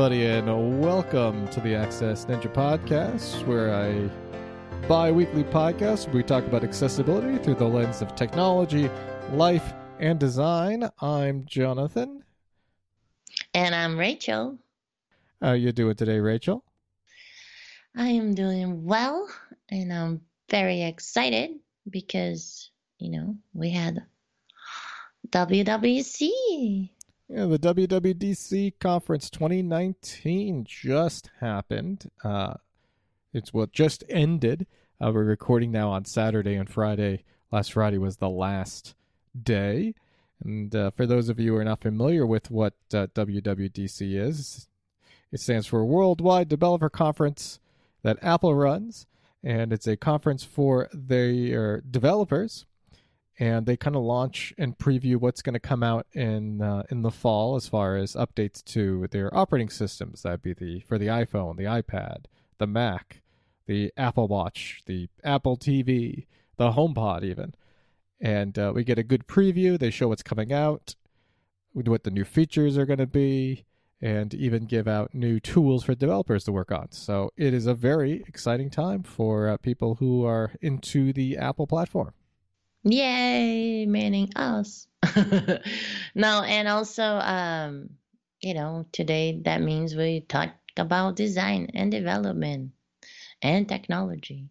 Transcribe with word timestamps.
everybody, 0.00 0.24
and 0.24 0.80
welcome 0.80 1.46
to 1.48 1.60
the 1.60 1.74
Access 1.74 2.24
Ninja 2.24 2.50
Podcast, 2.50 3.46
where 3.46 3.74
I 3.74 4.08
bi 4.88 5.12
weekly 5.12 5.44
podcast 5.44 6.06
where 6.06 6.16
we 6.16 6.22
talk 6.22 6.42
about 6.46 6.64
accessibility 6.64 7.36
through 7.36 7.56
the 7.56 7.66
lens 7.66 8.00
of 8.00 8.14
technology, 8.14 8.88
life, 9.34 9.74
and 9.98 10.18
design. 10.18 10.88
I'm 11.02 11.44
Jonathan. 11.44 12.24
And 13.52 13.74
I'm 13.74 13.98
Rachel. 13.98 14.58
How 15.42 15.52
you 15.52 15.70
doing 15.70 15.96
today, 15.96 16.18
Rachel? 16.18 16.64
I 17.94 18.08
am 18.08 18.34
doing 18.34 18.86
well, 18.86 19.28
and 19.68 19.92
I'm 19.92 20.22
very 20.48 20.80
excited 20.80 21.50
because, 21.90 22.70
you 22.98 23.10
know, 23.10 23.36
we 23.52 23.68
had 23.68 24.02
WWC. 25.28 26.88
Yeah, 27.32 27.46
the 27.46 27.60
WWDC 27.60 28.80
conference 28.80 29.30
2019 29.30 30.64
just 30.64 31.30
happened. 31.38 32.10
Uh, 32.24 32.54
it's 33.32 33.54
what 33.54 33.70
just 33.70 34.02
ended. 34.08 34.66
Uh, 35.00 35.12
we're 35.14 35.22
recording 35.22 35.70
now 35.70 35.90
on 35.90 36.04
Saturday 36.04 36.56
and 36.56 36.68
Friday. 36.68 37.22
Last 37.52 37.74
Friday 37.74 37.98
was 37.98 38.16
the 38.16 38.28
last 38.28 38.96
day. 39.40 39.94
And 40.42 40.74
uh, 40.74 40.90
for 40.90 41.06
those 41.06 41.28
of 41.28 41.38
you 41.38 41.52
who 41.52 41.58
are 41.58 41.64
not 41.64 41.82
familiar 41.82 42.26
with 42.26 42.50
what 42.50 42.74
uh, 42.92 43.06
WWDC 43.14 44.20
is, 44.20 44.66
it 45.30 45.38
stands 45.38 45.68
for 45.68 45.84
Worldwide 45.84 46.48
Developer 46.48 46.90
Conference 46.90 47.60
that 48.02 48.18
Apple 48.22 48.56
runs. 48.56 49.06
And 49.44 49.72
it's 49.72 49.86
a 49.86 49.96
conference 49.96 50.42
for 50.42 50.88
their 50.92 51.80
developers 51.80 52.66
and 53.40 53.64
they 53.64 53.76
kind 53.76 53.96
of 53.96 54.02
launch 54.02 54.52
and 54.58 54.76
preview 54.76 55.16
what's 55.16 55.40
going 55.40 55.54
to 55.54 55.60
come 55.60 55.82
out 55.82 56.06
in 56.12 56.60
uh, 56.60 56.82
in 56.90 57.00
the 57.00 57.10
fall 57.10 57.56
as 57.56 57.66
far 57.66 57.96
as 57.96 58.12
updates 58.12 58.62
to 58.62 59.08
their 59.10 59.34
operating 59.36 59.70
systems. 59.70 60.22
That'd 60.22 60.42
be 60.42 60.52
the 60.52 60.80
for 60.80 60.98
the 60.98 61.06
iPhone, 61.06 61.56
the 61.56 61.64
iPad, 61.64 62.26
the 62.58 62.66
Mac, 62.66 63.22
the 63.66 63.92
Apple 63.96 64.28
Watch, 64.28 64.82
the 64.84 65.08
Apple 65.24 65.56
TV, 65.56 66.26
the 66.58 66.72
HomePod, 66.72 67.24
even. 67.24 67.54
And 68.20 68.58
uh, 68.58 68.72
we 68.74 68.84
get 68.84 68.98
a 68.98 69.02
good 69.02 69.26
preview. 69.26 69.78
They 69.78 69.90
show 69.90 70.08
what's 70.08 70.22
coming 70.22 70.52
out, 70.52 70.94
what 71.72 72.04
the 72.04 72.10
new 72.10 72.26
features 72.26 72.76
are 72.76 72.84
going 72.84 72.98
to 72.98 73.06
be, 73.06 73.64
and 74.02 74.34
even 74.34 74.66
give 74.66 74.86
out 74.86 75.14
new 75.14 75.40
tools 75.40 75.84
for 75.84 75.94
developers 75.94 76.44
to 76.44 76.52
work 76.52 76.70
on. 76.70 76.92
So 76.92 77.32
it 77.38 77.54
is 77.54 77.64
a 77.64 77.72
very 77.72 78.22
exciting 78.28 78.68
time 78.68 79.02
for 79.02 79.48
uh, 79.48 79.56
people 79.56 79.94
who 79.94 80.26
are 80.26 80.52
into 80.60 81.14
the 81.14 81.38
Apple 81.38 81.66
platform. 81.66 82.12
Yay, 82.82 83.84
manning 83.86 84.30
us. 84.36 84.86
no, 86.14 86.42
and 86.42 86.68
also, 86.68 87.02
um, 87.02 87.90
you 88.40 88.54
know, 88.54 88.86
today 88.92 89.40
that 89.44 89.60
means 89.60 89.94
we 89.94 90.20
talk 90.20 90.50
about 90.76 91.16
design 91.16 91.70
and 91.74 91.90
development 91.90 92.72
and 93.42 93.68
technology. 93.68 94.48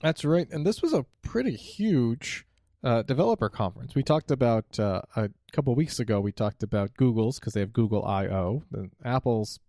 That's 0.00 0.24
right. 0.24 0.48
And 0.50 0.66
this 0.66 0.82
was 0.82 0.92
a 0.92 1.06
pretty 1.22 1.56
huge 1.56 2.46
uh, 2.84 3.02
developer 3.02 3.48
conference. 3.48 3.94
We 3.94 4.02
talked 4.02 4.30
about 4.30 4.78
uh, 4.78 5.02
a 5.16 5.30
couple 5.52 5.74
weeks 5.74 6.00
ago. 6.00 6.20
We 6.20 6.32
talked 6.32 6.62
about 6.62 6.94
Google's 6.96 7.38
because 7.38 7.54
they 7.54 7.60
have 7.60 7.72
Google 7.72 8.04
I/O. 8.04 8.64
The 8.70 8.90
Apple's 9.04 9.60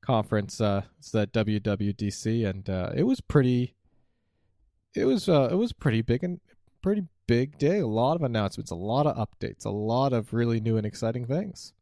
conference 0.00 0.60
uh, 0.60 0.82
is 1.00 1.10
that 1.12 1.32
WWDC, 1.32 2.48
and 2.48 2.68
uh, 2.70 2.90
it 2.94 3.04
was 3.04 3.20
pretty. 3.20 3.74
It 4.94 5.06
was 5.06 5.28
uh, 5.28 5.48
it 5.50 5.56
was 5.56 5.72
pretty 5.72 6.02
big 6.02 6.22
and 6.22 6.40
pretty 6.82 7.04
big 7.26 7.58
day. 7.58 7.78
A 7.78 7.86
lot 7.86 8.16
of 8.16 8.22
announcements, 8.22 8.70
a 8.70 8.76
lot 8.76 9.06
of 9.06 9.16
updates, 9.16 9.64
a 9.64 9.70
lot 9.70 10.12
of 10.12 10.32
really 10.32 10.60
new 10.60 10.76
and 10.76 10.86
exciting 10.86 11.26
things. 11.26 11.72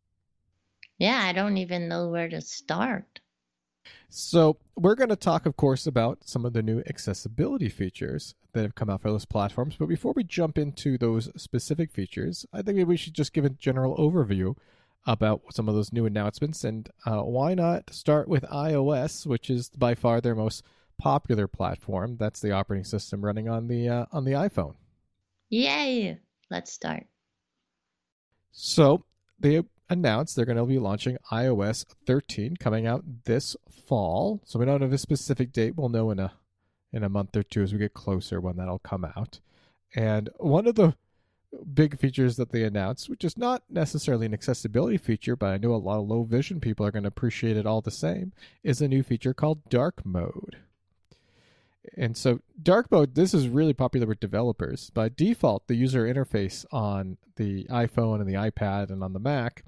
Yeah, 0.98 1.20
I 1.24 1.32
don't 1.32 1.56
even 1.56 1.88
know 1.88 2.08
where 2.08 2.28
to 2.28 2.40
start. 2.40 3.20
So, 4.10 4.58
we're 4.76 4.94
going 4.94 5.08
to 5.08 5.16
talk, 5.16 5.46
of 5.46 5.56
course, 5.56 5.86
about 5.86 6.28
some 6.28 6.44
of 6.44 6.52
the 6.52 6.62
new 6.62 6.82
accessibility 6.86 7.68
features 7.68 8.34
that 8.52 8.62
have 8.62 8.74
come 8.74 8.90
out 8.90 9.02
for 9.02 9.10
those 9.10 9.24
platforms. 9.24 9.76
But 9.78 9.86
before 9.86 10.12
we 10.14 10.24
jump 10.24 10.58
into 10.58 10.98
those 10.98 11.30
specific 11.40 11.90
features, 11.90 12.44
I 12.52 12.58
think 12.58 12.76
maybe 12.76 12.84
we 12.84 12.96
should 12.96 13.14
just 13.14 13.32
give 13.32 13.44
a 13.44 13.50
general 13.50 13.96
overview 13.96 14.56
about 15.06 15.42
some 15.52 15.68
of 15.68 15.74
those 15.74 15.92
new 15.92 16.06
announcements. 16.06 16.64
And 16.64 16.90
uh, 17.06 17.22
why 17.22 17.54
not 17.54 17.92
start 17.94 18.28
with 18.28 18.42
iOS, 18.44 19.26
which 19.26 19.48
is 19.48 19.70
by 19.70 19.94
far 19.94 20.20
their 20.20 20.34
most 20.34 20.62
popular 20.98 21.48
platform? 21.48 22.16
That's 22.18 22.40
the 22.40 22.52
operating 22.52 22.84
system 22.84 23.24
running 23.24 23.48
on 23.48 23.68
the 23.68 23.88
uh, 23.88 24.06
on 24.12 24.24
the 24.24 24.32
iPhone. 24.32 24.74
Yay! 25.50 26.18
Let's 26.50 26.72
start. 26.72 27.06
So 28.52 29.04
they 29.38 29.62
announced 29.88 30.36
they're 30.36 30.44
going 30.44 30.56
to 30.56 30.64
be 30.64 30.78
launching 30.78 31.18
iOS 31.32 31.84
13 32.06 32.56
coming 32.56 32.86
out 32.86 33.04
this 33.24 33.56
fall. 33.86 34.40
So 34.44 34.58
we 34.58 34.64
don't 34.64 34.80
have 34.80 34.92
a 34.92 34.98
specific 34.98 35.52
date. 35.52 35.76
We'll 35.76 35.88
know 35.88 36.10
in 36.10 36.18
a 36.18 36.32
in 36.92 37.04
a 37.04 37.08
month 37.08 37.36
or 37.36 37.42
two 37.42 37.62
as 37.62 37.72
we 37.72 37.78
get 37.78 37.94
closer 37.94 38.40
when 38.40 38.56
that'll 38.56 38.80
come 38.80 39.04
out. 39.04 39.38
And 39.94 40.28
one 40.38 40.66
of 40.66 40.74
the 40.74 40.94
big 41.72 41.98
features 41.98 42.36
that 42.36 42.50
they 42.50 42.64
announced, 42.64 43.08
which 43.08 43.24
is 43.24 43.36
not 43.36 43.62
necessarily 43.68 44.26
an 44.26 44.34
accessibility 44.34 44.96
feature, 44.96 45.36
but 45.36 45.50
I 45.50 45.58
know 45.58 45.74
a 45.74 45.76
lot 45.76 46.00
of 46.00 46.08
low 46.08 46.24
vision 46.24 46.60
people 46.60 46.84
are 46.86 46.90
going 46.90 47.04
to 47.04 47.08
appreciate 47.08 47.56
it 47.56 47.66
all 47.66 47.80
the 47.80 47.90
same, 47.90 48.32
is 48.62 48.80
a 48.80 48.88
new 48.88 49.02
feature 49.02 49.34
called 49.34 49.68
dark 49.68 50.04
mode. 50.04 50.58
And 51.96 52.16
so 52.16 52.40
dark 52.62 52.90
mode, 52.90 53.14
this 53.14 53.32
is 53.32 53.48
really 53.48 53.72
popular 53.72 54.06
with 54.06 54.20
developers. 54.20 54.90
By 54.90 55.08
default, 55.08 55.66
the 55.66 55.74
user 55.74 56.12
interface 56.12 56.64
on 56.70 57.16
the 57.36 57.64
iPhone 57.64 58.20
and 58.20 58.28
the 58.28 58.34
iPad 58.34 58.90
and 58.90 59.02
on 59.02 59.12
the 59.12 59.18
Mac 59.18 59.64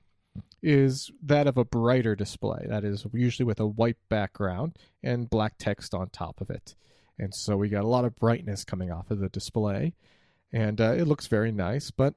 is 0.63 1.11
that 1.23 1.47
of 1.47 1.57
a 1.57 1.65
brighter 1.65 2.15
display. 2.15 2.67
That 2.69 2.85
is 2.85 3.07
usually 3.13 3.47
with 3.47 3.61
a 3.61 3.67
white 3.67 3.97
background 4.09 4.77
and 5.03 5.29
black 5.29 5.55
text 5.59 5.95
on 5.95 6.11
top 6.11 6.41
of 6.41 6.51
it. 6.51 6.75
And 7.19 7.35
so 7.35 7.57
we 7.57 7.69
got 7.69 7.85
a 7.85 7.89
lot 7.89 8.05
of 8.05 8.17
brightness 8.17 8.65
coming 8.65 8.91
off 8.91 9.11
of 9.11 9.19
the 9.19 9.29
display. 9.29 9.95
And 10.53 10.81
uh, 10.81 10.93
it 10.93 11.07
looks 11.07 11.27
very 11.27 11.51
nice. 11.51 11.91
But 11.91 12.15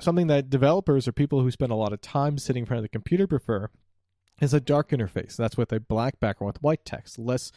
something 0.00 0.28
that 0.28 0.50
developers 0.50 1.06
or 1.06 1.12
people 1.12 1.40
who 1.40 1.50
spend 1.50 1.72
a 1.72 1.76
lot 1.76 1.92
of 1.92 2.00
time 2.00 2.38
sitting 2.38 2.62
in 2.62 2.66
front 2.66 2.78
of 2.78 2.84
the 2.84 2.88
computer 2.88 3.26
prefer 3.26 3.68
is 4.40 4.54
a 4.54 4.60
dark 4.60 4.90
interface. 4.90 5.36
That's 5.36 5.56
with 5.56 5.72
a 5.72 5.80
black 5.80 6.18
background 6.20 6.54
with 6.54 6.62
white 6.62 6.84
text, 6.84 7.18
less 7.18 7.52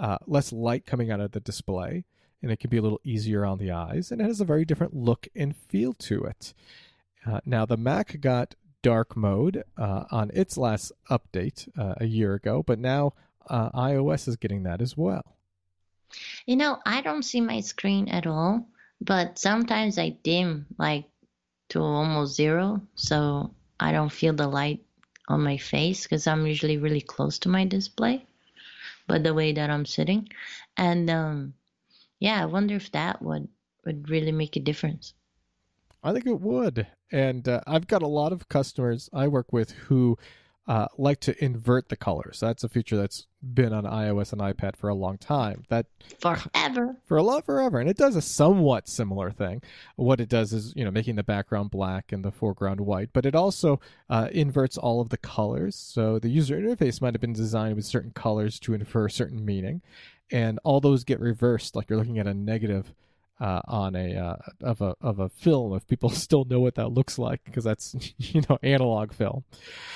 uh, 0.00 0.16
less 0.26 0.52
light 0.52 0.86
coming 0.86 1.10
out 1.10 1.20
of 1.20 1.32
the 1.32 1.40
display, 1.40 2.04
and 2.42 2.50
it 2.50 2.58
can 2.58 2.70
be 2.70 2.78
a 2.78 2.82
little 2.82 3.00
easier 3.04 3.44
on 3.44 3.58
the 3.58 3.70
eyes, 3.70 4.10
and 4.10 4.20
it 4.20 4.24
has 4.24 4.40
a 4.40 4.46
very 4.46 4.64
different 4.64 4.96
look 4.96 5.28
and 5.36 5.54
feel 5.54 5.92
to 5.92 6.24
it. 6.24 6.54
Uh, 7.26 7.40
now, 7.44 7.66
the 7.66 7.76
Mac 7.76 8.18
got 8.20 8.54
dark 8.82 9.14
mode 9.14 9.62
uh, 9.76 10.04
on 10.10 10.30
its 10.32 10.56
last 10.56 10.90
update 11.10 11.68
uh, 11.78 11.94
a 11.98 12.06
year 12.06 12.32
ago, 12.32 12.62
but 12.66 12.78
now 12.78 13.12
uh, 13.48 13.70
iOS 13.72 14.26
is 14.26 14.36
getting 14.36 14.62
that 14.62 14.80
as 14.80 14.96
well. 14.96 15.36
You 16.46 16.56
know, 16.56 16.78
I 16.86 17.02
don't 17.02 17.22
see 17.22 17.42
my 17.42 17.60
screen 17.60 18.08
at 18.08 18.26
all, 18.26 18.66
but 19.02 19.38
sometimes 19.38 19.98
I 19.98 20.16
dim 20.22 20.66
like 20.78 21.04
to 21.68 21.80
almost 21.80 22.36
zero, 22.36 22.80
so 22.94 23.50
I 23.78 23.92
don't 23.92 24.10
feel 24.10 24.32
the 24.32 24.48
light 24.48 24.82
on 25.28 25.42
my 25.42 25.58
face 25.58 26.04
because 26.04 26.26
I'm 26.26 26.46
usually 26.46 26.78
really 26.78 27.02
close 27.02 27.38
to 27.40 27.50
my 27.50 27.66
display 27.66 28.24
but 29.10 29.24
the 29.24 29.34
way 29.34 29.52
that 29.52 29.70
I'm 29.70 29.84
sitting. 29.84 30.28
And 30.76 31.10
um, 31.10 31.54
yeah, 32.20 32.40
I 32.40 32.46
wonder 32.46 32.76
if 32.76 32.92
that 32.92 33.20
would 33.20 33.48
would 33.84 34.08
really 34.08 34.30
make 34.30 34.56
a 34.56 34.60
difference. 34.60 35.14
I 36.04 36.12
think 36.12 36.26
it 36.26 36.40
would. 36.40 36.86
And 37.10 37.48
uh, 37.48 37.60
I've 37.66 37.88
got 37.88 38.02
a 38.02 38.06
lot 38.06 38.32
of 38.32 38.48
customers 38.48 39.10
I 39.12 39.26
work 39.26 39.52
with 39.52 39.72
who 39.72 40.16
uh, 40.66 40.86
like 40.98 41.20
to 41.20 41.44
invert 41.44 41.88
the 41.88 41.96
colors. 41.96 42.38
That's 42.40 42.62
a 42.62 42.68
feature 42.68 42.96
that's 42.96 43.26
been 43.42 43.72
on 43.72 43.84
iOS 43.84 44.32
and 44.32 44.40
iPad 44.40 44.76
for 44.76 44.88
a 44.88 44.94
long 44.94 45.18
time. 45.18 45.64
That 45.68 45.86
forever, 46.20 46.96
for 47.06 47.16
a 47.16 47.22
lot 47.22 47.44
forever, 47.44 47.80
and 47.80 47.88
it 47.88 47.96
does 47.96 48.14
a 48.14 48.22
somewhat 48.22 48.88
similar 48.88 49.30
thing. 49.30 49.62
What 49.96 50.20
it 50.20 50.28
does 50.28 50.52
is, 50.52 50.72
you 50.76 50.84
know, 50.84 50.90
making 50.90 51.16
the 51.16 51.22
background 51.22 51.70
black 51.70 52.12
and 52.12 52.24
the 52.24 52.30
foreground 52.30 52.80
white, 52.80 53.10
but 53.12 53.26
it 53.26 53.34
also 53.34 53.80
uh, 54.08 54.28
inverts 54.32 54.76
all 54.76 55.00
of 55.00 55.08
the 55.08 55.16
colors. 55.16 55.74
So 55.74 56.18
the 56.18 56.28
user 56.28 56.56
interface 56.56 57.00
might 57.00 57.14
have 57.14 57.20
been 57.20 57.32
designed 57.32 57.76
with 57.76 57.86
certain 57.86 58.12
colors 58.12 58.60
to 58.60 58.74
infer 58.74 59.08
certain 59.08 59.44
meaning, 59.44 59.82
and 60.30 60.60
all 60.62 60.80
those 60.80 61.04
get 61.04 61.20
reversed. 61.20 61.74
Like 61.74 61.88
you're 61.88 61.98
looking 61.98 62.18
at 62.18 62.26
a 62.26 62.34
negative 62.34 62.92
uh, 63.40 63.62
on 63.66 63.96
a 63.96 64.16
uh, 64.16 64.36
of 64.62 64.80
a 64.80 64.94
of 65.00 65.18
a 65.18 65.28
film 65.28 65.74
if 65.74 65.86
people 65.86 66.10
still 66.10 66.44
know 66.44 66.60
what 66.60 66.74
that 66.74 66.92
looks 66.92 67.18
like 67.18 67.42
because 67.44 67.64
that's 67.64 67.94
you 68.18 68.42
know 68.48 68.58
analog 68.62 69.12
film. 69.12 69.44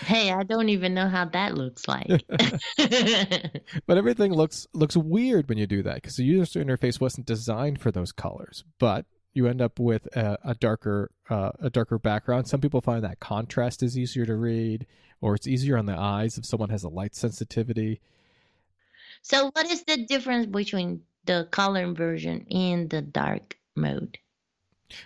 Hey, 0.01 0.33
I 0.33 0.43
don't 0.43 0.71
even 0.71 0.95
know 0.95 1.09
how 1.09 1.27
that 1.27 1.55
looks 1.55 1.87
like. 1.87 2.09
but 3.87 3.99
everything 3.99 4.33
looks 4.33 4.67
looks 4.73 4.97
weird 4.97 5.49
when 5.49 5.59
you 5.59 5.67
do 5.67 5.83
that 5.83 5.97
because 5.97 6.17
the 6.17 6.25
user 6.25 6.65
interface 6.65 7.01
wasn't 7.01 7.27
designed 7.27 7.81
for 7.81 7.91
those 7.91 8.13
colors. 8.13 8.65
But 8.79 9.05
you 9.35 9.47
end 9.47 9.61
up 9.61 9.79
with 9.79 10.07
a, 10.17 10.39
a 10.45 10.55
darker 10.55 11.11
uh, 11.29 11.51
a 11.61 11.69
darker 11.69 11.99
background. 11.99 12.49
Some 12.49 12.61
people 12.61 12.81
find 12.81 13.05
that 13.05 13.21
contrast 13.21 13.83
is 13.83 13.99
easier 13.99 14.25
to 14.25 14.37
read, 14.37 14.87
or 15.21 15.35
it's 15.35 15.47
easier 15.47 15.77
on 15.77 15.87
the 15.87 15.99
eyes 15.99 16.39
if 16.39 16.47
someone 16.47 16.71
has 16.71 16.85
a 16.85 16.89
light 16.89 17.15
sensitivity. 17.15 18.01
So, 19.23 19.51
what 19.53 19.71
is 19.71 19.83
the 19.85 20.05
difference 20.05 20.47
between 20.47 21.03
the 21.27 21.49
color 21.51 21.93
version 21.93 22.47
in 22.49 22.89
the 22.89 23.03
dark 23.03 23.59
mode. 23.77 24.19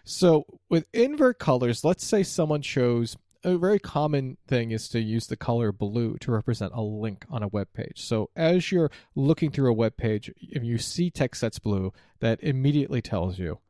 So 0.04 0.44
with 0.68 0.86
invert 0.92 1.38
colors, 1.38 1.84
let's 1.84 2.06
say 2.06 2.22
someone 2.22 2.62
chose 2.62 3.16
a 3.44 3.56
very 3.56 3.78
common 3.78 4.36
thing 4.48 4.72
is 4.72 4.88
to 4.88 5.00
use 5.00 5.28
the 5.28 5.36
color 5.36 5.70
blue 5.70 6.16
to 6.18 6.32
represent 6.32 6.72
a 6.74 6.82
link 6.82 7.24
on 7.30 7.42
a 7.42 7.48
web 7.48 7.68
page. 7.72 8.02
So 8.04 8.30
as 8.34 8.72
you're 8.72 8.90
looking 9.14 9.50
through 9.52 9.70
a 9.70 9.74
web 9.74 9.96
page, 9.96 10.30
if 10.40 10.64
you 10.64 10.76
see 10.76 11.08
text 11.08 11.40
that's 11.40 11.60
blue, 11.60 11.92
that 12.18 12.42
immediately 12.42 13.00
tells 13.00 13.38
you 13.38 13.60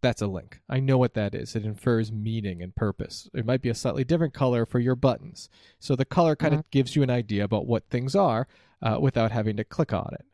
that's 0.00 0.22
a 0.22 0.26
link. 0.26 0.60
I 0.70 0.80
know 0.80 0.96
what 0.96 1.12
that 1.14 1.34
is. 1.34 1.54
It 1.54 1.66
infers 1.66 2.10
meaning 2.10 2.62
and 2.62 2.74
purpose. 2.74 3.28
It 3.34 3.44
might 3.44 3.60
be 3.60 3.68
a 3.68 3.74
slightly 3.74 4.04
different 4.04 4.32
color 4.32 4.64
for 4.64 4.78
your 4.78 4.96
buttons. 4.96 5.50
So 5.78 5.94
the 5.94 6.06
color 6.06 6.34
kind 6.34 6.54
Mhm. 6.54 6.60
of 6.60 6.70
gives 6.70 6.96
you 6.96 7.02
an 7.02 7.10
idea 7.10 7.44
about 7.44 7.66
what 7.66 7.90
things 7.90 8.16
are 8.16 8.48
uh, 8.80 8.96
without 8.98 9.30
having 9.30 9.58
to 9.58 9.64
click 9.64 9.92
on 9.92 10.14
it. 10.14 10.24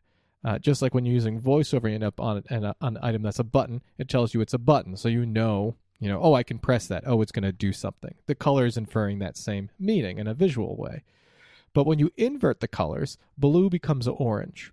Uh, 0.45 0.59
just 0.59 0.81
like 0.81 0.93
when 0.93 1.05
you're 1.05 1.13
using 1.15 1.41
voiceover, 1.41 1.89
you 1.89 1.95
end 1.95 2.03
up 2.03 2.19
on 2.19 2.43
an, 2.49 2.73
an 2.81 2.97
item 3.01 3.21
that's 3.23 3.39
a 3.39 3.43
button, 3.43 3.81
it 3.97 4.07
tells 4.07 4.33
you 4.33 4.41
it's 4.41 4.53
a 4.53 4.59
button. 4.59 4.95
So 4.95 5.09
you 5.09 5.25
know, 5.25 5.75
you 5.99 6.07
know, 6.07 6.21
oh, 6.21 6.33
I 6.35 6.43
can 6.43 6.59
press 6.59 6.87
that. 6.87 7.03
Oh, 7.07 7.21
it's 7.21 7.31
going 7.31 7.43
to 7.43 7.51
do 7.51 7.73
something. 7.73 8.13
The 8.27 8.35
color 8.35 8.65
is 8.65 8.77
inferring 8.77 9.19
that 9.19 9.35
same 9.35 9.69
meaning 9.79 10.19
in 10.19 10.27
a 10.27 10.33
visual 10.33 10.75
way. 10.75 11.03
But 11.73 11.85
when 11.85 11.99
you 11.99 12.11
invert 12.17 12.59
the 12.59 12.67
colors, 12.67 13.17
blue 13.37 13.69
becomes 13.69 14.07
orange. 14.07 14.71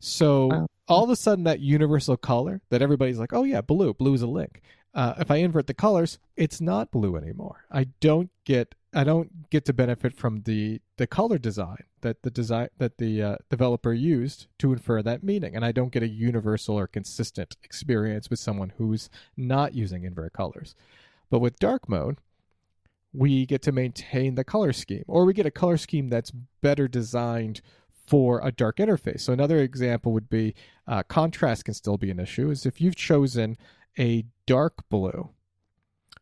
So 0.00 0.50
Oh. 0.52 0.66
all 0.86 1.04
of 1.04 1.10
a 1.10 1.16
sudden, 1.16 1.44
that 1.44 1.60
universal 1.60 2.16
color 2.16 2.60
that 2.70 2.82
everybody's 2.82 3.18
like, 3.18 3.32
oh, 3.32 3.44
yeah, 3.44 3.60
blue, 3.60 3.94
blue 3.94 4.14
is 4.14 4.22
a 4.22 4.26
link. 4.26 4.60
Uh, 4.94 5.14
if 5.18 5.30
I 5.30 5.36
invert 5.36 5.66
the 5.66 5.74
colors, 5.74 6.18
it's 6.36 6.60
not 6.60 6.90
blue 6.90 7.16
anymore. 7.16 7.64
I 7.70 7.84
don't 8.00 8.30
get 8.44 8.74
I 8.94 9.04
don't 9.04 9.50
get 9.50 9.64
to 9.66 9.72
benefit 9.74 10.14
from 10.14 10.42
the 10.42 10.80
the 10.96 11.06
color 11.06 11.36
design 11.38 11.84
that 12.02 12.22
the 12.22 12.30
design 12.30 12.68
that 12.78 12.98
the 12.98 13.22
uh, 13.22 13.36
developer 13.50 13.92
used 13.92 14.46
to 14.58 14.72
infer 14.72 15.02
that 15.02 15.22
meaning, 15.22 15.54
and 15.54 15.64
I 15.64 15.72
don't 15.72 15.92
get 15.92 16.02
a 16.02 16.08
universal 16.08 16.78
or 16.78 16.86
consistent 16.86 17.56
experience 17.62 18.30
with 18.30 18.38
someone 18.38 18.72
who's 18.78 19.10
not 19.36 19.74
using 19.74 20.04
invert 20.04 20.32
colors. 20.32 20.74
But 21.30 21.40
with 21.40 21.58
dark 21.58 21.88
mode, 21.88 22.18
we 23.12 23.46
get 23.46 23.62
to 23.62 23.72
maintain 23.72 24.34
the 24.34 24.44
color 24.44 24.72
scheme, 24.72 25.04
or 25.06 25.24
we 25.24 25.32
get 25.32 25.46
a 25.46 25.50
color 25.50 25.76
scheme 25.76 26.08
that's 26.08 26.32
better 26.60 26.88
designed 26.88 27.60
for 28.06 28.40
a 28.42 28.50
dark 28.50 28.76
interface. 28.76 29.20
So 29.20 29.32
another 29.32 29.58
example 29.58 30.12
would 30.12 30.30
be 30.30 30.54
uh, 30.86 31.02
contrast 31.02 31.66
can 31.66 31.74
still 31.74 31.98
be 31.98 32.10
an 32.10 32.18
issue. 32.18 32.50
Is 32.50 32.64
if 32.64 32.80
you've 32.80 32.96
chosen 32.96 33.58
a 33.98 34.24
dark 34.46 34.88
blue 34.88 35.30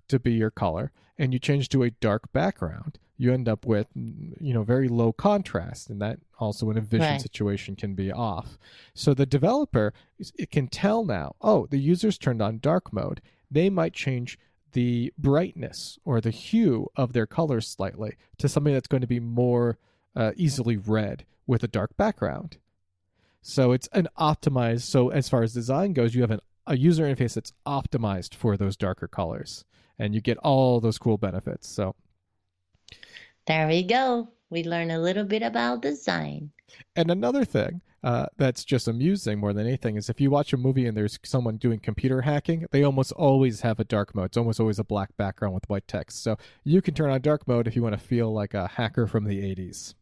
to 0.09 0.19
be 0.19 0.33
your 0.33 0.51
color 0.51 0.93
and 1.19 1.33
you 1.33 1.39
change 1.39 1.69
to 1.71 1.83
a 1.83 1.91
dark 1.91 2.33
background, 2.33 2.99
you 3.17 3.33
end 3.33 3.49
up 3.49 3.65
with 3.65 3.87
you 3.95 4.53
know 4.53 4.63
very 4.63 4.89
low 4.89 5.13
contrast, 5.13 5.89
and 5.89 6.01
that 6.03 6.19
also 6.39 6.71
in 6.71 6.77
a 6.77 6.83
vision 6.83 7.13
Right. 7.13 7.21
situation 7.21 7.75
can 7.77 7.95
be 7.95 8.13
off. 8.13 8.59
So 8.95 9.15
the 9.15 9.25
developer 9.27 9.95
it 10.19 10.51
can 10.51 10.69
tell 10.69 11.05
now, 11.05 11.37
oh, 11.41 11.67
the 11.67 11.79
user's 11.79 12.19
turned 12.19 12.43
on 12.43 12.59
dark 12.59 12.93
mode. 12.93 13.21
They 13.51 13.71
might 13.71 13.95
change 13.95 14.39
the 14.73 15.13
brightness 15.17 15.99
or 16.05 16.21
the 16.21 16.31
hue 16.31 16.91
of 16.97 17.15
their 17.15 17.27
colors 17.27 17.67
slightly 17.67 18.17
to 18.37 18.49
something 18.49 18.75
that's 18.75 18.89
going 18.89 19.01
to 19.01 19.07
be 19.07 19.21
more 19.21 19.79
uh, 20.15 20.33
easily 20.37 20.77
read 20.77 21.25
with 21.47 21.63
a 21.63 21.69
dark 21.69 21.97
background. 21.97 22.59
So 23.41 23.73
it's 23.73 23.89
an 23.93 24.09
optimized. 24.19 24.83
So 24.83 25.09
as 25.09 25.29
far 25.29 25.43
as 25.43 25.55
design 25.55 25.93
goes, 25.95 26.15
you 26.15 26.21
have 26.23 26.31
an, 26.33 26.41
a 26.67 26.77
user 26.77 27.05
interface 27.05 27.35
that's 27.35 27.53
optimized 27.65 28.35
for 28.35 28.57
those 28.57 28.77
darker 28.77 29.07
colors, 29.09 29.65
and 29.99 30.15
you 30.15 30.21
get 30.21 30.39
all 30.39 30.81
those 30.81 30.99
cool 30.99 31.19
benefits. 31.19 31.69
So 31.69 31.95
There 33.47 33.67
we 33.69 33.83
go. 33.83 34.29
We 34.51 34.65
learn 34.65 34.91
a 34.91 34.99
little 34.99 35.25
bit 35.25 35.43
about 35.43 35.83
design. 35.83 36.51
And 36.95 37.11
another 37.11 37.45
thing 37.45 37.81
uh, 38.05 38.27
that's 38.37 38.65
just 38.65 38.87
amusing 38.87 39.39
more 39.39 39.53
than 39.53 39.67
anything 39.67 39.97
is 39.97 40.09
if 40.09 40.21
you 40.21 40.31
watch 40.31 40.53
a 40.53 40.57
movie 40.57 40.87
and 40.87 40.97
there's 40.97 41.19
someone 41.25 41.57
doing 41.57 41.81
computer 41.81 42.23
hacking, 42.23 42.67
they 42.71 42.85
almost 42.85 43.13
always 43.13 43.63
have 43.63 43.81
a 43.81 43.85
dark 43.85 44.15
mode. 44.15 44.27
It's 44.27 44.37
almost 44.37 44.61
always 44.61 44.79
a 44.79 44.85
black 44.85 45.17
background 45.17 45.55
with 45.55 45.69
white 45.69 45.89
text. 45.89 46.23
So 46.23 46.37
you 46.63 46.81
can 46.81 46.95
turn 46.95 47.11
on 47.11 47.21
dark 47.21 47.49
mode 47.49 47.67
if 47.67 47.75
you 47.75 47.83
want 47.83 47.99
to 47.99 48.05
feel 48.05 48.33
like 48.33 48.55
a 48.55 48.69
hacker 48.69 49.07
from 49.07 49.25
the 49.25 49.41
80s. 49.41 49.95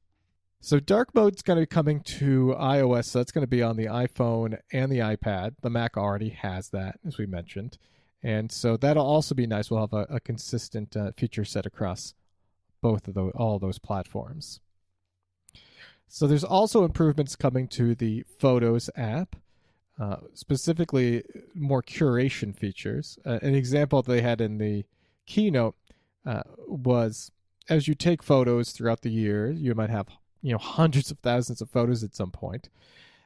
So 0.61 0.81
dark 0.81 1.15
mode's 1.15 1.43
going 1.43 1.59
to 1.59 1.63
be 1.63 1.67
coming 1.67 2.01
to 2.01 2.55
iOS. 2.59 3.07
So 3.07 3.19
that's 3.19 3.33
going 3.33 3.43
to 3.43 3.49
be 3.49 3.63
on 3.63 3.77
the 3.77 3.87
iPhone 3.87 4.59
and 4.73 4.91
the 4.91 4.99
iPad. 4.99 5.55
The 5.63 5.71
Mac 5.71 5.97
already 5.97 6.31
has 6.31 6.71
that, 6.71 6.99
as 7.07 7.19
we 7.19 7.27
mentioned. 7.27 7.79
And 8.25 8.51
so 8.51 8.79
that'll 8.79 9.05
also 9.05 9.35
be 9.35 9.47
nice. 9.47 9.71
We'll 9.71 9.83
have 9.83 9.93
a, 9.93 10.07
a 10.15 10.19
consistent 10.19 10.97
uh, 10.97 11.13
feature 11.13 11.45
set 11.45 11.67
across 11.67 12.15
both 12.81 13.07
of 13.07 13.15
those, 13.15 13.33
all 13.37 13.59
those 13.59 13.79
platforms. 13.79 14.61
So 16.09 16.27
there's 16.27 16.45
also 16.45 16.85
improvements 16.85 17.37
coming 17.37 17.69
to 17.69 17.95
the 17.95 18.25
Photos 18.39 18.89
app, 18.97 19.37
uh, 20.01 20.17
specifically 20.33 21.23
more 21.55 21.83
curation 21.83 22.57
features. 22.57 23.19
Uh, 23.27 23.39
an 23.43 23.55
example 23.55 24.01
they 24.01 24.23
had 24.23 24.41
in 24.41 24.57
the 24.57 24.85
keynote 25.27 25.77
uh, 26.25 26.43
was 26.67 27.31
as 27.69 27.89
you 27.89 27.95
take 27.95 28.23
photos 28.23 28.73
throughout 28.73 29.03
the 29.03 29.11
year, 29.11 29.51
you 29.51 29.75
might 29.75 29.91
have 29.91 30.09
you 30.41 30.53
know 30.53 30.59
hundreds 30.59 31.11
of 31.11 31.19
thousands 31.19 31.61
of 31.61 31.71
photos 31.71 32.03
at 32.03 32.15
some 32.15 32.31
point, 32.31 32.69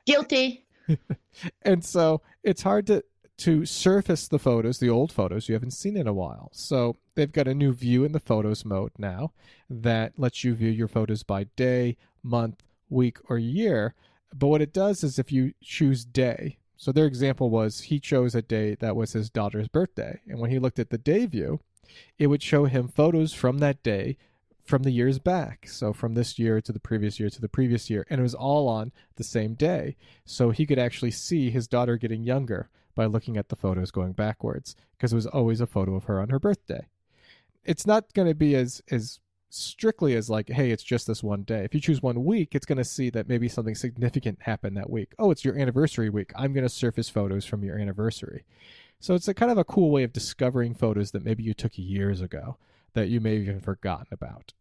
Guilty. 0.07 0.65
and 1.63 1.85
so 1.85 2.23
it's 2.43 2.63
hard 2.63 2.87
to 2.87 3.05
to 3.39 3.65
surface 3.65 4.27
the 4.27 4.39
photos, 4.39 4.79
the 4.79 4.91
old 4.91 5.13
photos 5.13 5.49
you 5.49 5.55
haven't 5.55 5.71
seen 5.71 5.97
in 5.97 6.09
a 6.09 6.13
while. 6.13 6.51
So 6.53 6.97
they've 7.15 7.31
got 7.31 7.49
a 7.49 7.55
new 7.55 7.73
view 7.73 8.05
in 8.05 8.13
the 8.13 8.21
photos 8.21 8.65
mode 8.65 8.93
now 8.99 9.33
that 9.71 10.19
lets 10.19 10.43
you 10.43 10.55
view 10.55 10.71
your 10.71 10.89
photos 10.89 11.23
by 11.23 11.45
day, 11.57 11.97
month, 12.23 12.63
week, 12.91 13.19
or 13.29 13.39
year. 13.39 13.95
But 14.35 14.49
what 14.49 14.63
it 14.63 14.73
does 14.73 15.05
is 15.05 15.19
if 15.19 15.31
you 15.31 15.55
choose 15.63 16.05
day, 16.05 16.59
so 16.77 16.91
their 16.93 17.07
example 17.07 17.49
was 17.49 17.83
he 17.83 18.01
chose 18.01 18.35
a 18.35 18.43
day 18.43 18.75
that 18.77 18.97
was 18.97 19.13
his 19.13 19.31
daughter's 19.31 19.69
birthday. 19.69 20.21
And 20.27 20.41
when 20.41 20.51
he 20.51 20.59
looked 20.59 20.79
at 20.79 20.91
the 20.91 20.99
day 20.99 21.27
view, 21.27 21.61
it 22.19 22.27
would 22.27 22.43
show 22.43 22.67
him 22.67 22.89
photos 22.89 23.33
from 23.33 23.59
that 23.59 23.83
day 23.83 24.17
from 24.65 24.83
the 24.83 24.91
years 24.91 25.19
back. 25.19 25.67
So 25.69 25.93
from 25.93 26.15
this 26.15 26.39
year 26.39 26.61
to 26.61 26.73
the 26.73 26.81
previous 26.81 27.19
year 27.19 27.31
to 27.31 27.41
the 27.41 27.49
previous 27.49 27.89
year. 27.89 28.05
And 28.11 28.21
it 28.21 28.23
was 28.23 28.35
all 28.35 28.69
on 28.69 28.93
the 29.17 29.25
same 29.25 29.55
day. 29.55 29.97
So 30.25 30.51
he 30.51 30.67
could 30.67 30.79
actually 30.79 31.13
see 31.13 31.51
his 31.51 31.67
daughter 31.67 31.97
getting 31.97 32.25
younger 32.25 32.69
by 32.99 33.07
looking 33.07 33.37
at 33.37 33.49
the 33.49 33.55
photos 33.55 33.93
going 33.93 34.11
backwards 34.11 34.75
because 34.91 35.13
it 35.13 35.15
was 35.15 35.29
always 35.29 35.61
a 35.61 35.69
photo 35.69 35.95
of 35.95 36.05
her 36.05 36.21
on 36.21 36.31
her 36.31 36.41
birthday. 36.41 36.89
It's 37.65 37.87
not 37.87 38.13
going 38.13 38.27
to 38.27 38.35
be 38.35 38.57
as 38.57 38.83
as 38.91 39.21
strictly 39.51 40.17
as 40.17 40.29
like, 40.29 40.49
hey, 40.49 40.73
it's 40.73 40.83
just 40.83 41.07
this 41.07 41.23
one 41.23 41.45
day. 41.45 41.63
If 41.65 41.73
you 41.73 41.81
choose 41.81 42.03
one 42.03 42.25
week, 42.25 42.57
it's 42.57 42.67
going 42.67 42.79
to 42.79 42.85
see 42.85 43.09
that 43.11 43.29
maybe 43.29 43.49
something 43.49 43.77
significant 43.77 44.43
happened 44.43 44.77
that 44.77 44.91
week. 44.91 45.13
Oh, 45.17 45.31
it's 45.31 45.45
your 45.45 45.57
anniversary 45.57 46.11
week. 46.11 46.33
I'm 46.35 46.53
going 46.53 46.65
to 46.65 46.69
surface 46.69 47.09
photos 47.09 47.45
from 47.45 47.63
your 47.63 47.79
anniversary. 47.79 48.45
So 48.99 49.15
it's 49.15 49.29
a 49.29 49.33
kind 49.33 49.53
of 49.53 49.59
a 49.59 49.65
cool 49.65 49.93
way 49.93 50.03
of 50.03 50.13
discovering 50.13 50.75
photos 50.75 51.13
that 51.13 51.25
maybe 51.25 51.45
you 51.45 51.55
took 51.55 51.79
years 51.79 52.21
ago 52.21 52.57
that 52.95 53.09
you 53.09 53.21
may 53.21 53.35
have 53.35 53.43
even 53.43 53.61
forgotten 53.61 54.09
about. 54.11 54.55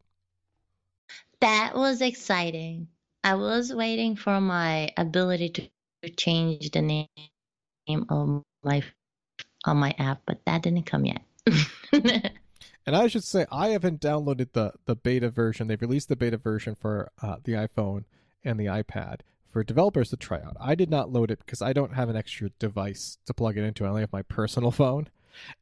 That 1.41 1.75
was 1.75 2.01
exciting. 2.01 2.87
I 3.23 3.33
was 3.33 3.73
waiting 3.73 4.15
for 4.15 4.39
my 4.39 4.91
ability 4.95 5.49
to 5.49 5.69
to 6.03 6.09
change 6.11 6.69
the 6.69 6.81
name 6.81 7.07
of 8.09 8.43
my 8.63 8.83
on 9.65 9.77
my 9.77 9.93
app, 9.97 10.21
but 10.25 10.39
that 10.45 10.61
didn't 10.63 10.85
come 10.85 11.05
yet. 11.05 11.21
And 12.87 12.95
I 12.95 13.07
should 13.07 13.25
say 13.25 13.45
I 13.51 13.69
haven't 13.69 13.99
downloaded 13.99 14.53
the 14.53 14.71
the 14.85 14.95
beta 14.95 15.29
version. 15.29 15.67
They've 15.67 15.81
released 15.81 16.07
the 16.07 16.15
beta 16.15 16.37
version 16.37 16.73
for 16.73 17.11
uh, 17.21 17.35
the 17.43 17.51
iPhone 17.51 18.05
and 18.45 18.57
the 18.57 18.67
iPad 18.67 19.19
for 19.51 19.61
developers 19.61 20.09
to 20.11 20.17
try 20.17 20.37
out. 20.37 20.55
I 20.57 20.73
did 20.73 20.89
not 20.89 21.11
load 21.11 21.29
it 21.29 21.39
because 21.39 21.61
I 21.61 21.73
don't 21.73 21.93
have 21.93 22.07
an 22.07 22.15
extra 22.15 22.49
device 22.59 23.17
to 23.25 23.33
plug 23.33 23.57
it 23.57 23.65
into. 23.65 23.83
I 23.83 23.89
only 23.89 24.01
have 24.01 24.13
my 24.13 24.21
personal 24.21 24.71
phone, 24.81 25.09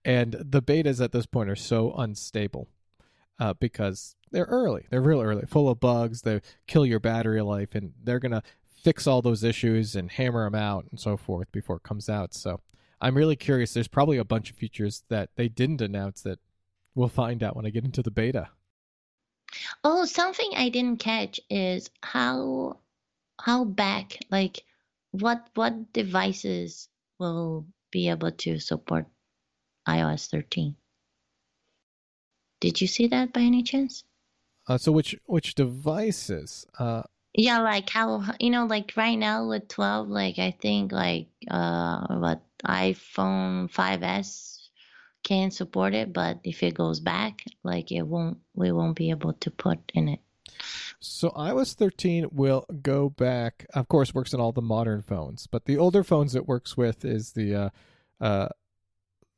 and 0.06 0.36
the 0.40 0.62
betas 0.62 1.04
at 1.04 1.14
this 1.14 1.26
point 1.26 1.50
are 1.50 1.56
so 1.56 1.94
unstable 1.98 2.68
uh, 3.40 3.56
because 3.56 4.16
they're 4.30 4.46
early. 4.46 4.86
They're 4.92 5.02
real 5.02 5.22
early, 5.22 5.48
full 5.48 5.68
of 5.68 5.80
bugs. 5.80 6.22
They 6.22 6.42
kill 6.68 6.86
your 6.86 7.00
battery 7.00 7.42
life, 7.42 7.74
and 7.74 7.94
they're 8.04 8.20
gonna 8.20 8.44
fix 8.86 9.08
all 9.08 9.24
those 9.24 9.44
issues 9.44 9.96
and 9.96 10.12
hammer 10.12 10.44
them 10.44 10.54
out 10.54 10.86
and 10.92 11.00
so 11.00 11.18
forth 11.18 11.52
before 11.52 11.78
it 11.78 11.84
comes 11.84 12.08
out. 12.08 12.36
So 12.36 12.62
I'm 13.02 13.18
really 13.18 13.36
curious. 13.36 13.74
There's 13.74 13.88
probably 13.88 14.18
a 14.18 14.24
bunch 14.24 14.52
of 14.52 14.58
features 14.58 15.04
that 15.10 15.32
they 15.36 15.48
didn't 15.50 15.82
announce 15.82 16.22
that 16.22 16.38
we'll 16.94 17.08
find 17.08 17.42
out 17.42 17.56
when 17.56 17.66
I 17.66 17.72
get 17.72 17.84
into 17.84 18.04
the 18.04 18.12
beta. 18.12 18.50
oh, 19.84 20.06
something 20.06 20.52
I 20.56 20.70
didn't 20.70 21.00
catch 21.00 21.40
is 21.50 21.90
how 22.04 22.78
how 23.42 23.66
back 23.66 24.20
like 24.30 24.64
what 25.12 25.50
what 25.56 25.92
devices 25.92 26.88
will 27.18 27.66
be 27.90 28.10
able 28.10 28.32
to 28.32 28.60
support 28.60 29.08
iOS 29.88 30.30
13. 30.30 30.76
Did 32.60 32.82
you 32.82 32.88
see 32.88 33.08
that 33.08 33.34
by 33.34 33.42
any 33.42 33.64
chance? 33.64 34.04
Uh, 34.68 34.78
so 34.78 34.92
which 34.92 35.16
which 35.26 35.56
devices? 35.56 36.68
Uh, 36.78 37.04
Yeah, 37.38 37.60
like 37.60 37.90
how 37.90 38.24
you 38.40 38.50
know, 38.50 38.66
like 38.66 38.94
right 38.96 39.16
now 39.16 39.48
with 39.48 39.68
12, 39.68 40.08
like 40.08 40.40
I 40.40 40.52
think 40.52 40.92
like 40.92 41.28
uh 41.50 42.08
what 42.16 42.42
iPhone 42.66 43.70
5S 43.72 44.70
can 45.24 45.52
support 45.52 45.94
it, 45.94 46.14
but 46.14 46.40
if 46.44 46.64
it 46.64 46.76
goes 46.76 47.02
back, 47.02 47.44
like 47.64 47.92
it 47.92 48.04
won't 48.04 48.38
we 48.54 48.72
won't 48.72 48.96
be 48.96 49.10
able 49.10 49.34
to 49.34 49.52
put 49.52 49.80
in 49.94 50.08
it. 50.08 50.20
so 51.02 51.30
iOS 51.32 51.74
13 51.74 52.28
will 52.32 52.66
go 52.82 53.10
back. 53.10 53.66
Of 53.74 53.90
course, 53.90 54.14
works 54.14 54.34
on 54.34 54.40
all 54.40 54.54
the 54.54 54.62
modern 54.62 55.02
phones, 55.02 55.46
but 55.46 55.66
the 55.66 55.78
older 55.78 56.04
phones 56.06 56.36
it 56.36 56.48
works 56.48 56.78
with 56.78 57.04
is 57.04 57.34
the 57.34 57.56
uh, 57.56 57.70
uh, 58.22 58.50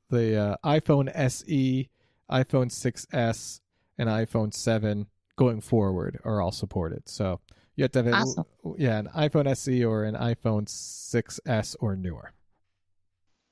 the 0.10 0.36
uh, 0.36 0.56
iPhone 0.63 1.12
SE, 1.16 1.89
iPhone 2.32 2.70
6s, 2.72 3.62
and 3.98 4.10
iPhone 4.10 4.54
7 4.54 5.08
going 5.36 5.62
forward 5.62 6.20
are 6.24 6.42
all 6.42 6.51
supported. 6.51 7.10
So 7.10 7.39
you 7.77 7.84
have 7.84 7.91
to 7.91 8.03
have, 8.03 8.27
a, 8.27 8.43
yeah, 8.77 8.98
an 8.98 9.07
iPhone 9.15 9.48
SE 9.48 9.86
or 9.86 10.03
an 10.03 10.15
iPhone 10.15 10.65
6S 10.65 11.75
or 11.79 11.96
newer. 11.96 12.34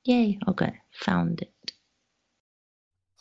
Yay. 0.03 0.39
Okay. 0.47 0.73
Found 1.01 1.41
it. 1.41 1.71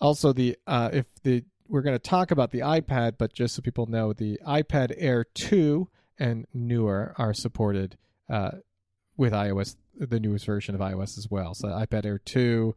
Also, 0.00 0.32
the 0.32 0.56
uh, 0.66 0.90
if 0.92 1.06
the 1.22 1.44
we're 1.68 1.82
going 1.82 1.94
to 1.94 1.98
talk 1.98 2.30
about 2.30 2.50
the 2.50 2.60
iPad, 2.60 3.12
but 3.18 3.32
just 3.32 3.54
so 3.54 3.62
people 3.62 3.86
know, 3.86 4.12
the 4.12 4.38
iPad 4.46 4.94
Air 4.98 5.24
2 5.24 5.88
and 6.18 6.46
newer 6.52 7.14
are 7.16 7.32
supported 7.32 7.96
uh, 8.28 8.50
with 9.16 9.32
iOS, 9.32 9.76
the 9.94 10.20
newest 10.20 10.46
version 10.46 10.74
of 10.74 10.80
iOS 10.80 11.16
as 11.16 11.28
well. 11.30 11.54
So 11.54 11.68
iPad 11.68 12.04
Air 12.04 12.18
2 12.18 12.74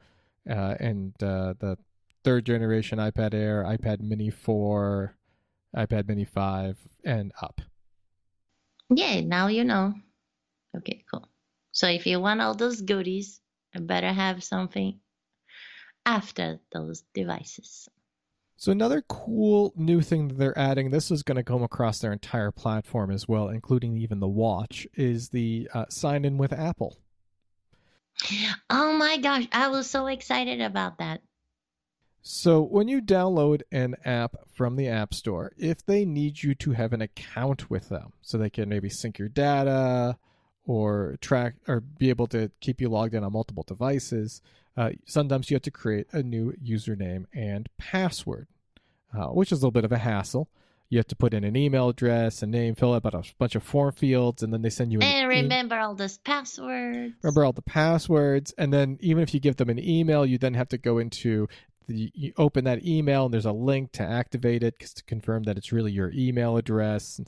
uh, 0.50 0.76
and 0.80 1.14
uh, 1.22 1.54
the 1.60 1.78
third 2.24 2.46
generation 2.46 3.00
iPad 3.00 3.34
Air, 3.34 3.64
iPad 3.64 4.00
Mini 4.00 4.30
4, 4.30 5.16
iPad 5.76 6.08
Mini 6.08 6.26
5, 6.26 6.78
and 7.04 7.32
up. 7.42 7.62
Yay. 8.90 9.22
Now 9.22 9.48
you 9.48 9.64
know. 9.64 9.94
Okay, 10.76 11.04
cool. 11.12 11.28
So 11.72 11.88
if 11.88 12.06
you 12.06 12.20
want 12.20 12.42
all 12.42 12.54
those 12.54 12.82
goodies, 12.82 13.40
I 13.76 13.80
better 13.80 14.12
have 14.12 14.44
something 14.44 15.00
after 16.06 16.60
those 16.72 17.04
devices. 17.14 17.90
So 18.60 18.72
another 18.72 19.04
cool 19.08 19.72
new 19.76 20.02
thing 20.02 20.30
that 20.30 20.38
they're 20.40 20.58
adding, 20.58 20.90
this 20.90 21.12
is 21.12 21.22
going 21.22 21.36
to 21.36 21.44
come 21.44 21.62
across 21.62 22.00
their 22.00 22.12
entire 22.12 22.50
platform 22.50 23.12
as 23.12 23.28
well, 23.28 23.50
including 23.50 23.98
even 23.98 24.20
the 24.20 24.28
watch, 24.28 24.88
is 24.96 25.30
the 25.30 25.70
uh, 25.76 25.86
sign 25.90 26.26
in 26.26 26.40
with 26.40 26.52
Apple. 26.52 26.98
Oh 28.70 28.94
my 28.94 29.18
gosh, 29.18 29.48
I 29.52 29.68
was 29.68 29.88
so 29.88 30.08
excited 30.08 30.60
about 30.62 30.98
that. 30.98 31.22
So 32.30 32.62
when 32.62 32.90
you 32.90 33.02
download 33.02 33.62
an 33.72 33.96
app 34.04 34.36
from 34.54 34.76
the 34.76 34.90
App 34.90 35.14
Store, 35.14 35.54
if 35.58 35.86
they 35.86 36.04
need 36.04 36.44
you 36.44 36.56
to 36.56 36.72
have 36.74 36.92
an 36.92 37.02
account 37.02 37.70
with 37.70 37.88
them, 37.88 38.12
so 38.22 38.38
they 38.38 38.50
can 38.50 38.68
maybe 38.68 38.90
sync 38.90 39.18
your 39.18 39.30
data 39.30 40.18
or 40.66 41.16
track 41.22 41.56
or 41.70 41.80
be 41.80 42.10
able 42.10 42.28
to 42.28 42.52
keep 42.60 42.82
you 42.82 42.90
logged 42.90 43.14
in 43.14 43.24
on 43.24 43.32
multiple 43.32 43.64
devices, 43.66 44.42
uh, 44.76 44.90
sometimes 45.06 45.50
you 45.50 45.56
have 45.56 45.62
to 45.62 45.72
create 45.72 46.08
a 46.12 46.22
new 46.22 46.52
username 46.62 47.28
and 47.34 47.70
password, 47.78 48.48
uh, 49.18 49.28
which 49.28 49.54
is 49.54 49.60
a 49.60 49.62
little 49.62 49.72
bit 49.72 49.86
of 49.86 49.94
a 49.94 49.98
hassle. 49.98 50.50
You 50.90 51.00
have 51.00 51.08
to 51.08 51.18
put 51.18 51.34
in 51.34 51.44
an 51.44 51.58
email 51.58 51.90
address, 51.90 52.42
a 52.42 52.48
name, 52.48 52.74
fill 52.74 52.94
out 52.94 53.14
a 53.14 53.24
bunch 53.38 53.56
of 53.56 53.64
form 53.64 53.92
fields, 53.92 54.42
and 54.42 54.54
then 54.54 54.62
they 54.62 54.70
send 54.70 54.94
you 54.94 55.00
an 55.00 55.04
And 55.04 55.32
e- 55.32 55.42
remember 55.42 55.78
all 55.78 55.96
those 55.96 56.18
passwords. 56.20 57.14
remember 57.22 57.44
all 57.44 57.52
the 57.52 57.62
passwords 57.62 58.54
and 58.58 58.72
then 58.74 58.98
even 59.02 59.22
if 59.22 59.34
you 59.34 59.40
give 59.42 59.58
them 59.58 59.70
an 59.70 59.80
email 59.80 60.26
you 60.26 60.38
then 60.38 60.54
have 60.54 60.70
to 60.70 60.78
go 60.78 60.98
into 60.98 61.48
you 61.88 62.34
open 62.38 62.66
that 62.66 62.86
email 62.86 63.26
and 63.26 63.34
there's 63.34 63.46
a 63.46 63.52
link 63.52 63.92
to 63.94 64.04
activate 64.04 64.64
it 64.64 64.80
to 64.80 65.04
confirm 65.04 65.44
that 65.44 65.58
it's 65.58 65.72
really 65.72 65.92
your 65.92 66.12
email 66.14 66.58
address 66.58 67.20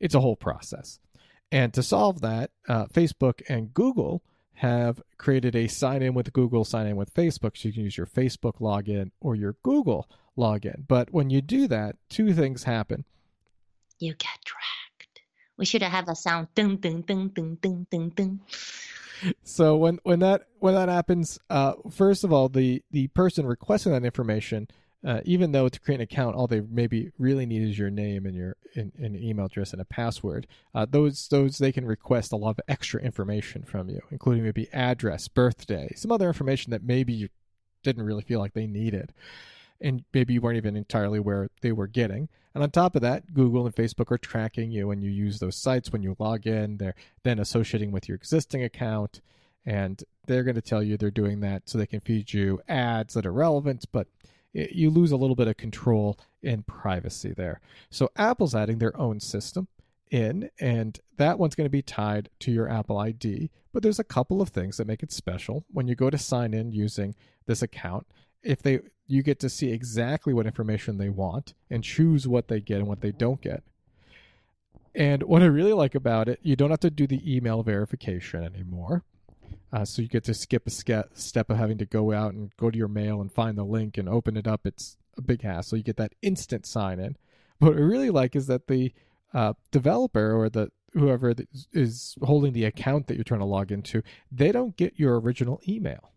it's 0.00 0.14
a 0.14 0.20
whole 0.20 0.36
process 0.36 0.98
and 1.50 1.72
to 1.74 1.82
solve 1.82 2.20
that 2.20 2.50
uh, 2.68 2.86
facebook 2.86 3.42
and 3.48 3.74
google 3.74 4.22
have 4.54 5.02
created 5.18 5.56
a 5.56 5.66
sign 5.68 6.02
in 6.02 6.14
with 6.14 6.32
google 6.32 6.64
sign 6.64 6.86
in 6.86 6.96
with 6.96 7.12
facebook 7.14 7.56
so 7.56 7.68
you 7.68 7.72
can 7.74 7.82
use 7.84 7.96
your 7.96 8.06
facebook 8.06 8.58
login 8.60 9.10
or 9.20 9.34
your 9.34 9.56
google 9.62 10.08
login 10.38 10.84
but 10.88 11.12
when 11.12 11.30
you 11.30 11.40
do 11.42 11.66
that 11.68 11.96
two 12.08 12.32
things 12.32 12.64
happen 12.64 13.04
You 13.98 14.14
get 14.14 14.38
tracked. 14.44 15.20
We 15.56 15.64
should 15.64 15.82
have 15.82 16.08
a 16.08 16.16
sound 16.16 16.48
ding 16.54 16.78
ding 16.78 17.02
ding 17.02 17.28
ding 17.28 17.56
ding 17.62 17.86
ding 17.90 18.08
ding. 18.10 18.40
So 19.42 19.76
when 19.76 19.98
when 20.02 20.18
that 20.20 20.42
when 20.58 20.74
that 20.74 20.88
happens 20.88 21.38
uh 21.50 21.74
first 21.90 22.24
of 22.24 22.32
all 22.32 22.48
the 22.48 22.82
the 22.90 23.06
person 23.08 23.46
requesting 23.46 23.92
that 23.92 24.04
information 24.04 24.68
uh, 25.04 25.20
even 25.24 25.50
though 25.50 25.68
to 25.68 25.80
create 25.80 25.96
an 25.96 26.02
account 26.02 26.36
all 26.36 26.46
they 26.46 26.60
maybe 26.60 27.10
really 27.18 27.44
need 27.44 27.68
is 27.68 27.78
your 27.78 27.90
name 27.90 28.24
and 28.24 28.36
your 28.36 28.56
an, 28.76 28.92
an 28.98 29.16
email 29.16 29.46
address 29.46 29.72
and 29.72 29.82
a 29.82 29.84
password 29.84 30.46
uh, 30.74 30.86
those 30.88 31.28
those 31.28 31.58
they 31.58 31.72
can 31.72 31.84
request 31.84 32.32
a 32.32 32.36
lot 32.36 32.50
of 32.50 32.60
extra 32.68 33.00
information 33.00 33.62
from 33.62 33.88
you 33.88 34.00
including 34.10 34.44
maybe 34.44 34.68
address 34.72 35.28
birthday 35.28 35.90
some 35.96 36.12
other 36.12 36.28
information 36.28 36.70
that 36.70 36.84
maybe 36.84 37.12
you 37.12 37.28
didn't 37.82 38.04
really 38.04 38.22
feel 38.22 38.38
like 38.38 38.54
they 38.54 38.66
needed 38.66 39.12
and 39.80 40.04
maybe 40.14 40.34
you 40.34 40.40
weren't 40.40 40.56
even 40.56 40.76
entirely 40.76 41.18
where 41.18 41.48
they 41.62 41.72
were 41.72 41.88
getting 41.88 42.28
and 42.54 42.62
on 42.62 42.70
top 42.70 42.94
of 42.94 43.02
that 43.02 43.32
google 43.32 43.66
and 43.66 43.74
facebook 43.74 44.10
are 44.10 44.18
tracking 44.18 44.70
you 44.70 44.88
when 44.88 45.02
you 45.02 45.10
use 45.10 45.38
those 45.38 45.56
sites 45.56 45.92
when 45.92 46.02
you 46.02 46.16
log 46.18 46.46
in. 46.46 46.76
They're 46.78 46.94
then 47.22 47.38
associating 47.38 47.92
with 47.92 48.08
your 48.08 48.16
existing 48.16 48.62
account 48.62 49.20
and 49.64 50.02
they're 50.26 50.44
going 50.44 50.56
to 50.56 50.60
tell 50.60 50.82
you 50.82 50.96
they're 50.96 51.10
doing 51.10 51.40
that 51.40 51.68
so 51.68 51.78
they 51.78 51.86
can 51.86 52.00
feed 52.00 52.32
you 52.32 52.60
ads 52.68 53.14
that 53.14 53.26
are 53.26 53.32
relevant 53.32 53.84
but 53.92 54.08
it, 54.52 54.72
you 54.72 54.90
lose 54.90 55.12
a 55.12 55.16
little 55.16 55.36
bit 55.36 55.48
of 55.48 55.56
control 55.56 56.18
and 56.42 56.66
privacy 56.66 57.32
there. 57.32 57.60
So 57.90 58.10
apple's 58.16 58.54
adding 58.54 58.78
their 58.78 58.98
own 59.00 59.20
system 59.20 59.68
in 60.10 60.50
and 60.60 60.98
that 61.16 61.38
one's 61.38 61.54
going 61.54 61.66
to 61.66 61.70
be 61.70 61.82
tied 61.82 62.28
to 62.40 62.50
your 62.52 62.68
apple 62.68 62.98
id 62.98 63.50
but 63.72 63.82
there's 63.82 63.98
a 63.98 64.04
couple 64.04 64.42
of 64.42 64.50
things 64.50 64.76
that 64.76 64.86
make 64.86 65.02
it 65.02 65.12
special. 65.12 65.64
When 65.70 65.88
you 65.88 65.94
go 65.94 66.10
to 66.10 66.18
sign 66.18 66.52
in 66.52 66.72
using 66.72 67.14
this 67.46 67.62
account 67.62 68.06
if 68.42 68.62
they 68.62 68.80
you 69.06 69.22
get 69.22 69.40
to 69.40 69.48
see 69.48 69.70
exactly 69.70 70.32
what 70.32 70.46
information 70.46 70.98
they 70.98 71.08
want 71.08 71.54
and 71.70 71.84
choose 71.84 72.26
what 72.26 72.48
they 72.48 72.60
get 72.60 72.78
and 72.78 72.86
what 72.86 73.00
they 73.00 73.12
don't 73.12 73.40
get 73.40 73.62
and 74.94 75.22
what 75.22 75.42
I 75.42 75.46
really 75.46 75.72
like 75.72 75.94
about 75.94 76.28
it, 76.28 76.38
you 76.42 76.56
don't 76.56 76.70
have 76.70 76.80
to 76.80 76.90
do 76.90 77.06
the 77.06 77.36
email 77.36 77.62
verification 77.62 78.44
anymore. 78.44 79.04
Uh, 79.72 79.84
so 79.86 80.02
you 80.02 80.08
get 80.08 80.24
to 80.24 80.34
skip 80.34 80.66
a 80.66 80.70
step 81.14 81.50
of 81.50 81.56
having 81.56 81.78
to 81.78 81.86
go 81.86 82.12
out 82.12 82.34
and 82.34 82.54
go 82.58 82.70
to 82.70 82.76
your 82.76 82.88
mail 82.88 83.20
and 83.20 83.32
find 83.32 83.56
the 83.56 83.64
link 83.64 83.96
and 83.96 84.08
open 84.08 84.36
it 84.36 84.46
up. 84.46 84.66
It's 84.66 84.98
a 85.16 85.22
big 85.22 85.42
hassle. 85.42 85.78
You 85.78 85.84
get 85.84 85.96
that 85.96 86.14
instant 86.20 86.66
sign 86.66 87.00
in. 87.00 87.16
What 87.58 87.72
I 87.72 87.80
really 87.80 88.10
like 88.10 88.36
is 88.36 88.48
that 88.48 88.66
the 88.66 88.92
uh, 89.32 89.54
developer 89.70 90.34
or 90.34 90.50
the 90.50 90.70
whoever 90.92 91.34
is 91.72 92.16
holding 92.22 92.52
the 92.52 92.66
account 92.66 93.06
that 93.06 93.14
you're 93.14 93.24
trying 93.24 93.40
to 93.40 93.46
log 93.46 93.72
into, 93.72 94.02
they 94.30 94.52
don't 94.52 94.76
get 94.76 94.98
your 94.98 95.18
original 95.18 95.58
email. 95.66 96.11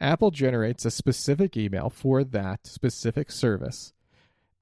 Apple 0.00 0.30
generates 0.30 0.84
a 0.84 0.90
specific 0.90 1.56
email 1.56 1.90
for 1.90 2.24
that 2.24 2.66
specific 2.66 3.30
service. 3.30 3.92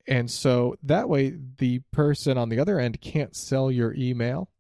And 0.07 0.31
so 0.31 0.77
that 0.83 1.09
way, 1.09 1.35
the 1.59 1.81
person 1.93 2.37
on 2.37 2.49
the 2.49 2.59
other 2.59 2.81
end 2.81 3.01
can't 3.01 3.37
sell 3.37 3.71
your 3.71 3.95
email 3.95 4.51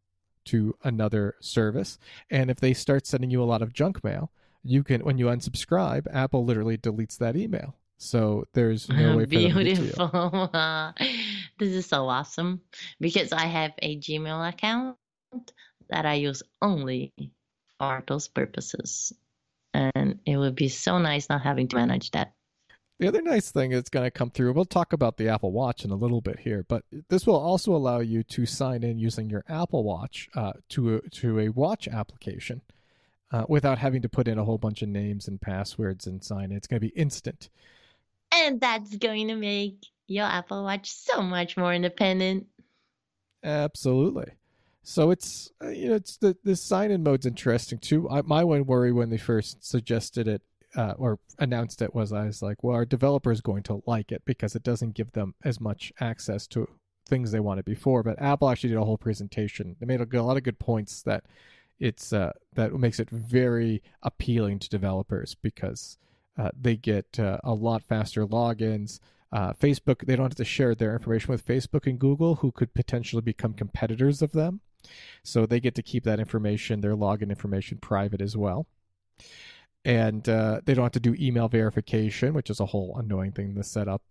to 0.46 0.76
another 0.84 1.34
service. 1.40 1.98
And 2.30 2.50
if 2.50 2.60
they 2.60 2.74
start 2.74 3.06
sending 3.06 3.30
you 3.30 3.42
a 3.42 3.44
lot 3.44 3.62
of 3.62 3.72
junk 3.72 4.02
mail, 4.04 4.30
you 4.62 4.82
can, 4.82 5.02
when 5.04 5.18
you 5.18 5.26
unsubscribe, 5.26 6.06
Apple 6.12 6.44
literally 6.44 6.76
deletes 6.76 7.18
that 7.18 7.36
email. 7.36 7.76
So 7.98 8.44
there's 8.52 8.88
no 8.88 9.16
way 9.18 9.24
for 9.24 9.30
them 9.30 9.52
to 9.54 9.64
get 9.64 9.76
to 9.76 9.82
you. 9.82 9.92
Beautiful. 9.92 10.50
this 11.58 11.68
is 11.68 11.86
so 11.86 12.08
awesome 12.08 12.60
because 13.00 13.32
I 13.32 13.46
have 13.46 13.72
a 13.80 13.98
Gmail 13.98 14.48
account 14.48 14.96
that 15.88 16.06
I 16.06 16.14
use 16.14 16.42
only 16.62 17.12
for 17.78 18.02
those 18.06 18.28
purposes. 18.28 19.12
And 19.74 20.18
it 20.26 20.36
would 20.36 20.56
be 20.56 20.68
so 20.68 20.98
nice 20.98 21.28
not 21.28 21.42
having 21.42 21.68
to 21.68 21.76
manage 21.76 22.10
that. 22.12 22.32
The 22.98 23.08
other 23.08 23.22
nice 23.22 23.50
thing 23.50 23.70
that's 23.70 23.88
going 23.88 24.04
to 24.04 24.10
come 24.10 24.30
through, 24.30 24.52
we'll 24.52 24.66
talk 24.66 24.92
about 24.92 25.16
the 25.16 25.28
Apple 25.28 25.52
Watch 25.52 25.86
in 25.86 25.90
a 25.90 25.96
little 25.96 26.20
bit 26.20 26.38
here, 26.40 26.66
but 26.68 26.84
this 27.08 27.26
will 27.26 27.38
also 27.38 27.74
allow 27.74 28.00
you 28.00 28.22
to 28.24 28.44
sign 28.44 28.82
in 28.82 28.98
using 28.98 29.30
your 29.30 29.42
Apple 29.48 29.84
Watch 29.84 30.28
uh, 30.34 30.52
to 30.70 30.96
a, 30.96 31.08
to 31.08 31.38
a 31.38 31.48
watch 31.48 31.88
application 31.88 32.60
uh, 33.32 33.44
without 33.48 33.78
having 33.78 34.02
to 34.02 34.08
put 34.10 34.28
in 34.28 34.38
a 34.38 34.44
whole 34.44 34.58
bunch 34.58 34.82
of 34.82 34.90
names 34.90 35.28
and 35.28 35.40
passwords 35.40 36.06
and 36.06 36.22
sign 36.22 36.50
in. 36.50 36.58
It's 36.58 36.66
going 36.66 36.80
to 36.80 36.86
be 36.86 36.94
instant. 36.94 37.48
And 38.32 38.60
that's 38.60 38.94
going 38.96 39.28
to 39.28 39.34
make 39.34 39.86
your 40.06 40.26
Apple 40.26 40.62
Watch 40.62 40.90
so 40.90 41.22
much 41.22 41.56
more 41.56 41.72
independent. 41.72 42.48
Absolutely. 43.42 44.32
So 44.82 45.10
it's 45.10 45.50
uh, 45.62 45.68
you 45.68 45.88
know 45.90 45.96
it's 45.96 46.16
the 46.16 46.36
the 46.42 46.56
sign 46.56 46.90
in 46.90 47.02
mode's 47.02 47.26
interesting 47.26 47.78
too. 47.78 48.08
I, 48.08 48.22
my 48.22 48.44
one 48.44 48.64
worry 48.64 48.92
when 48.92 49.10
they 49.10 49.18
first 49.18 49.64
suggested 49.64 50.26
it 50.26 50.42
uh, 50.74 50.94
or 50.96 51.18
announced 51.38 51.82
it 51.82 51.94
was 51.94 52.12
I 52.12 52.26
was 52.26 52.42
like, 52.42 52.62
well, 52.62 52.74
our 52.74 52.86
developer 52.86 53.30
is 53.30 53.40
going 53.40 53.62
to 53.64 53.82
like 53.86 54.12
it 54.12 54.22
because 54.24 54.54
it 54.54 54.62
doesn't 54.62 54.94
give 54.94 55.12
them 55.12 55.34
as 55.44 55.60
much 55.60 55.92
access 56.00 56.46
to 56.48 56.68
things 57.06 57.32
they 57.32 57.40
wanted 57.40 57.64
before. 57.64 58.02
But 58.02 58.20
Apple 58.22 58.48
actually 58.48 58.70
did 58.70 58.78
a 58.78 58.84
whole 58.84 58.98
presentation. 58.98 59.76
They 59.78 59.86
made 59.86 60.00
a, 60.00 60.22
lot 60.22 60.36
of 60.36 60.44
good 60.44 60.58
points 60.58 61.02
that 61.02 61.24
it's 61.78 62.12
uh, 62.12 62.32
that 62.54 62.72
makes 62.72 63.00
it 63.00 63.10
very 63.10 63.82
appealing 64.02 64.60
to 64.60 64.68
developers 64.68 65.34
because 65.34 65.98
uh, 66.38 66.50
they 66.58 66.76
get 66.76 67.18
uh, 67.18 67.38
a 67.44 67.52
lot 67.52 67.82
faster 67.82 68.26
logins. 68.26 69.00
Uh, 69.32 69.52
Facebook, 69.52 70.06
they 70.06 70.16
don't 70.16 70.30
have 70.30 70.34
to 70.34 70.44
share 70.44 70.74
their 70.74 70.94
information 70.94 71.30
with 71.30 71.46
Facebook 71.46 71.86
and 71.86 71.98
Google, 71.98 72.36
who 72.36 72.50
could 72.50 72.74
potentially 72.74 73.22
become 73.22 73.54
competitors 73.54 74.22
of 74.22 74.32
them. 74.32 74.60
So 75.22 75.46
they 75.46 75.60
get 75.60 75.74
to 75.76 75.82
keep 75.82 76.04
that 76.04 76.20
information, 76.20 76.80
their 76.80 76.96
login 76.96 77.30
information, 77.30 77.78
private 77.78 78.20
as 78.20 78.36
well. 78.36 78.66
And 79.84 80.28
uh, 80.28 80.60
they 80.64 80.74
don't 80.74 80.84
have 80.84 80.92
to 80.92 81.00
do 81.00 81.14
email 81.18 81.48
verification, 81.48 82.34
which 82.34 82.50
is 82.50 82.60
a 82.60 82.66
whole 82.66 82.96
annoying 82.98 83.32
thing 83.32 83.54
to 83.54 83.62
set 83.62 83.88
up 83.88 84.02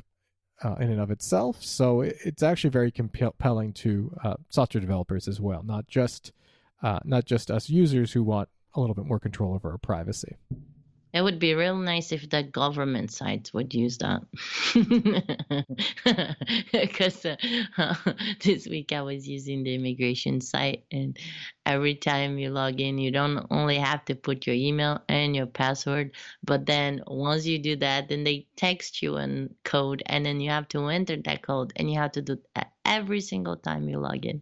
uh, 0.63 0.75
in 0.75 0.89
and 0.91 0.99
of 0.99 1.11
itself. 1.11 1.63
So 1.63 2.01
it- 2.01 2.17
it's 2.25 2.43
actually 2.43 2.71
very 2.71 2.91
compelling 2.91 3.73
to 3.73 4.15
uh, 4.23 4.33
software 4.49 4.81
developers 4.81 5.27
as 5.27 5.39
well, 5.39 5.63
not 5.63 5.87
just 5.87 6.31
uh, 6.81 6.99
not 7.03 7.25
just 7.25 7.51
us 7.51 7.69
users 7.69 8.13
who 8.13 8.23
want 8.23 8.47
a 8.73 8.79
little 8.79 8.95
bit 8.95 9.05
more 9.05 9.19
control 9.19 9.53
over 9.53 9.71
our 9.71 9.77
privacy. 9.77 10.37
It 11.11 11.21
would 11.23 11.39
be 11.39 11.55
real 11.55 11.75
nice 11.75 12.11
if 12.11 12.29
the 12.29 12.43
government 12.43 13.11
sites 13.11 13.53
would 13.53 13.73
use 13.73 13.97
that. 13.97 14.21
Because 16.71 17.25
uh, 17.25 17.35
this 18.43 18.67
week 18.67 18.93
I 18.93 19.01
was 19.01 19.27
using 19.27 19.63
the 19.63 19.75
immigration 19.75 20.41
site, 20.41 20.83
and 20.91 21.17
every 21.65 21.95
time 21.95 22.37
you 22.37 22.49
log 22.51 22.79
in, 22.79 22.97
you 22.97 23.11
don't 23.11 23.45
only 23.49 23.77
have 23.77 24.05
to 24.05 24.15
put 24.15 24.45
your 24.45 24.55
email 24.55 25.01
and 25.09 25.35
your 25.35 25.47
password, 25.47 26.11
but 26.43 26.65
then 26.65 27.01
once 27.07 27.45
you 27.45 27.57
do 27.59 27.75
that, 27.77 28.09
then 28.09 28.23
they 28.23 28.47
text 28.55 29.01
you 29.01 29.17
a 29.17 29.47
code, 29.63 30.03
and 30.05 30.25
then 30.25 30.39
you 30.39 30.49
have 30.51 30.67
to 30.69 30.87
enter 30.87 31.17
that 31.17 31.41
code, 31.41 31.73
and 31.75 31.89
you 31.91 31.97
have 31.97 32.11
to 32.13 32.21
do 32.21 32.37
that 32.55 32.71
every 32.85 33.21
single 33.21 33.55
time 33.55 33.89
you 33.89 33.99
log 33.99 34.25
in. 34.25 34.41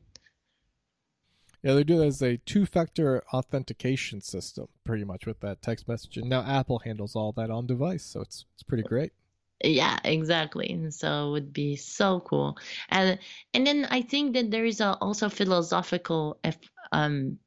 Yeah, 1.68 1.74
they 1.74 1.84
do 1.84 2.02
it 2.02 2.08
as 2.08 2.22
a 2.22 2.38
two-factor 2.38 3.26
authentication 3.34 4.22
system, 4.22 4.70
pretty 4.86 5.04
much 5.04 5.26
with 5.26 5.42
that 5.42 5.62
text 5.62 5.86
message. 5.86 6.16
And 6.16 6.30
now 6.30 6.42
Apple 6.44 6.80
handles 6.80 7.14
all 7.14 7.34
that 7.34 7.50
on 7.50 7.68
device, 7.68 8.06
so 8.06 8.22
it's 8.22 8.46
it's 8.54 8.64
pretty 8.64 8.84
great. 8.84 9.12
Yeah, 9.62 10.00
exactly. 10.06 10.70
And 10.70 10.94
so 10.94 11.28
it 11.28 11.32
would 11.32 11.52
be 11.52 11.76
so 11.76 12.22
cool. 12.22 12.58
And 12.88 13.20
and 13.54 13.68
then 13.68 13.86
I 13.92 14.02
think 14.02 14.34
that 14.36 14.50
there 14.50 14.64
is 14.64 14.80
a 14.80 14.94
also 15.02 15.28
philosophical 15.28 16.40
um 16.94 17.38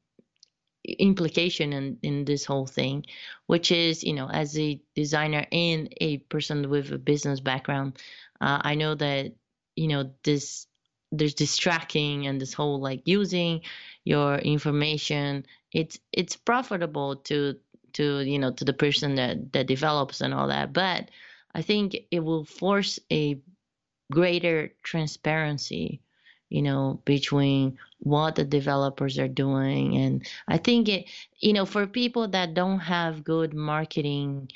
implication 0.99 1.73
in 1.73 1.97
in 2.03 2.23
this 2.23 2.45
whole 2.45 2.67
thing, 2.67 3.03
which 3.47 3.71
is 3.71 4.03
you 4.03 4.13
know 4.13 4.29
as 4.29 4.55
a 4.55 4.79
designer 4.93 5.47
and 5.51 5.91
a 5.99 6.19
person 6.29 6.69
with 6.69 6.91
a 6.91 6.99
business 6.99 7.39
background, 7.39 7.97
uh, 8.39 8.59
I 8.61 8.75
know 8.75 8.93
that 8.93 9.33
you 9.75 9.87
know 9.87 10.11
this 10.21 10.67
there's 11.11 11.35
this 11.35 11.57
tracking 11.57 12.27
and 12.27 12.39
this 12.39 12.53
whole 12.53 12.79
like 12.79 13.01
using 13.05 13.61
your 14.05 14.37
information 14.37 15.45
it's 15.71 15.99
it's 16.11 16.35
profitable 16.35 17.17
to 17.17 17.55
to 17.93 18.19
you 18.21 18.39
know 18.39 18.51
to 18.51 18.65
the 18.65 18.73
person 18.73 19.15
that 19.15 19.51
that 19.53 19.67
develops 19.67 20.21
and 20.21 20.33
all 20.33 20.47
that. 20.47 20.73
But 20.73 21.09
i 21.53 21.61
think 21.61 21.95
it 22.11 22.21
will 22.21 22.45
force 22.45 22.99
a 23.11 23.39
greater 24.11 24.73
transparency 24.83 26.01
you 26.49 26.61
know 26.61 27.01
between 27.05 27.77
what 27.99 28.35
the 28.35 28.43
developers 28.45 29.17
are 29.19 29.27
doing. 29.27 29.97
And 29.97 30.27
i 30.47 30.57
think 30.57 30.89
it 30.89 31.05
you 31.39 31.53
know 31.53 31.65
for 31.65 31.87
people 31.87 32.27
that 32.29 32.53
don't 32.53 32.79
have 32.79 33.23
good 33.23 33.53
marketing 33.53 34.49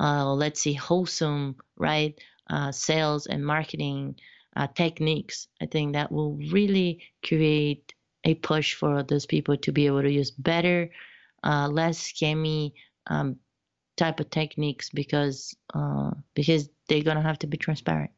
uh, 0.00 0.32
let's 0.34 0.60
see 0.60 0.72
wholesome 0.74 1.56
right 1.76 2.18
uh, 2.50 2.72
sales 2.72 3.26
and 3.26 3.46
marketing 3.46 4.16
uh, 4.56 4.66
techniques 4.74 5.48
i 5.60 5.66
think 5.66 5.92
that 5.92 6.10
will 6.10 6.34
really 6.50 7.00
create 7.24 7.94
a 8.24 8.34
push 8.34 8.74
for 8.74 9.02
those 9.02 9.26
people 9.26 9.56
to 9.56 9.72
be 9.72 9.86
able 9.86 10.02
to 10.02 10.10
use 10.10 10.30
better, 10.30 10.90
uh, 11.42 11.68
less 11.68 11.98
scammy 11.98 12.72
um, 13.06 13.36
type 13.96 14.18
of 14.18 14.30
techniques 14.30 14.90
because 14.90 15.54
uh, 15.74 16.10
because 16.34 16.68
they're 16.88 17.02
gonna 17.02 17.22
have 17.22 17.38
to 17.38 17.46
be 17.46 17.56
transparent. 17.56 18.10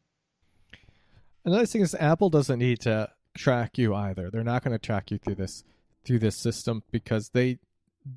Another 1.44 1.66
thing 1.66 1.82
is 1.82 1.94
Apple 1.94 2.30
doesn't 2.30 2.58
need 2.58 2.80
to 2.80 3.10
track 3.36 3.78
you 3.78 3.94
either. 3.94 4.30
They're 4.30 4.42
not 4.42 4.64
going 4.64 4.72
to 4.72 4.84
track 4.84 5.10
you 5.10 5.18
through 5.18 5.36
this 5.36 5.62
through 6.04 6.18
this 6.20 6.36
system 6.36 6.82
because 6.90 7.30
they 7.30 7.58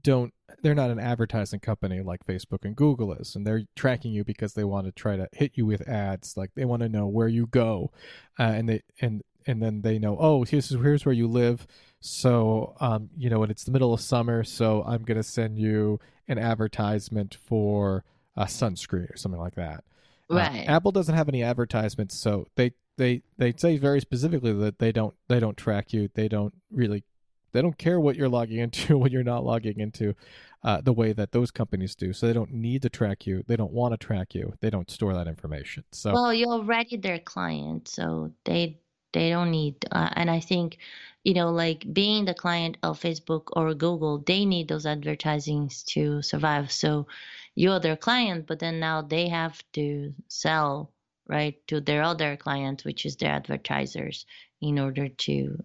don't 0.03 0.33
they're 0.61 0.75
not 0.75 0.89
an 0.91 0.99
advertising 0.99 1.59
company 1.59 2.01
like 2.01 2.25
Facebook 2.25 2.63
and 2.63 2.75
Google 2.75 3.13
is 3.13 3.35
and 3.35 3.45
they're 3.45 3.63
tracking 3.75 4.11
you 4.11 4.23
because 4.23 4.53
they 4.53 4.63
want 4.63 4.85
to 4.85 4.91
try 4.91 5.15
to 5.15 5.27
hit 5.31 5.53
you 5.55 5.65
with 5.65 5.87
ads 5.87 6.35
like 6.37 6.51
they 6.55 6.65
want 6.65 6.81
to 6.81 6.89
know 6.89 7.07
where 7.07 7.27
you 7.27 7.47
go 7.47 7.91
uh, 8.37 8.43
and 8.43 8.69
they 8.69 8.81
and 9.01 9.23
and 9.49 9.61
then 9.61 9.81
they 9.81 9.97
know, 9.97 10.15
oh, 10.19 10.43
here's 10.43 10.69
here's 10.69 11.05
where 11.05 11.13
you 11.13 11.27
live. 11.27 11.65
So, 12.01 12.75
um, 12.79 13.09
you 13.17 13.29
know, 13.29 13.41
and 13.41 13.51
it's 13.51 13.63
the 13.63 13.71
middle 13.71 13.93
of 13.93 14.01
summer, 14.01 14.43
so 14.43 14.83
I'm 14.85 15.03
gonna 15.03 15.23
send 15.23 15.57
you 15.57 15.99
an 16.27 16.37
advertisement 16.37 17.37
for 17.43 18.03
a 18.35 18.45
sunscreen 18.45 19.11
or 19.11 19.17
something 19.17 19.41
like 19.41 19.55
that. 19.55 19.83
Uh, 20.29 20.35
right. 20.35 20.67
Uh, 20.67 20.71
Apple 20.71 20.91
doesn't 20.91 21.15
have 21.15 21.27
any 21.27 21.43
advertisements, 21.43 22.15
so 22.15 22.45
they 22.55 22.73
they 22.97 23.23
they 23.37 23.53
say 23.57 23.77
very 23.77 23.99
specifically 24.01 24.53
that 24.53 24.79
they 24.79 24.91
don't 24.91 25.15
they 25.27 25.39
don't 25.39 25.57
track 25.57 25.93
you. 25.93 26.09
They 26.13 26.27
don't 26.27 26.53
really 26.71 27.03
they 27.51 27.61
don't 27.61 27.77
care 27.77 27.99
what 27.99 28.15
you're 28.15 28.29
logging 28.29 28.59
into, 28.59 28.97
what 29.01 29.11
you're 29.11 29.23
not 29.23 29.43
logging 29.43 29.79
into, 29.79 30.15
uh, 30.63 30.81
the 30.81 30.93
way 30.93 31.13
that 31.13 31.31
those 31.31 31.51
companies 31.51 31.95
do. 31.95 32.13
So 32.13 32.27
they 32.27 32.33
don't 32.33 32.53
need 32.53 32.81
to 32.83 32.89
track 32.89 33.25
you. 33.25 33.43
They 33.47 33.55
don't 33.55 33.71
want 33.71 33.93
to 33.93 33.97
track 33.97 34.35
you. 34.35 34.53
They 34.61 34.69
don't 34.69 34.89
store 34.89 35.13
that 35.13 35.27
information. 35.27 35.83
So 35.91 36.13
well, 36.13 36.33
you're 36.33 36.49
already 36.49 36.97
their 36.97 37.19
client, 37.19 37.87
so 37.87 38.31
they 38.45 38.79
they 39.11 39.29
don't 39.29 39.51
need, 39.51 39.85
uh, 39.91 40.09
and 40.13 40.29
I 40.29 40.39
think, 40.39 40.77
you 41.23 41.33
know, 41.33 41.49
like 41.49 41.91
being 41.91 42.25
the 42.25 42.33
client 42.33 42.77
of 42.83 42.99
Facebook 42.99 43.47
or 43.53 43.73
Google, 43.73 44.19
they 44.19 44.45
need 44.45 44.67
those 44.67 44.85
advertisings 44.85 45.83
to 45.85 46.21
survive. 46.21 46.71
So 46.71 47.07
you're 47.55 47.79
their 47.79 47.97
client, 47.97 48.45
but 48.47 48.59
then 48.59 48.79
now 48.79 49.01
they 49.01 49.27
have 49.29 49.63
to 49.73 50.13
sell 50.27 50.93
right 51.27 51.55
to 51.67 51.81
their 51.81 52.03
other 52.03 52.37
clients, 52.37 52.85
which 52.85 53.05
is 53.05 53.15
their 53.15 53.31
advertisers, 53.31 54.25
in 54.61 54.79
order 54.79 55.09
to 55.09 55.63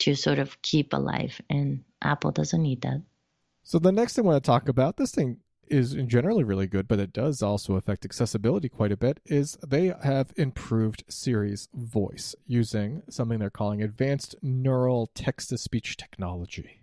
to 0.00 0.14
sort 0.14 0.38
of 0.38 0.60
keep 0.62 0.92
alive. 0.92 1.40
And 1.48 1.84
Apple 2.02 2.30
doesn't 2.30 2.62
need 2.62 2.82
that. 2.82 3.02
So 3.62 3.78
the 3.78 3.92
next 3.92 4.14
thing 4.14 4.24
I 4.24 4.28
want 4.28 4.44
to 4.44 4.46
talk 4.46 4.68
about, 4.68 4.96
this 4.96 5.12
thing 5.12 5.38
is 5.68 5.94
generally 6.06 6.44
really 6.44 6.66
good, 6.66 6.86
but 6.86 7.00
it 7.00 7.12
does 7.12 7.42
also 7.42 7.76
affect 7.76 8.04
accessibility 8.04 8.68
quite 8.68 8.92
a 8.92 8.96
bit, 8.96 9.20
is 9.24 9.56
they 9.66 9.94
have 10.02 10.32
improved 10.36 11.04
Siri's 11.08 11.68
voice 11.74 12.34
using 12.46 13.02
something 13.08 13.38
they're 13.38 13.50
calling 13.50 13.82
advanced 13.82 14.36
neural 14.42 15.10
text 15.14 15.48
to 15.50 15.58
speech 15.58 15.96
technology. 15.96 16.82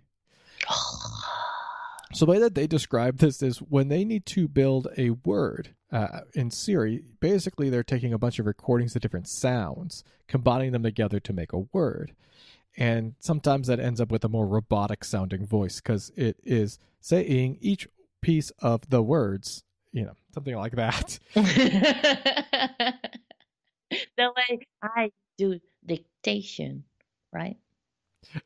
so, 2.12 2.24
the 2.24 2.30
way 2.30 2.38
that 2.38 2.54
they 2.54 2.66
describe 2.66 3.18
this 3.18 3.42
is 3.42 3.58
when 3.58 3.88
they 3.88 4.04
need 4.04 4.26
to 4.26 4.48
build 4.48 4.88
a 4.96 5.10
word 5.10 5.74
uh, 5.92 6.20
in 6.34 6.50
Siri, 6.50 7.04
basically 7.20 7.70
they're 7.70 7.82
taking 7.82 8.12
a 8.12 8.18
bunch 8.18 8.38
of 8.38 8.46
recordings 8.46 8.96
of 8.96 9.02
different 9.02 9.28
sounds, 9.28 10.02
combining 10.26 10.72
them 10.72 10.82
together 10.82 11.20
to 11.20 11.32
make 11.32 11.52
a 11.52 11.66
word. 11.72 12.14
And 12.76 13.14
sometimes 13.18 13.66
that 13.66 13.80
ends 13.80 14.00
up 14.00 14.10
with 14.10 14.24
a 14.24 14.28
more 14.28 14.46
robotic 14.46 15.04
sounding 15.04 15.46
voice 15.46 15.80
because 15.80 16.10
it 16.16 16.36
is 16.42 16.78
saying 17.00 17.58
each 17.60 17.86
piece 18.22 18.50
of 18.60 18.88
the 18.88 19.02
words, 19.02 19.62
you 19.92 20.04
know, 20.04 20.16
something 20.32 20.56
like 20.56 20.76
that. 20.76 21.18
the 21.34 23.02
way 24.18 24.60
I 24.82 25.10
do 25.36 25.60
dictation, 25.84 26.84
right? 27.32 27.56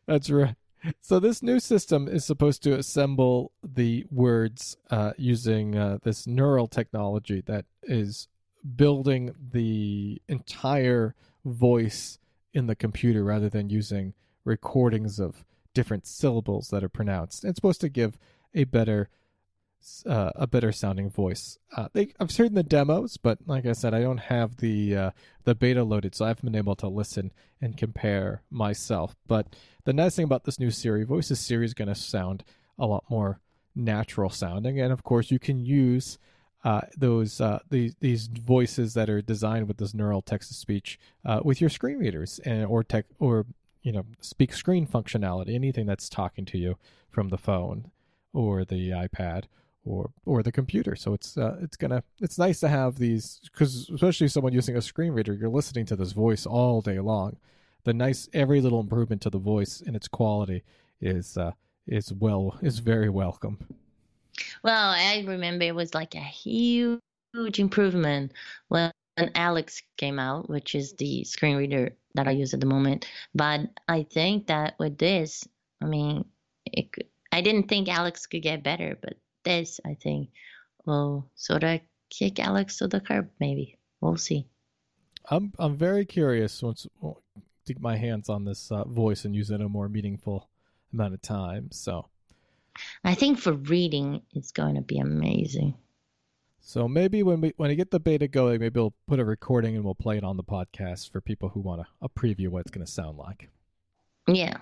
That's 0.06 0.30
right. 0.30 0.56
So 1.00 1.18
this 1.18 1.42
new 1.42 1.58
system 1.60 2.08
is 2.08 2.24
supposed 2.24 2.62
to 2.64 2.74
assemble 2.74 3.52
the 3.62 4.04
words 4.10 4.76
uh, 4.90 5.12
using 5.16 5.76
uh, 5.76 5.98
this 6.02 6.26
neural 6.26 6.68
technology 6.68 7.42
that 7.46 7.64
is 7.82 8.28
building 8.76 9.34
the 9.52 10.20
entire 10.28 11.14
voice 11.44 12.18
in 12.52 12.66
the 12.66 12.76
computer 12.76 13.24
rather 13.24 13.48
than 13.48 13.70
using 13.70 14.14
recordings 14.44 15.18
of 15.18 15.44
different 15.74 16.06
syllables 16.06 16.68
that 16.68 16.82
are 16.82 16.88
pronounced. 16.88 17.44
It's 17.44 17.56
supposed 17.56 17.80
to 17.82 17.88
give 17.88 18.18
a 18.54 18.64
better 18.64 19.08
uh, 20.04 20.32
a 20.34 20.46
better 20.46 20.72
sounding 20.72 21.10
voice. 21.10 21.58
Uh, 21.76 21.88
they, 21.92 22.12
I've 22.18 22.34
heard 22.34 22.54
the 22.54 22.62
demos, 22.62 23.16
but 23.18 23.38
like 23.46 23.66
I 23.66 23.72
said, 23.72 23.94
I 23.94 24.00
don't 24.00 24.18
have 24.18 24.56
the 24.56 24.96
uh, 24.96 25.10
the 25.44 25.54
beta 25.54 25.84
loaded, 25.84 26.14
so 26.14 26.24
I 26.24 26.28
haven't 26.28 26.50
been 26.50 26.58
able 26.58 26.76
to 26.76 26.88
listen 26.88 27.32
and 27.60 27.76
compare 27.76 28.42
myself. 28.50 29.14
But 29.26 29.54
the 29.84 29.92
nice 29.92 30.16
thing 30.16 30.24
about 30.24 30.44
this 30.44 30.58
new 30.58 30.70
Siri 30.70 31.04
voice 31.04 31.30
is 31.30 31.38
Siri 31.40 31.64
is 31.64 31.74
going 31.74 31.88
to 31.88 31.94
sound 31.94 32.42
a 32.78 32.86
lot 32.86 33.04
more 33.08 33.40
natural 33.74 34.30
sounding, 34.30 34.80
and 34.80 34.92
of 34.92 35.04
course, 35.04 35.30
you 35.30 35.38
can 35.38 35.60
use 35.60 36.18
uh, 36.64 36.80
those 36.96 37.40
uh, 37.40 37.60
these 37.70 37.94
these 38.00 38.26
voices 38.26 38.94
that 38.94 39.08
are 39.08 39.22
designed 39.22 39.68
with 39.68 39.76
this 39.76 39.94
neural 39.94 40.22
text 40.22 40.48
to 40.48 40.54
speech 40.54 40.98
uh, 41.24 41.40
with 41.44 41.60
your 41.60 41.70
screen 41.70 41.98
readers 41.98 42.40
and 42.44 42.66
or 42.66 42.82
tech 42.82 43.06
or 43.18 43.46
you 43.82 43.92
know 43.92 44.04
speak 44.20 44.52
screen 44.52 44.86
functionality, 44.86 45.54
anything 45.54 45.86
that's 45.86 46.08
talking 46.08 46.44
to 46.44 46.58
you 46.58 46.76
from 47.10 47.28
the 47.28 47.38
phone 47.38 47.90
or 48.32 48.64
the 48.64 48.90
iPad 48.90 49.44
or 49.84 50.10
or 50.24 50.42
the 50.42 50.52
computer. 50.52 50.96
So 50.96 51.14
it's 51.14 51.38
uh, 51.38 51.56
it's 51.62 51.76
gonna 51.76 52.02
it's 52.20 52.38
nice 52.38 52.60
to 52.60 52.68
have 52.68 52.98
these 52.98 53.40
because 53.44 53.88
especially 53.88 54.28
someone 54.28 54.52
using 54.52 54.76
a 54.76 54.82
screen 54.82 55.12
reader, 55.12 55.32
you're 55.32 55.48
listening 55.48 55.86
to 55.86 55.96
this 55.96 56.12
voice 56.12 56.44
all 56.44 56.80
day 56.80 56.98
long. 56.98 57.36
The 57.84 57.94
nice 57.94 58.28
every 58.34 58.60
little 58.60 58.80
improvement 58.80 59.22
to 59.22 59.30
the 59.30 59.38
voice 59.38 59.80
and 59.86 59.94
its 59.94 60.08
quality 60.08 60.64
is 61.00 61.36
uh, 61.38 61.52
is 61.86 62.12
well 62.12 62.58
is 62.60 62.80
very 62.80 63.08
welcome. 63.08 63.58
Well, 64.62 64.90
I 64.90 65.24
remember 65.26 65.64
it 65.64 65.74
was 65.74 65.94
like 65.94 66.14
a 66.14 66.20
huge 66.20 67.00
improvement 67.58 68.32
when 68.68 68.92
Alex 69.34 69.82
came 69.96 70.18
out, 70.18 70.48
which 70.48 70.74
is 70.74 70.92
the 70.94 71.24
screen 71.24 71.56
reader 71.56 71.92
that 72.14 72.28
I 72.28 72.32
use 72.32 72.54
at 72.54 72.60
the 72.60 72.66
moment. 72.66 73.06
But 73.34 73.62
I 73.88 74.02
think 74.02 74.46
that 74.48 74.78
with 74.78 74.98
this, 74.98 75.46
I 75.80 75.86
mean, 75.86 76.24
it, 76.64 76.88
I 77.32 77.40
didn't 77.40 77.68
think 77.68 77.88
Alex 77.88 78.26
could 78.26 78.42
get 78.42 78.62
better, 78.62 78.96
but 79.00 79.14
this, 79.44 79.80
I 79.84 79.94
think, 79.94 80.30
will 80.84 81.28
sort 81.34 81.64
of 81.64 81.80
kick 82.10 82.38
Alex 82.38 82.78
to 82.78 82.88
the 82.88 83.00
curb. 83.00 83.28
Maybe 83.40 83.78
we'll 84.00 84.16
see. 84.16 84.46
I'm 85.28 85.52
I'm 85.58 85.76
very 85.76 86.04
curious 86.04 86.62
once 86.62 86.86
to 87.02 87.16
get 87.66 87.80
my 87.80 87.96
hands 87.96 88.28
on 88.28 88.44
this 88.44 88.70
uh, 88.70 88.84
voice 88.84 89.24
and 89.24 89.34
use 89.34 89.50
it 89.50 89.56
in 89.56 89.62
a 89.62 89.68
more 89.68 89.88
meaningful 89.88 90.48
amount 90.92 91.14
of 91.14 91.22
time. 91.22 91.70
So, 91.72 92.08
I 93.04 93.14
think 93.14 93.38
for 93.38 93.52
reading, 93.52 94.22
it's 94.32 94.52
going 94.52 94.74
to 94.76 94.82
be 94.82 94.98
amazing. 94.98 95.74
So 96.60 96.88
maybe 96.88 97.22
when 97.22 97.40
we 97.40 97.52
when 97.56 97.70
I 97.70 97.74
get 97.74 97.92
the 97.92 98.00
beta 98.00 98.26
going, 98.26 98.58
maybe 98.58 98.80
we'll 98.80 98.94
put 99.06 99.20
a 99.20 99.24
recording 99.24 99.76
and 99.76 99.84
we'll 99.84 99.94
play 99.94 100.16
it 100.16 100.24
on 100.24 100.36
the 100.36 100.42
podcast 100.42 101.12
for 101.12 101.20
people 101.20 101.50
who 101.50 101.60
want 101.60 101.82
a, 101.82 101.86
a 102.02 102.08
preview 102.08 102.48
what 102.48 102.62
it's 102.62 102.72
going 102.72 102.84
to 102.84 102.90
sound 102.90 103.18
like. 103.18 103.50
Yeah. 104.26 104.58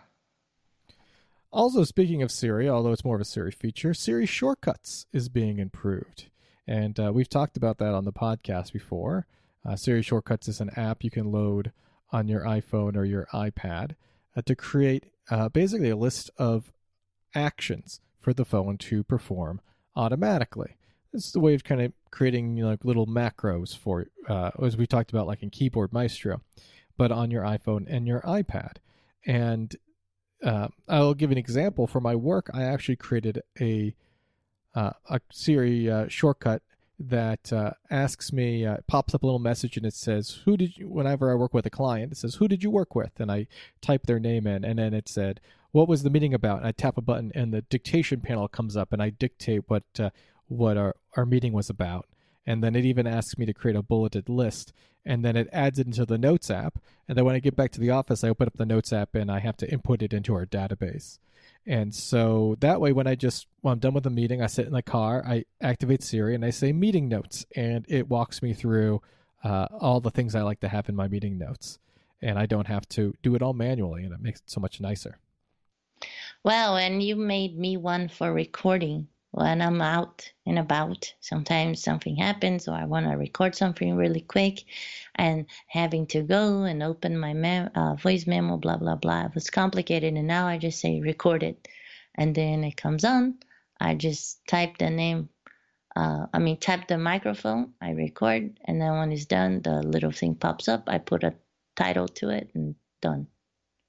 Also, 1.51 1.85
speaking 1.85 2.21
of 2.21 2.31
Siri, 2.31 2.69
although 2.69 2.93
it's 2.93 3.07
more 3.07 3.15
of 3.15 3.23
a 3.23 3.25
Siri 3.25 3.53
feature, 3.53 3.95
Siri 3.95 4.27
Shortcuts 4.27 5.07
is 5.13 5.31
being 5.31 5.59
improved. 5.59 6.27
And 6.67 7.01
uh, 7.01 7.11
we've 7.15 7.29
talked 7.29 7.57
about 7.57 7.79
that 7.79 7.95
on 7.95 8.05
the 8.05 8.13
podcast 8.13 8.73
before. 8.73 9.27
Uh, 9.65 9.77
Siri 9.77 10.03
Shortcuts 10.03 10.47
is 10.47 10.61
an 10.61 10.71
app 10.77 11.05
you 11.05 11.11
can 11.11 11.33
load 11.33 11.73
on 12.11 12.29
your 12.29 12.43
iPhone 12.43 12.97
or 12.97 13.07
your 13.07 13.29
iPad 13.33 13.93
uh, 14.37 14.43
to 14.43 14.55
create 14.55 15.07
uh, 15.31 15.49
basically 15.49 15.89
a 15.89 15.97
list 15.97 16.31
of 16.37 16.74
actions 17.35 18.01
for 18.21 18.33
the 18.33 18.45
phone 18.45 18.79
to 18.79 19.03
perform 19.05 19.61
automatically. 19.97 20.77
This 21.13 21.27
is 21.27 21.33
the 21.33 21.41
way 21.41 21.55
of 21.55 21.63
kind 21.63 21.81
of 21.81 21.93
creating 22.11 22.57
you 22.57 22.65
know, 22.65 22.71
like 22.71 22.85
little 22.85 23.07
macros 23.07 23.77
for, 23.77 24.07
uh, 24.29 24.51
as 24.63 24.77
we 24.77 24.87
talked 24.87 25.11
about, 25.11 25.27
like 25.27 25.43
in 25.43 25.51
Keyboard 25.51 25.93
Maestro, 25.93 26.41
but 26.97 27.13
on 27.13 27.31
your 27.31 27.43
iPhone 27.43 27.87
and 27.89 28.07
your 28.07 28.21
iPad. 28.23 28.77
And 29.27 29.77
uh, 30.43 30.69
I'll 30.89 31.15
give 31.15 31.31
an 31.31 31.39
example. 31.39 31.87
For 31.87 32.01
my 32.01 32.15
work, 32.15 32.51
I 32.53 32.65
actually 32.65 32.97
created 32.97 33.43
a 33.61 33.95
uh, 34.75 34.91
a 35.09 35.21
Siri 35.31 35.89
uh, 35.89 36.09
shortcut 36.09 36.61
that 36.99 37.53
uh, 37.53 37.73
asks 37.91 38.33
me, 38.33 38.67
uh, 38.67 38.79
pops 38.89 39.15
up 39.15 39.23
a 39.23 39.27
little 39.27 39.39
message, 39.39 39.77
and 39.77 39.87
it 39.87 39.95
says, 39.95 40.41
"Who 40.45 40.57
did 40.57 40.77
you?" 40.77 40.89
Whenever 40.89 41.31
I 41.31 41.37
work 41.37 41.55
with 41.55 41.65
a 41.65 41.71
client, 41.71 42.13
it 42.13 42.17
says, 42.17 42.37
"Who 42.37 42.49
did 42.49 42.63
you 42.63 42.71
work 42.71 42.95
with?" 42.95 43.13
And 43.19 43.31
I 43.31 43.47
type 43.81 44.07
their 44.07 44.21
name 44.21 44.47
in, 44.47 44.65
and 44.65 44.79
then 44.79 44.93
it 44.93 45.09
said, 45.09 45.41
"What 45.75 45.89
was 45.89 46.03
the 46.03 46.11
meeting 46.11 46.35
about?" 46.35 46.59
And 46.59 46.67
I 46.67 46.73
tap 46.73 46.97
a 46.97 47.03
button, 47.03 47.33
and 47.35 47.53
the 47.53 47.63
dictation 47.63 48.21
panel 48.21 48.49
comes 48.49 48.77
up, 48.77 48.93
and 48.93 49.03
I 49.03 49.11
dictate 49.11 49.69
what 49.69 49.85
uh, 49.99 50.11
what 50.49 50.77
our 50.77 50.95
our 51.17 51.27
meeting 51.27 51.53
was 51.53 51.69
about. 51.71 52.07
And 52.47 52.63
then 52.63 52.77
it 52.77 52.85
even 52.85 53.07
asks 53.07 53.39
me 53.39 53.47
to 53.47 53.55
create 53.55 53.77
a 53.77 53.83
bulleted 53.83 54.29
list. 54.29 54.73
And 55.07 55.25
then 55.25 55.37
it 55.37 55.49
adds 55.53 55.79
it 55.79 55.87
into 55.87 56.05
the 56.05 56.19
notes 56.19 56.51
app. 56.51 56.79
And 57.09 57.17
then 57.17 57.25
when 57.25 57.35
i 57.35 57.39
get 57.39 57.57
back 57.57 57.73
to 57.73 57.81
the 57.81 57.91
office 57.91 58.25
i 58.25 58.29
open 58.29 58.47
up 58.47 58.57
the 58.57 58.67
notes 58.67 58.93
app 58.93 59.15
and 59.15 59.31
i 59.31 59.39
have 59.39 59.57
to 59.59 59.71
input 59.71 60.03
it 60.03 60.13
into 60.13 60.35
our 60.35 60.47
database. 60.47 61.19
And 61.67 61.95
so 61.95 62.57
that 62.61 62.81
way 62.81 62.93
when 62.93 63.07
i 63.07 63.15
just 63.15 63.47
when 63.61 63.73
i'm 63.73 63.79
done 63.79 63.95
with 63.95 64.05
the 64.05 64.11
meeting 64.11 64.43
i 64.43 64.47
sit 64.47 64.67
in 64.67 64.73
the 64.73 64.83
car 64.83 65.23
i 65.27 65.45
activate 65.61 66.03
siri 66.03 66.35
and 66.35 66.45
i 66.45 66.51
say 66.51 66.73
meeting 66.73 67.09
notes. 67.09 67.47
And 67.55 67.85
it 67.89 68.09
walks 68.09 68.43
me 68.43 68.53
through 68.55 69.03
uh, 69.43 69.69
all 69.79 70.01
the 70.01 70.11
things 70.11 70.35
i 70.35 70.43
like 70.43 70.61
to 70.61 70.69
have 70.69 70.89
in 70.89 70.97
my 70.97 71.09
meeting 71.09 71.39
notes. 71.39 71.79
And 72.23 72.39
i 72.39 72.47
don't 72.47 72.69
have 72.69 72.89
to 72.91 73.15
do 73.23 73.35
it 73.35 73.43
all 73.43 73.55
manually 73.55 74.05
and 74.05 74.13
it 74.13 74.21
makes 74.21 74.41
it 74.41 74.51
so 74.51 74.61
much 74.61 74.81
nicer 74.81 75.19
Well, 76.45 76.77
and 76.77 77.03
you 77.03 77.17
made 77.17 77.59
me 77.59 77.79
one 77.79 78.09
for 78.09 78.31
recording 78.31 79.09
when 79.31 79.63
I'm 79.63 79.81
out 79.81 80.31
and 80.45 80.59
about. 80.59 81.15
Sometimes 81.21 81.83
something 81.83 82.17
happens, 82.17 82.69
or 82.69 82.75
I 82.75 82.85
want 82.85 83.07
to 83.07 83.17
record 83.17 83.55
something 83.55 83.97
really 83.97 84.21
quick, 84.21 84.65
and 85.15 85.47
having 85.69 86.07
to 86.09 86.23
go 86.23 86.65
and 86.65 86.83
open 86.83 87.19
my 87.19 87.33
mem- 87.33 87.71
uh, 87.75 87.95
voice 87.95 88.27
memo, 88.27 88.59
blah 88.59 88.77
blah 88.77 88.97
blah. 88.97 89.25
It 89.25 89.35
was 89.35 89.49
complicated, 89.49 90.13
and 90.15 90.29
now 90.29 90.47
I 90.47 90.59
just 90.59 90.81
say 90.81 91.01
record 91.01 91.43
it, 91.43 91.67
and 92.15 92.35
then 92.35 92.63
it 92.63 92.77
comes 92.77 93.05
on. 93.07 93.39
I 93.81 93.95
just 93.95 94.47
type 94.47 94.77
the 94.77 94.91
name. 94.91 95.31
Uh, 95.97 96.27
I 96.35 96.41
mean, 96.41 96.59
tap 96.59 96.89
the 96.89 96.99
microphone. 96.99 97.73
I 97.81 97.93
record, 97.93 98.61
and 98.67 98.81
then 98.83 98.93
when 98.99 99.13
it's 99.13 99.25
done, 99.25 99.63
the 99.63 99.83
little 99.83 100.13
thing 100.13 100.35
pops 100.35 100.69
up. 100.69 100.91
I 100.91 100.99
put 100.99 101.25
a 101.25 101.35
title 101.75 102.09
to 102.09 102.29
it, 102.29 102.51
and 102.55 102.75
done. 103.01 103.29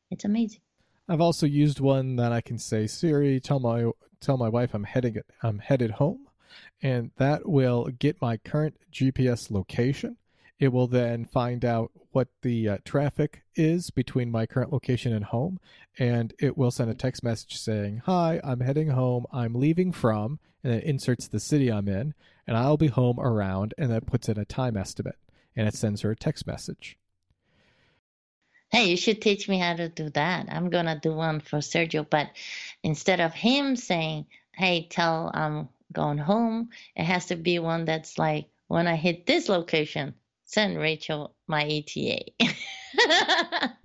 It's 0.09 0.23
amazing. 0.25 0.64
I've 1.07 1.21
also 1.21 1.45
used 1.45 1.79
one 1.79 2.15
that 2.15 2.31
I 2.31 2.41
can 2.41 2.57
say, 2.57 2.87
Siri, 2.87 3.39
tell 3.39 3.59
my 3.59 3.91
tell 4.21 4.37
my 4.37 4.49
wife 4.49 4.73
I'm 4.73 4.85
heading 4.85 5.17
I'm 5.43 5.59
headed 5.59 5.91
home, 5.91 6.27
and 6.81 7.11
that 7.17 7.47
will 7.47 7.85
get 7.99 8.21
my 8.21 8.37
current 8.37 8.75
GPS 8.91 9.51
location. 9.51 10.17
It 10.57 10.69
will 10.69 10.87
then 10.87 11.25
find 11.25 11.63
out 11.65 11.91
what 12.11 12.29
the 12.41 12.69
uh, 12.69 12.77
traffic 12.85 13.43
is 13.55 13.91
between 13.91 14.31
my 14.31 14.45
current 14.45 14.71
location 14.71 15.13
and 15.13 15.25
home, 15.25 15.59
and 15.99 16.33
it 16.39 16.57
will 16.57 16.71
send 16.71 16.89
a 16.89 16.95
text 16.95 17.23
message 17.23 17.57
saying, 17.57 18.01
"Hi, 18.05 18.41
I'm 18.43 18.61
heading 18.61 18.87
home. 18.87 19.25
I'm 19.31 19.53
leaving 19.53 19.91
from," 19.91 20.39
and 20.63 20.73
it 20.73 20.85
inserts 20.85 21.27
the 21.27 21.39
city 21.39 21.71
I'm 21.71 21.87
in, 21.87 22.15
and 22.47 22.57
I'll 22.57 22.77
be 22.77 22.87
home 22.87 23.19
around, 23.19 23.75
and 23.77 23.91
that 23.91 24.07
puts 24.07 24.27
in 24.27 24.39
a 24.39 24.45
time 24.45 24.75
estimate, 24.75 25.19
and 25.55 25.67
it 25.67 25.75
sends 25.75 26.01
her 26.01 26.11
a 26.11 26.15
text 26.15 26.47
message. 26.47 26.97
Hey, 28.75 28.89
you 28.89 28.97
should 28.97 29.21
teach 29.21 29.47
me 29.47 29.57
how 29.57 29.73
to 29.73 29.87
do 29.87 30.09
that. 30.09 30.47
I'm 30.49 30.69
gonna 30.69 30.99
do 30.99 31.13
one 31.13 31.39
for 31.39 31.59
Sergio, 31.59 32.05
but 32.09 32.27
instead 32.83 33.21
of 33.21 33.33
him 33.33 33.77
saying, 33.77 34.25
"Hey, 34.51 34.87
tell 34.89 35.31
I'm 35.33 35.69
going 35.93 36.17
home," 36.17 36.71
it 36.93 37.05
has 37.05 37.27
to 37.27 37.37
be 37.37 37.57
one 37.57 37.85
that's 37.85 38.17
like, 38.17 38.49
"When 38.67 38.85
I 38.85 38.97
hit 38.97 39.25
this 39.25 39.47
location, 39.47 40.13
send 40.43 40.77
Rachel 40.77 41.33
my 41.47 41.63
ETA." 41.63 42.25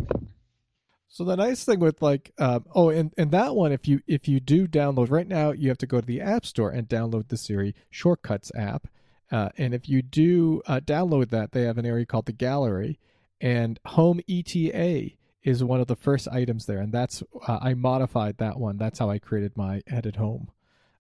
So 1.13 1.25
the 1.25 1.37
nice 1.37 1.65
thing 1.65 1.81
with 1.81 2.01
like 2.03 2.33
um, 2.39 2.65
oh 2.75 2.89
and, 2.89 3.13
and 3.19 3.31
that 3.33 3.55
one 3.55 3.73
if 3.73 3.87
you 3.87 4.01
if 4.07 4.27
you 4.27 4.41
do 4.41 4.67
download 4.67 5.11
right 5.11 5.27
now 5.27 5.51
you 5.51 5.69
have 5.69 5.79
to 5.79 5.87
go 5.87 6.01
to 6.01 6.07
the 6.07 6.21
app 6.21 6.47
store 6.47 6.71
and 6.71 6.89
download 6.89 7.29
the 7.29 7.37
Siri 7.37 7.75
Shortcuts 7.91 8.53
app 8.55 8.87
uh, 9.31 9.51
and 9.59 9.75
if 9.75 9.89
you 9.89 10.03
do 10.03 10.63
uh, 10.67 10.81
download 10.81 11.29
that 11.31 11.51
they 11.51 11.63
have 11.63 11.79
an 11.79 11.85
area 11.85 12.07
called 12.07 12.27
the 12.27 12.33
gallery 12.33 12.99
and 13.41 13.79
home 13.87 14.21
ETA 14.29 15.11
is 15.43 15.65
one 15.65 15.81
of 15.81 15.87
the 15.87 15.97
first 15.97 16.29
items 16.29 16.67
there 16.67 16.79
and 16.79 16.93
that's 16.93 17.23
uh, 17.47 17.59
I 17.63 17.75
modified 17.75 18.39
that 18.39 18.59
one 18.59 18.77
that's 18.77 18.99
how 18.99 19.09
I 19.11 19.19
created 19.19 19.57
my 19.57 19.83
headed 19.87 20.17
home 20.17 20.51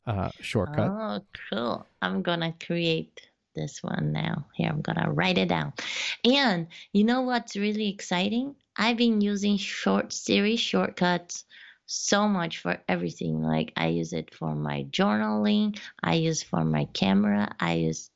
uh, 0.06 0.30
shortcut 0.40 0.90
Oh, 0.90 1.20
cool. 1.50 1.86
I'm 2.00 2.22
gonna 2.22 2.54
create 2.64 3.20
this 3.54 3.82
one 3.82 4.12
now. 4.12 4.46
Here, 4.54 4.68
I'm 4.68 4.80
gonna 4.80 5.10
write 5.12 5.38
it 5.38 5.48
down. 5.48 5.72
And 6.24 6.68
you 6.92 7.04
know 7.04 7.22
what's 7.22 7.56
really 7.56 7.88
exciting? 7.88 8.54
I've 8.76 8.96
been 8.96 9.20
using 9.20 9.56
short 9.56 10.12
Siri 10.12 10.56
shortcuts 10.56 11.44
so 11.86 12.28
much 12.28 12.58
for 12.58 12.78
everything. 12.88 13.42
Like 13.42 13.72
I 13.76 13.88
use 13.88 14.12
it 14.12 14.34
for 14.34 14.54
my 14.54 14.84
journaling, 14.84 15.78
I 16.02 16.14
use 16.14 16.42
for 16.42 16.64
my 16.64 16.84
camera, 16.92 17.54
I 17.58 17.74
use 17.74 18.10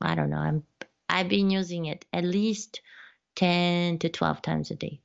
I 0.00 0.14
don't 0.14 0.30
know, 0.30 0.38
I'm 0.38 0.64
I've 1.08 1.28
been 1.28 1.50
using 1.50 1.86
it 1.86 2.04
at 2.12 2.24
least 2.24 2.80
10 3.36 3.98
to 3.98 4.08
12 4.08 4.42
times 4.42 4.70
a 4.70 4.74
day. 4.74 5.00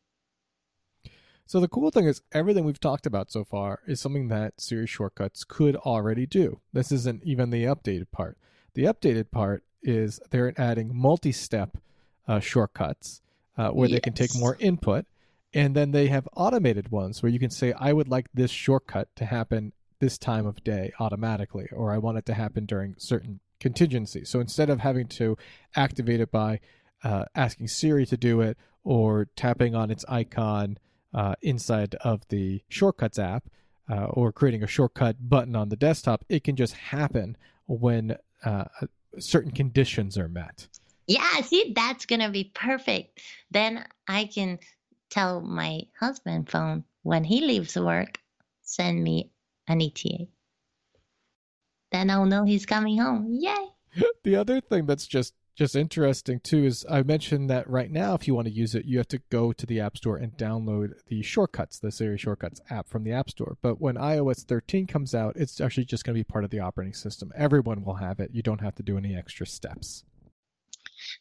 So 1.48 1.62
the 1.62 1.70
cool 1.70 1.92
thing 1.92 2.06
is 2.06 2.22
everything 2.34 2.66
we've 2.66 2.80
talked 2.80 3.06
about 3.06 3.32
so 3.32 3.46
far 3.46 3.80
is 3.88 4.02
something 4.02 4.28
that 4.28 4.60
Siri 4.60 4.86
shortcuts 4.86 5.46
could 5.46 5.78
already 5.78 6.26
do. 6.26 6.60
This 6.74 6.92
isn't 6.92 7.24
even 7.24 7.52
the 7.52 7.64
updated 7.64 8.12
part. 8.12 8.38
The 8.74 8.84
updated 8.84 9.32
part 9.32 9.64
is 9.82 10.20
they're 10.30 10.54
adding 10.60 10.92
multi-step 10.94 11.78
uh, 12.28 12.42
shortcuts 12.42 13.22
uh, 13.58 13.70
where 13.70 13.88
they 13.88 14.02
can 14.02 14.14
take 14.14 14.36
more 14.36 14.58
input, 14.60 15.06
and 15.54 15.74
then 15.74 15.92
they 15.92 16.08
have 16.08 16.28
automated 16.36 16.92
ones 16.92 17.24
where 17.24 17.32
you 17.32 17.40
can 17.40 17.50
say, 17.50 17.72
"I 17.72 17.94
would 17.94 18.10
like 18.10 18.28
this 18.34 18.52
shortcut 18.52 19.08
to 19.16 19.26
happen 19.26 19.72
this 20.00 20.18
time 20.18 20.46
of 20.46 20.64
day 20.66 20.92
automatically," 21.00 21.70
or 21.72 21.94
"I 21.94 21.98
want 21.98 22.18
it 22.18 22.26
to 22.26 22.34
happen 22.34 22.66
during 22.66 22.96
certain 22.98 23.40
contingencies." 23.62 24.30
So 24.30 24.42
instead 24.42 24.70
of 24.70 24.82
having 24.82 25.08
to 25.08 25.38
activate 25.76 26.20
it 26.20 26.30
by 26.30 26.60
uh, 27.04 27.26
asking 27.36 27.68
Siri 27.68 28.06
to 28.06 28.18
do 28.18 28.42
it 28.42 28.58
or 28.84 29.28
tapping 29.36 29.76
on 29.76 29.92
its 29.92 30.06
icon 30.08 30.78
uh, 31.14 31.36
inside 31.42 31.96
of 31.96 32.28
the 32.30 32.62
shortcuts 32.70 33.20
app 33.20 33.50
uh, 33.90 34.06
or 34.06 34.32
creating 34.32 34.64
a 34.64 34.68
shortcut 34.68 35.16
button 35.30 35.56
on 35.56 35.70
the 35.70 35.76
desktop, 35.76 36.24
it 36.30 36.44
can 36.44 36.56
just 36.56 36.74
happen 36.74 37.38
when 37.68 38.18
uh, 38.44 38.66
certain 39.20 39.52
conditions 39.52 40.18
are 40.18 40.30
met. 40.30 40.68
Yeah, 41.08 41.42
see, 41.42 41.74
that's 41.76 42.06
gonna 42.06 42.30
be 42.30 42.52
perfect. 42.54 43.22
Then 43.50 43.86
I 44.08 44.26
can 44.26 44.60
tell 45.10 45.42
my 45.42 45.84
husband 45.98 46.50
phone 46.50 46.84
when 47.04 47.24
he 47.24 47.42
leaves 47.42 47.78
work, 47.78 48.20
send 48.64 49.02
me 49.02 49.32
an 49.68 49.82
ETA. 49.82 50.28
Then 51.92 52.10
I'll 52.10 52.26
know 52.26 52.44
he's 52.44 52.66
coming 52.66 52.98
home. 52.98 53.28
Yay! 53.40 53.68
the 54.24 54.36
other 54.36 54.60
thing 54.60 54.86
that's 54.86 55.08
just 55.08 55.34
just 55.58 55.76
interesting 55.76 56.40
too 56.40 56.66
is 56.66 56.86
I 56.88 57.02
mentioned 57.02 57.50
that 57.50 57.68
right 57.68 57.90
now, 57.90 58.14
if 58.14 58.28
you 58.28 58.36
want 58.36 58.48
to 58.48 58.54
use 58.54 58.76
it, 58.76 58.86
you 58.86 59.00
have 59.00 59.08
to 59.08 59.22
go 59.32 59.52
to 59.52 59.66
the 59.66 59.80
App 59.80 59.98
Store 59.98 60.16
and 60.16 60.38
download 60.38 60.94
the 61.08 61.24
shortcuts, 61.24 61.80
the 61.80 61.92
Siri 61.92 62.18
Shortcuts 62.18 62.62
app 62.70 62.88
from 62.88 63.04
the 63.04 63.12
App 63.12 63.32
Store. 63.32 63.58
But 63.64 63.82
when 63.82 63.96
iOS 63.96 64.46
13 64.46 64.86
comes 64.86 65.16
out, 65.16 65.36
it's 65.36 65.60
actually 65.60 65.86
just 65.86 66.06
going 66.06 66.14
to 66.14 66.20
be 66.20 66.24
part 66.24 66.44
of 66.44 66.52
the 66.52 66.60
operating 66.60 66.94
system. 66.94 67.34
Everyone 67.36 67.84
will 67.84 67.96
have 67.96 68.20
it. 68.20 68.30
You 68.32 68.44
don't 68.44 68.62
have 68.62 68.76
to 68.76 68.84
do 68.84 69.00
any 69.00 69.16
extra 69.16 69.48
steps. 69.48 70.04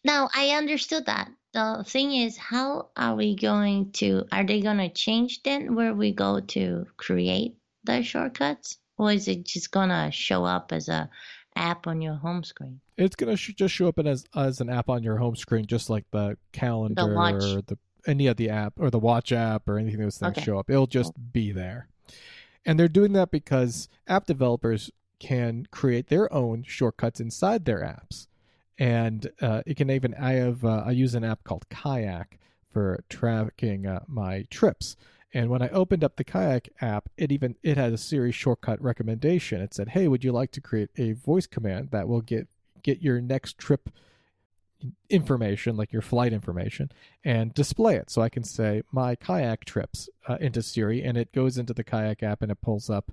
Now 0.05 0.29
I 0.35 0.51
understood 0.51 1.07
that. 1.07 1.31
The 1.53 1.83
thing 1.87 2.12
is, 2.12 2.37
how 2.37 2.88
are 2.94 3.14
we 3.14 3.37
going 3.37 3.92
to? 3.92 4.25
Are 4.33 4.44
they 4.44 4.61
gonna 4.61 4.90
change 4.90 5.42
then 5.42 5.75
where 5.75 5.94
we 5.94 6.12
go 6.12 6.40
to 6.40 6.87
create 6.99 7.57
the 7.85 8.03
shortcuts, 8.03 8.79
or 8.99 9.12
is 9.12 9.29
it 9.29 9.44
just 9.44 9.70
gonna 9.70 10.11
show 10.11 10.44
up 10.44 10.72
as 10.72 10.88
a 10.88 11.09
app 11.55 11.87
on 11.87 12.03
your 12.03 12.16
home 12.16 12.44
screen? 12.44 12.81
It's 12.97 13.17
going 13.17 13.31
to 13.31 13.37
sh- 13.37 13.55
just 13.55 13.75
show 13.75 13.89
up 13.89 13.99
in 13.99 14.07
as 14.07 14.25
as 14.35 14.61
an 14.61 14.71
app 14.71 14.89
on 14.89 15.03
your 15.03 15.17
home 15.19 15.37
screen, 15.37 15.67
just 15.67 15.91
like 15.91 16.05
the 16.11 16.37
calendar 16.53 17.15
watch. 17.15 17.35
or 17.35 17.63
the 17.63 17.79
any 18.07 18.27
of 18.29 18.37
the 18.37 18.49
app 18.51 18.75
or 18.79 18.91
the 18.91 18.99
watch 18.99 19.33
app 19.33 19.69
or 19.69 19.79
anything 19.79 20.01
those 20.01 20.17
things 20.19 20.37
Okay. 20.39 20.45
show 20.45 20.59
up. 20.59 20.71
It'll 20.71 20.87
just 20.87 21.13
be 21.33 21.51
there. 21.53 21.89
And 22.65 22.79
they're 22.79 22.89
doing 22.89 23.13
that 23.13 23.31
because 23.31 23.89
app 24.09 24.27
developers 24.27 24.91
can 25.19 25.67
create 25.71 26.09
their 26.09 26.33
own 26.33 26.63
shortcuts 26.67 27.21
inside 27.21 27.65
their 27.65 27.81
apps, 27.81 28.27
and 28.79 29.31
uh, 29.41 29.63
it 29.67 29.77
can 29.77 29.91
even. 29.91 30.15
I 30.15 30.33
have 30.35 30.65
uh, 30.65 30.83
I 30.87 30.91
use 30.93 31.15
an 31.15 31.25
app 31.25 31.45
called 31.45 31.69
Kayak 31.69 32.39
for 32.73 33.03
tracking 33.09 33.87
uh, 33.87 34.01
my 34.07 34.47
trips. 34.51 34.97
And 35.35 35.51
when 35.51 35.61
I 35.61 35.69
opened 35.69 36.03
up 36.05 36.17
the 36.17 36.25
Kayak 36.25 36.69
app, 36.81 37.09
it 37.19 37.31
even 37.33 37.57
it 37.63 37.77
had 37.77 37.93
a 37.93 37.99
Siri 37.99 38.33
shortcut 38.33 38.81
recommendation. 38.83 39.61
It 39.61 39.75
said, 39.75 39.89
"Hey, 39.91 40.09
would 40.09 40.25
you 40.25 40.33
like 40.33 40.51
to 40.53 40.61
create 40.61 40.91
a 40.97 41.13
voice 41.13 41.47
command 41.47 41.91
that 41.91 42.09
will 42.09 42.21
get 42.23 42.49
get 42.87 43.03
your 43.03 43.20
next 43.20 43.59
trip 43.59 43.90
information, 45.11 45.77
like 45.77 45.92
your 45.92 46.03
flight 46.03 46.33
information, 46.33 46.90
and 47.25 47.53
display 47.55 47.96
it?" 47.96 48.11
So 48.11 48.22
I 48.22 48.29
can 48.29 48.44
say 48.44 48.83
my 48.92 49.14
kayak 49.16 49.64
trips 49.64 50.09
uh, 50.29 50.37
into 50.40 50.62
Siri, 50.62 51.03
and 51.03 51.16
it 51.18 51.33
goes 51.33 51.59
into 51.59 51.75
the 51.75 51.85
Kayak 51.85 52.22
app 52.22 52.42
and 52.42 52.51
it 52.51 52.61
pulls 52.61 52.88
up 52.88 53.11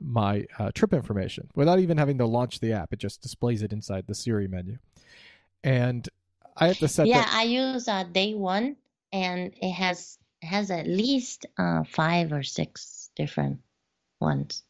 my 0.00 0.46
uh, 0.58 0.70
trip 0.74 0.92
information 0.92 1.48
without 1.54 1.78
even 1.78 1.96
having 1.96 2.18
to 2.18 2.26
launch 2.26 2.58
the 2.60 2.72
app. 2.72 2.92
It 2.92 2.98
just 2.98 3.22
displays 3.22 3.62
it 3.62 3.72
inside 3.72 4.04
the 4.06 4.14
Siri 4.14 4.48
menu, 4.48 4.78
and 5.62 6.08
I 6.56 6.66
have 6.68 6.78
to 6.78 6.88
set. 6.88 7.06
Yeah, 7.06 7.20
that- 7.20 7.34
I 7.34 7.44
use 7.44 7.88
uh, 7.88 8.04
day 8.04 8.34
one, 8.34 8.76
and 9.12 9.52
it 9.60 9.72
has 9.72 10.18
has 10.42 10.70
at 10.72 10.88
least 10.88 11.46
uh, 11.56 11.84
five 11.84 12.32
or 12.32 12.42
six 12.42 13.10
different 13.14 13.60
ones. 14.20 14.64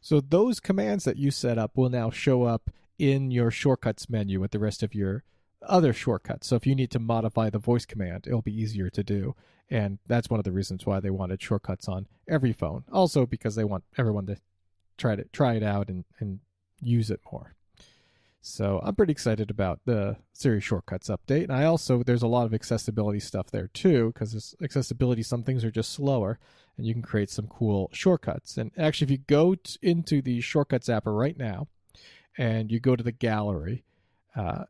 So 0.00 0.20
those 0.20 0.60
commands 0.60 1.04
that 1.04 1.16
you 1.16 1.30
set 1.30 1.56
up 1.58 1.76
will 1.76 1.88
now 1.88 2.10
show 2.10 2.44
up 2.44 2.70
in 2.98 3.30
your 3.30 3.50
shortcuts 3.50 4.08
menu 4.08 4.40
with 4.40 4.50
the 4.50 4.58
rest 4.58 4.82
of 4.82 4.94
your 4.94 5.24
other 5.62 5.92
shortcuts. 5.92 6.46
So 6.46 6.56
if 6.56 6.66
you 6.66 6.74
need 6.74 6.90
to 6.90 6.98
modify 6.98 7.50
the 7.50 7.58
voice 7.58 7.86
command, 7.86 8.26
it'll 8.26 8.42
be 8.42 8.58
easier 8.58 8.90
to 8.90 9.02
do. 9.02 9.34
And 9.70 9.98
that's 10.06 10.28
one 10.28 10.38
of 10.38 10.44
the 10.44 10.52
reasons 10.52 10.84
why 10.84 11.00
they 11.00 11.10
wanted 11.10 11.40
shortcuts 11.42 11.88
on 11.88 12.06
every 12.28 12.52
phone. 12.52 12.84
Also 12.92 13.26
because 13.26 13.54
they 13.54 13.64
want 13.64 13.84
everyone 13.96 14.26
to 14.26 14.36
try 14.98 15.16
to 15.16 15.24
try 15.24 15.54
it 15.54 15.62
out 15.62 15.88
and, 15.88 16.04
and 16.20 16.40
use 16.82 17.10
it 17.10 17.20
more. 17.32 17.54
So 18.46 18.78
I'm 18.84 18.94
pretty 18.94 19.12
excited 19.12 19.50
about 19.50 19.80
the 19.86 20.18
Siri 20.34 20.60
Shortcuts 20.60 21.08
update. 21.08 21.44
And 21.44 21.52
I 21.52 21.64
also 21.64 22.02
there's 22.02 22.22
a 22.22 22.28
lot 22.28 22.44
of 22.44 22.52
accessibility 22.52 23.18
stuff 23.18 23.50
there 23.50 23.68
too, 23.68 24.12
because 24.12 24.54
accessibility 24.62 25.22
some 25.22 25.42
things 25.42 25.64
are 25.64 25.70
just 25.70 25.92
slower, 25.92 26.38
and 26.76 26.86
you 26.86 26.92
can 26.92 27.02
create 27.02 27.30
some 27.30 27.46
cool 27.46 27.88
shortcuts. 27.94 28.58
And 28.58 28.70
actually, 28.76 29.06
if 29.06 29.10
you 29.12 29.18
go 29.26 29.54
t- 29.54 29.78
into 29.80 30.20
the 30.20 30.42
Shortcuts 30.42 30.90
app 30.90 31.04
right 31.06 31.38
now, 31.38 31.68
and 32.38 32.70
you 32.70 32.80
go 32.80 32.96
to 32.96 33.02
the 33.02 33.12
gallery, 33.12 33.84
uh, 34.36 34.64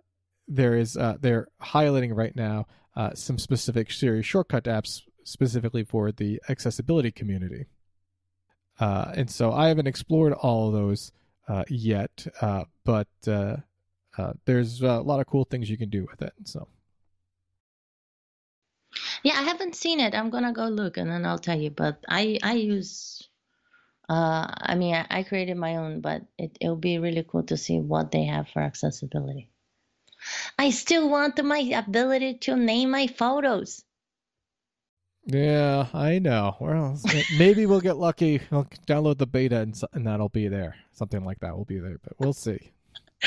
there 0.46 0.77
is 0.77 0.96
uh, 0.96 1.16
they're 1.20 1.48
highlighting 1.62 2.14
right 2.14 2.35
now 2.37 2.66
uh, 2.96 3.14
some 3.14 3.38
specific 3.38 3.90
Siri 3.90 4.22
shortcut 4.22 4.64
apps 4.64 5.03
specifically 5.24 5.85
for 5.85 6.12
the 6.12 6.40
accessibility 6.48 7.11
community. 7.11 7.66
Uh, 8.79 9.12
and 9.14 9.31
so 9.31 9.53
I 9.53 9.68
haven't 9.68 9.87
explored 9.87 10.33
all 10.33 10.68
of 10.68 10.74
those 10.74 11.12
uh, 11.48 11.64
yet, 11.68 12.27
uh, 12.40 12.64
but 12.85 13.09
there's 14.44 14.83
a 14.83 15.00
lot 15.00 15.20
of 15.20 15.27
cool 15.27 15.44
things 15.44 15.70
you 15.70 15.79
can 15.79 15.90
do 15.90 16.07
with 16.11 16.22
it. 16.22 16.33
So 16.44 16.68
Yeah, 19.22 19.35
I 19.38 19.42
haven't 19.42 19.74
seen 19.74 20.00
it. 20.00 20.14
I'm 20.14 20.31
gonna 20.31 20.53
go 20.53 20.68
look 20.68 20.96
and 20.96 21.11
then 21.11 21.24
I'll 21.24 21.38
tell 21.38 21.59
you. 21.59 21.70
But 21.70 22.05
I 22.09 22.38
I 22.42 22.55
use. 22.55 23.29
Uh, 24.08 24.46
I 24.48 24.74
mean, 24.74 24.94
I, 24.94 25.06
I 25.10 25.22
created 25.22 25.56
my 25.56 25.76
own, 25.76 26.00
but 26.00 26.22
it 26.38 26.56
it'll 26.60 26.76
be 26.76 26.98
really 26.98 27.24
cool 27.26 27.44
to 27.44 27.56
see 27.56 27.80
what 27.80 28.10
they 28.10 28.24
have 28.24 28.48
for 28.48 28.60
accessibility. 28.60 29.50
I 30.58 30.70
still 30.70 31.08
want 31.08 31.42
my 31.42 31.58
ability 31.58 32.38
to 32.42 32.56
name 32.56 32.90
my 32.90 33.06
photos. 33.06 33.84
yeah, 35.26 35.86
I 35.92 36.18
know. 36.18 36.56
Well, 36.60 36.98
maybe 37.38 37.66
we'll 37.66 37.80
get 37.80 37.96
lucky. 37.96 38.40
We'll 38.50 38.68
download 38.86 39.18
the 39.18 39.26
beta 39.26 39.58
and, 39.60 39.80
and 39.92 40.06
that'll 40.06 40.28
be 40.28 40.48
there. 40.48 40.76
Something 40.92 41.24
like 41.24 41.40
that 41.40 41.56
will 41.56 41.64
be 41.64 41.78
there, 41.78 41.98
but 42.02 42.12
we'll 42.18 42.32
see. 42.32 42.58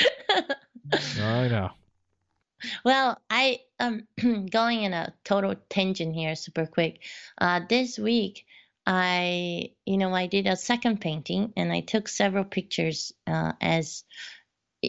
I 1.21 1.47
know. 1.47 1.71
Well, 2.83 3.21
I 3.29 3.59
um 3.79 4.07
going 4.49 4.83
in 4.83 4.93
a 4.93 5.13
total 5.23 5.55
tangent 5.69 6.15
here, 6.15 6.35
super 6.35 6.65
quick. 6.65 7.03
Uh, 7.37 7.61
this 7.67 7.99
week, 7.99 8.45
I 8.87 9.71
you 9.85 9.97
know 9.97 10.15
I 10.15 10.27
did 10.27 10.47
a 10.47 10.55
second 10.55 11.01
painting 11.01 11.51
and 11.57 11.73
I 11.73 11.81
took 11.81 12.07
several 12.07 12.45
pictures 12.45 13.11
uh, 13.27 13.51
as 13.59 14.05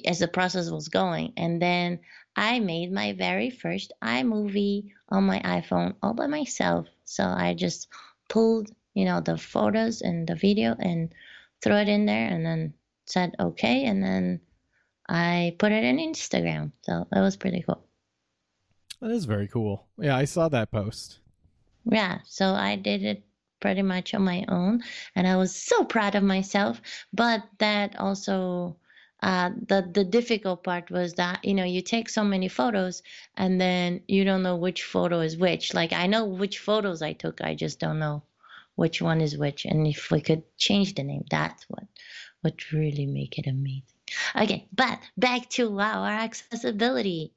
as 0.07 0.21
the 0.21 0.29
process 0.29 0.71
was 0.71 0.89
going, 0.89 1.33
and 1.37 1.61
then 1.61 1.99
I 2.37 2.61
made 2.61 2.93
my 2.93 3.15
very 3.15 3.51
first 3.51 3.93
iMovie 4.01 4.91
on 5.09 5.25
my 5.25 5.41
iPhone 5.41 5.97
all 6.01 6.15
by 6.15 6.29
myself. 6.29 6.87
So 7.05 7.25
I 7.25 7.55
just 7.55 7.89
pulled 8.29 8.71
you 8.95 9.05
know 9.05 9.21
the 9.21 9.37
photos 9.37 10.01
and 10.01 10.29
the 10.29 10.37
video 10.37 10.77
and 10.79 11.13
throw 11.61 11.79
it 11.79 11.89
in 11.89 12.07
there, 12.07 12.29
and 12.29 12.47
then 12.47 12.75
said 13.05 13.35
okay, 13.41 13.85
and 13.85 14.01
then 14.01 14.41
I 15.09 15.57
put 15.59 15.73
it 15.73 15.83
in 15.83 15.97
Instagram. 15.97 16.71
So 16.83 17.09
that 17.11 17.21
was 17.21 17.37
pretty 17.37 17.65
cool. 17.67 17.83
That 19.01 19.11
is 19.11 19.25
very 19.25 19.49
cool. 19.49 19.89
Yeah, 19.99 20.17
I 20.17 20.25
saw 20.25 20.49
that 20.51 20.71
post. 20.71 21.19
Yeah, 21.85 22.19
so 22.27 22.53
I 22.53 22.77
did 22.77 23.03
it 23.03 23.25
pretty 23.61 23.83
much 23.83 24.15
on 24.15 24.23
my 24.23 24.45
own, 24.49 24.83
and 25.15 25.27
I 25.27 25.37
was 25.37 25.55
so 25.55 25.85
proud 25.85 26.15
of 26.15 26.23
myself. 26.23 26.81
But 27.13 27.43
that 27.59 27.99
also, 27.99 28.77
uh, 29.23 29.51
the 29.67 29.89
the 29.93 30.05
difficult 30.05 30.65
part 30.65 30.91
was 30.91 31.15
that 31.15 31.45
you 31.45 31.55
know 31.55 31.65
you 31.65 31.83
take 31.83 32.09
so 32.09 32.25
many 32.25 32.49
photos, 32.49 33.03
and 33.37 33.61
then 33.61 34.03
you 34.09 34.25
don't 34.25 34.43
know 34.43 34.57
which 34.57 34.83
photo 34.85 35.21
is 35.21 35.37
which. 35.37 35.75
Like 35.75 35.93
I 35.93 36.07
know 36.07 36.25
which 36.27 36.59
photos 36.59 37.03
I 37.03 37.13
took, 37.13 37.41
I 37.41 37.55
just 37.55 37.81
don't 37.81 37.99
know 37.99 38.23
which 38.77 39.03
one 39.03 39.21
is 39.21 39.37
which. 39.37 39.65
And 39.65 39.87
if 39.87 40.11
we 40.11 40.21
could 40.21 40.45
change 40.57 40.95
the 40.95 41.03
name, 41.03 41.25
that's 41.31 41.65
what 41.69 41.85
would 42.43 42.73
really 42.73 43.07
make 43.07 43.39
it 43.39 43.47
amazing. 43.47 43.83
Okay, 44.37 44.69
but 44.73 44.99
back 45.17 45.49
to 45.51 45.79
our 45.81 46.09
accessibility. 46.09 47.33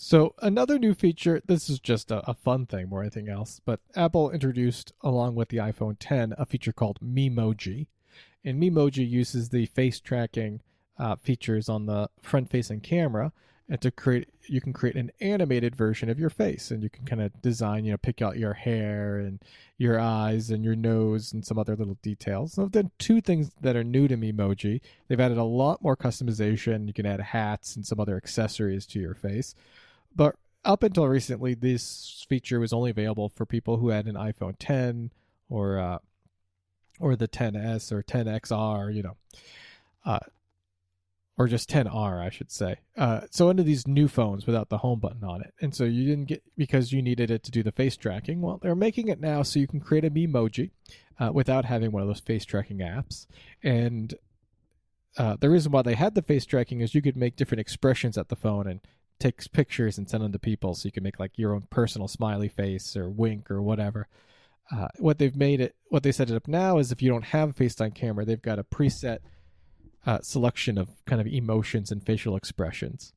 So 0.00 0.36
another 0.40 0.78
new 0.78 0.94
feature. 0.94 1.42
This 1.44 1.68
is 1.68 1.80
just 1.80 2.12
a, 2.12 2.18
a 2.30 2.32
fun 2.32 2.66
thing 2.66 2.88
more 2.88 3.00
than 3.00 3.06
anything 3.06 3.28
else. 3.28 3.60
But 3.64 3.80
Apple 3.96 4.30
introduced, 4.30 4.92
along 5.02 5.34
with 5.34 5.48
the 5.48 5.56
iPhone 5.56 5.96
10, 5.98 6.34
a 6.38 6.46
feature 6.46 6.72
called 6.72 7.00
Memoji, 7.00 7.88
and 8.44 8.62
Memoji 8.62 9.08
uses 9.08 9.48
the 9.48 9.66
face 9.66 9.98
tracking 9.98 10.60
uh, 11.00 11.16
features 11.16 11.68
on 11.68 11.86
the 11.86 12.10
front-facing 12.22 12.80
camera, 12.80 13.32
and 13.68 13.80
to 13.80 13.90
create, 13.90 14.28
you 14.46 14.60
can 14.60 14.72
create 14.72 14.94
an 14.94 15.10
animated 15.20 15.74
version 15.74 16.08
of 16.08 16.18
your 16.20 16.30
face, 16.30 16.70
and 16.70 16.80
you 16.80 16.88
can 16.88 17.04
kind 17.04 17.20
of 17.20 17.42
design, 17.42 17.84
you 17.84 17.90
know, 17.90 17.98
pick 17.98 18.22
out 18.22 18.38
your 18.38 18.54
hair 18.54 19.18
and 19.18 19.42
your 19.78 19.98
eyes 19.98 20.50
and 20.50 20.64
your 20.64 20.76
nose 20.76 21.32
and 21.32 21.44
some 21.44 21.58
other 21.58 21.74
little 21.74 21.98
details. 22.02 22.52
So 22.52 22.68
then 22.68 22.92
two 22.98 23.20
things 23.20 23.50
that 23.62 23.74
are 23.74 23.84
new 23.84 24.06
to 24.06 24.16
Memoji. 24.16 24.80
They've 25.08 25.18
added 25.18 25.38
a 25.38 25.44
lot 25.44 25.82
more 25.82 25.96
customization. 25.96 26.86
You 26.86 26.92
can 26.92 27.04
add 27.04 27.20
hats 27.20 27.74
and 27.74 27.84
some 27.84 27.98
other 27.98 28.16
accessories 28.16 28.86
to 28.86 29.00
your 29.00 29.14
face. 29.14 29.56
But 30.18 30.34
up 30.64 30.82
until 30.82 31.06
recently, 31.06 31.54
this 31.54 32.26
feature 32.28 32.58
was 32.58 32.72
only 32.72 32.90
available 32.90 33.28
for 33.28 33.46
people 33.46 33.76
who 33.76 33.90
had 33.90 34.06
an 34.06 34.16
iPhone 34.16 34.56
10 34.58 35.12
or 35.48 35.78
uh, 35.78 35.98
or 36.98 37.14
the 37.14 37.28
10s 37.28 37.92
or 37.92 38.02
10XR, 38.02 38.92
you 38.92 39.04
know, 39.04 39.16
uh, 40.04 40.18
or 41.38 41.46
just 41.46 41.70
10R, 41.70 42.20
I 42.20 42.30
should 42.30 42.50
say. 42.50 42.80
Uh, 42.96 43.20
so 43.30 43.48
under 43.48 43.62
these 43.62 43.86
new 43.86 44.08
phones 44.08 44.44
without 44.44 44.70
the 44.70 44.78
home 44.78 44.98
button 44.98 45.22
on 45.22 45.40
it, 45.40 45.54
and 45.60 45.72
so 45.72 45.84
you 45.84 46.04
didn't 46.04 46.26
get 46.26 46.42
because 46.56 46.92
you 46.92 47.00
needed 47.00 47.30
it 47.30 47.44
to 47.44 47.52
do 47.52 47.62
the 47.62 47.70
face 47.70 47.96
tracking. 47.96 48.40
Well, 48.40 48.58
they're 48.60 48.74
making 48.74 49.06
it 49.06 49.20
now 49.20 49.44
so 49.44 49.60
you 49.60 49.68
can 49.68 49.78
create 49.78 50.04
a 50.04 50.10
Memoji 50.10 50.72
uh, 51.20 51.30
without 51.32 51.64
having 51.64 51.92
one 51.92 52.02
of 52.02 52.08
those 52.08 52.18
face 52.18 52.44
tracking 52.44 52.78
apps, 52.78 53.28
and 53.62 54.14
uh, 55.16 55.36
the 55.38 55.48
reason 55.48 55.70
why 55.70 55.82
they 55.82 55.94
had 55.94 56.16
the 56.16 56.22
face 56.22 56.44
tracking 56.44 56.80
is 56.80 56.92
you 56.92 57.02
could 57.02 57.16
make 57.16 57.36
different 57.36 57.60
expressions 57.60 58.18
at 58.18 58.30
the 58.30 58.36
phone 58.36 58.66
and 58.66 58.80
take 59.18 59.50
pictures 59.52 59.98
and 59.98 60.08
send 60.08 60.22
them 60.22 60.32
to 60.32 60.38
people 60.38 60.74
so 60.74 60.86
you 60.86 60.92
can 60.92 61.02
make 61.02 61.18
like 61.18 61.32
your 61.36 61.54
own 61.54 61.62
personal 61.70 62.08
smiley 62.08 62.48
face 62.48 62.96
or 62.96 63.08
wink 63.08 63.50
or 63.50 63.60
whatever. 63.60 64.08
Uh, 64.70 64.88
what 64.98 65.18
they've 65.18 65.36
made 65.36 65.60
it, 65.60 65.74
what 65.88 66.02
they 66.02 66.12
set 66.12 66.30
it 66.30 66.36
up 66.36 66.46
now 66.46 66.78
is 66.78 66.92
if 66.92 67.02
you 67.02 67.10
don't 67.10 67.26
have 67.26 67.50
a 67.50 67.52
FaceTime 67.52 67.94
camera, 67.94 68.24
they've 68.24 68.42
got 68.42 68.58
a 68.58 68.64
preset 68.64 69.18
uh, 70.06 70.20
selection 70.20 70.78
of 70.78 70.88
kind 71.06 71.20
of 71.20 71.26
emotions 71.26 71.90
and 71.90 72.04
facial 72.04 72.36
expressions. 72.36 73.12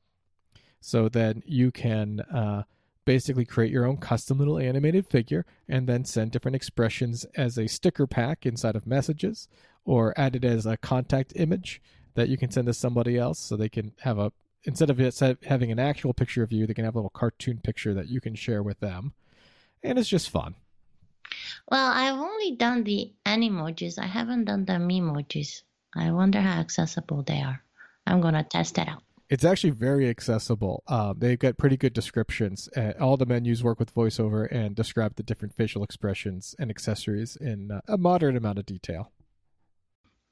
So 0.80 1.10
then 1.10 1.44
you 1.46 1.72
can 1.72 2.22
uh, 2.22 2.64
basically 3.06 3.46
create 3.46 3.72
your 3.72 3.86
own 3.86 3.98
custom 3.98 4.40
little 4.40 4.58
animated 4.58 5.08
figure 5.08 5.46
and 5.68 5.88
then 5.88 6.06
send 6.06 6.32
different 6.32 6.56
expressions 6.56 7.26
as 7.36 7.58
a 7.58 7.68
sticker 7.68 8.08
pack 8.08 8.46
inside 8.46 8.76
of 8.76 8.88
messages 8.88 9.48
or 9.86 10.14
add 10.18 10.36
it 10.36 10.46
as 10.46 10.66
a 10.66 10.78
contact 10.78 11.34
image 11.36 11.82
that 12.16 12.30
you 12.30 12.38
can 12.38 12.52
send 12.52 12.68
to 12.68 12.74
somebody 12.74 13.18
else 13.18 13.40
so 13.40 13.56
they 13.56 13.70
can 13.70 13.94
have 14.02 14.18
a 14.18 14.32
instead 14.64 14.90
of 14.90 15.00
it 15.00 15.20
having 15.44 15.72
an 15.72 15.80
actual 15.80 16.14
picture 16.14 16.44
of 16.44 16.52
you 16.52 16.66
they 16.68 16.74
can 16.74 16.86
have 16.86 16.96
a 16.96 16.98
little 16.98 17.10
cartoon 17.10 17.60
picture 17.64 17.94
that 17.94 18.08
you 18.10 18.20
can 18.22 18.36
share 18.36 18.62
with 18.64 18.80
them 18.80 19.14
and 19.84 19.98
it's 20.00 20.10
just 20.10 20.30
fun 20.30 20.56
Well, 21.72 21.90
I've 21.92 22.20
only 22.20 22.56
done 22.58 22.84
the 22.84 23.14
animojis. 23.26 23.98
I 23.98 24.06
haven't 24.06 24.46
done 24.46 24.66
the 24.66 24.74
memojis. 24.74 25.64
I 25.96 26.12
wonder 26.12 26.42
how 26.42 26.60
accessible 26.60 27.24
they 27.24 27.42
are. 27.42 27.64
I'm 28.06 28.20
gonna 28.22 28.44
test 28.44 28.78
it 28.78 28.88
out. 28.88 29.04
it's 29.30 29.46
actually 29.46 29.70
very 29.72 30.10
accessible 30.10 30.84
um, 30.88 31.16
they've 31.20 31.40
got 31.40 31.58
pretty 31.58 31.78
good 31.78 31.94
descriptions 31.94 32.68
uh, 32.76 32.92
all 33.00 33.16
the 33.18 33.26
menus 33.26 33.64
work 33.64 33.80
with 33.80 33.96
voiceover 33.96 34.46
and 34.52 34.76
describe 34.76 35.16
the 35.16 35.24
different 35.24 35.56
facial 35.56 35.84
expressions 35.84 36.54
and 36.60 36.70
accessories 36.70 37.38
in 37.38 37.72
uh, 37.72 37.80
a 37.88 37.98
moderate 37.98 38.36
amount 38.36 38.60
of 38.60 38.66
detail 38.66 39.12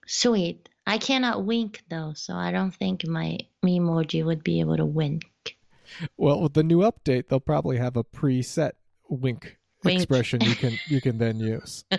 Sweet. 0.05 0.69
I 0.89 0.97
cannot 0.97 1.45
wink 1.45 1.83
though, 1.87 2.13
so 2.15 2.33
I 2.33 2.51
don't 2.51 2.71
think 2.71 3.07
my 3.07 3.37
emoji 3.63 4.25
would 4.25 4.43
be 4.43 4.59
able 4.59 4.75
to 4.75 4.85
wink. 4.85 5.23
Well, 6.17 6.41
with 6.41 6.53
the 6.53 6.63
new 6.63 6.79
update, 6.79 7.27
they'll 7.27 7.39
probably 7.39 7.77
have 7.77 7.95
a 7.95 8.03
preset 8.03 8.71
wink, 9.07 9.59
Wink. 9.83 9.99
expression 9.99 10.41
you 10.41 10.55
can 10.55 10.79
you 10.87 10.99
can 10.99 11.19
then 11.19 11.39
use. 11.39 11.85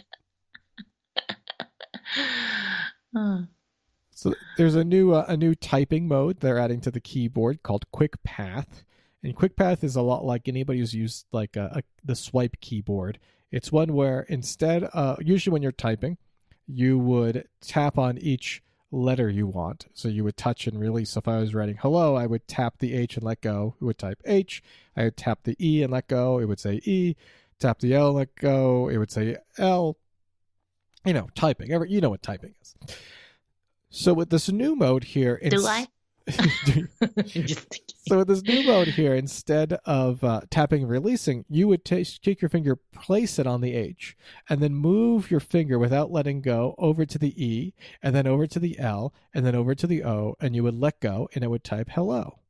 So 4.10 4.34
there's 4.56 4.74
a 4.74 4.84
new 4.84 5.12
uh, 5.12 5.24
a 5.28 5.36
new 5.36 5.54
typing 5.54 6.08
mode 6.08 6.40
they're 6.40 6.58
adding 6.58 6.80
to 6.82 6.90
the 6.90 7.00
keyboard 7.00 7.62
called 7.62 7.90
Quick 7.92 8.20
Path, 8.24 8.84
and 9.22 9.36
Quick 9.36 9.54
Path 9.54 9.84
is 9.84 9.94
a 9.94 10.02
lot 10.02 10.24
like 10.24 10.48
anybody 10.48 10.80
who's 10.80 10.94
used 10.94 11.26
like 11.30 11.56
a, 11.56 11.70
a 11.76 11.82
the 12.04 12.16
swipe 12.16 12.60
keyboard. 12.60 13.20
It's 13.52 13.70
one 13.70 13.94
where 13.94 14.22
instead, 14.22 14.90
uh, 14.92 15.14
usually 15.20 15.52
when 15.52 15.62
you're 15.62 15.70
typing, 15.70 16.18
you 16.66 16.98
would 16.98 17.48
tap 17.60 17.96
on 17.96 18.18
each 18.18 18.62
letter 18.90 19.28
you 19.28 19.46
want. 19.46 19.86
So 19.94 20.08
you 20.08 20.24
would 20.24 20.36
touch 20.36 20.66
and 20.66 20.78
release. 20.80 21.10
So 21.10 21.18
if 21.18 21.28
I 21.28 21.38
was 21.38 21.54
writing 21.54 21.78
hello, 21.80 22.16
I 22.16 22.26
would 22.26 22.48
tap 22.48 22.78
the 22.78 22.94
H 22.94 23.16
and 23.16 23.24
let 23.24 23.40
go. 23.40 23.76
It 23.80 23.84
would 23.84 23.98
type 23.98 24.20
H. 24.24 24.62
I 24.96 25.04
would 25.04 25.16
tap 25.16 25.40
the 25.44 25.56
E 25.64 25.82
and 25.82 25.92
let 25.92 26.08
go. 26.08 26.38
It 26.38 26.46
would 26.46 26.60
say 26.60 26.80
E. 26.84 27.16
Tap 27.58 27.80
the 27.80 27.94
L, 27.94 28.08
and 28.08 28.16
let 28.16 28.34
go. 28.36 28.88
It 28.88 28.96
would 28.96 29.10
say 29.10 29.36
L. 29.58 29.98
You 31.04 31.12
know, 31.12 31.28
typing. 31.34 31.72
Every 31.72 31.90
you 31.90 32.00
know 32.00 32.10
what 32.10 32.22
typing 32.22 32.54
is. 32.60 32.74
So 33.90 34.14
with 34.14 34.30
this 34.30 34.48
new 34.48 34.76
mode 34.76 35.04
here, 35.04 35.38
it's, 35.42 35.54
do 35.54 35.66
I? 35.66 35.88
So 38.10 38.18
with 38.18 38.28
this 38.28 38.42
new 38.42 38.64
mode 38.64 38.88
here, 38.88 39.14
instead 39.14 39.74
of 39.84 40.24
uh, 40.24 40.40
tapping 40.50 40.82
and 40.82 40.90
releasing, 40.90 41.44
you 41.48 41.68
would 41.68 41.84
ta- 41.84 42.02
take 42.20 42.42
your 42.42 42.48
finger, 42.48 42.74
place 42.74 43.38
it 43.38 43.46
on 43.46 43.60
the 43.60 43.74
H, 43.74 44.16
and 44.48 44.60
then 44.60 44.74
move 44.74 45.30
your 45.30 45.38
finger 45.38 45.78
without 45.78 46.10
letting 46.10 46.40
go 46.40 46.74
over 46.76 47.06
to 47.06 47.18
the 47.18 47.40
E, 47.40 47.72
and 48.02 48.12
then 48.12 48.26
over 48.26 48.48
to 48.48 48.58
the 48.58 48.76
L, 48.80 49.14
and 49.32 49.46
then 49.46 49.54
over 49.54 49.76
to 49.76 49.86
the 49.86 50.02
O, 50.02 50.34
and 50.40 50.56
you 50.56 50.64
would 50.64 50.74
let 50.74 50.98
go, 50.98 51.28
and 51.34 51.44
it 51.44 51.48
would 51.48 51.62
type 51.62 51.90
hello. 51.92 52.40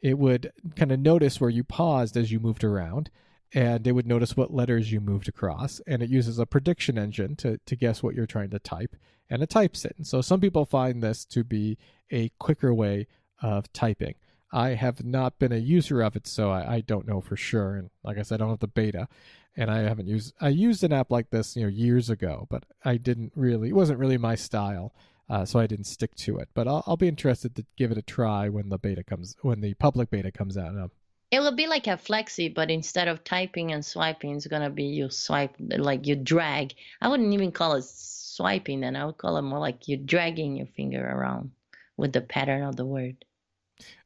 It 0.00 0.18
would 0.18 0.52
kind 0.74 0.90
of 0.90 0.98
notice 0.98 1.40
where 1.40 1.50
you 1.50 1.62
paused 1.62 2.16
as 2.16 2.32
you 2.32 2.40
moved 2.40 2.64
around, 2.64 3.08
and 3.52 3.86
it 3.86 3.92
would 3.92 4.08
notice 4.08 4.36
what 4.36 4.52
letters 4.52 4.90
you 4.90 5.00
moved 5.00 5.28
across, 5.28 5.80
and 5.86 6.02
it 6.02 6.10
uses 6.10 6.40
a 6.40 6.46
prediction 6.46 6.98
engine 6.98 7.36
to, 7.36 7.58
to 7.66 7.76
guess 7.76 8.02
what 8.02 8.16
you're 8.16 8.26
trying 8.26 8.50
to 8.50 8.58
type, 8.58 8.96
and 9.30 9.44
it 9.44 9.50
types 9.50 9.84
it. 9.84 9.94
And 9.96 10.06
so 10.06 10.20
some 10.20 10.40
people 10.40 10.64
find 10.64 11.02
this 11.02 11.24
to 11.26 11.44
be 11.44 11.78
a 12.10 12.30
quicker 12.38 12.72
way 12.74 13.06
of 13.42 13.72
typing. 13.72 14.14
I 14.52 14.70
have 14.70 15.04
not 15.04 15.38
been 15.40 15.52
a 15.52 15.56
user 15.56 16.00
of 16.00 16.14
it, 16.14 16.28
so 16.28 16.50
I, 16.50 16.74
I 16.76 16.80
don't 16.80 17.08
know 17.08 17.20
for 17.20 17.36
sure. 17.36 17.74
And 17.74 17.90
like 18.04 18.18
I 18.18 18.22
said, 18.22 18.40
I 18.40 18.44
don't 18.44 18.50
have 18.50 18.60
the 18.60 18.68
beta, 18.68 19.08
and 19.56 19.68
I 19.70 19.78
haven't 19.80 20.06
used. 20.06 20.32
I 20.40 20.48
used 20.48 20.84
an 20.84 20.92
app 20.92 21.10
like 21.10 21.30
this, 21.30 21.56
you 21.56 21.62
know, 21.62 21.68
years 21.68 22.08
ago, 22.08 22.46
but 22.48 22.64
I 22.84 22.96
didn't 22.96 23.32
really. 23.34 23.70
It 23.70 23.74
wasn't 23.74 23.98
really 23.98 24.16
my 24.16 24.36
style, 24.36 24.94
uh, 25.28 25.44
so 25.44 25.58
I 25.58 25.66
didn't 25.66 25.86
stick 25.86 26.14
to 26.16 26.38
it. 26.38 26.48
But 26.54 26.68
I'll, 26.68 26.84
I'll 26.86 26.96
be 26.96 27.08
interested 27.08 27.56
to 27.56 27.66
give 27.76 27.90
it 27.90 27.98
a 27.98 28.02
try 28.02 28.48
when 28.48 28.68
the 28.68 28.78
beta 28.78 29.02
comes, 29.02 29.34
when 29.42 29.60
the 29.60 29.74
public 29.74 30.08
beta 30.10 30.30
comes 30.30 30.56
out. 30.56 30.68
Um, 30.68 30.92
It 31.32 31.40
will 31.40 31.56
be 31.56 31.66
like 31.66 31.88
a 31.88 31.96
Fleksy, 31.96 32.54
but 32.54 32.70
instead 32.70 33.08
of 33.08 33.24
typing 33.24 33.72
and 33.72 33.84
swiping, 33.84 34.36
it's 34.36 34.46
gonna 34.46 34.70
be 34.70 34.84
you 34.84 35.10
swipe 35.10 35.56
like 35.58 36.06
you 36.06 36.14
drag. 36.14 36.74
I 37.00 37.08
wouldn't 37.08 37.32
even 37.32 37.50
call 37.50 37.74
it 37.74 37.84
swiping 37.84 38.80
then. 38.80 38.94
I 38.94 39.04
would 39.04 39.18
call 39.18 39.36
it 39.36 39.42
more 39.42 39.58
like 39.58 39.88
you're 39.88 39.98
dragging 39.98 40.54
your 40.54 40.68
finger 40.76 41.04
around 41.04 41.50
with 41.96 42.12
the 42.12 42.20
pattern 42.20 42.62
of 42.62 42.76
the 42.76 42.84
word. 42.86 43.24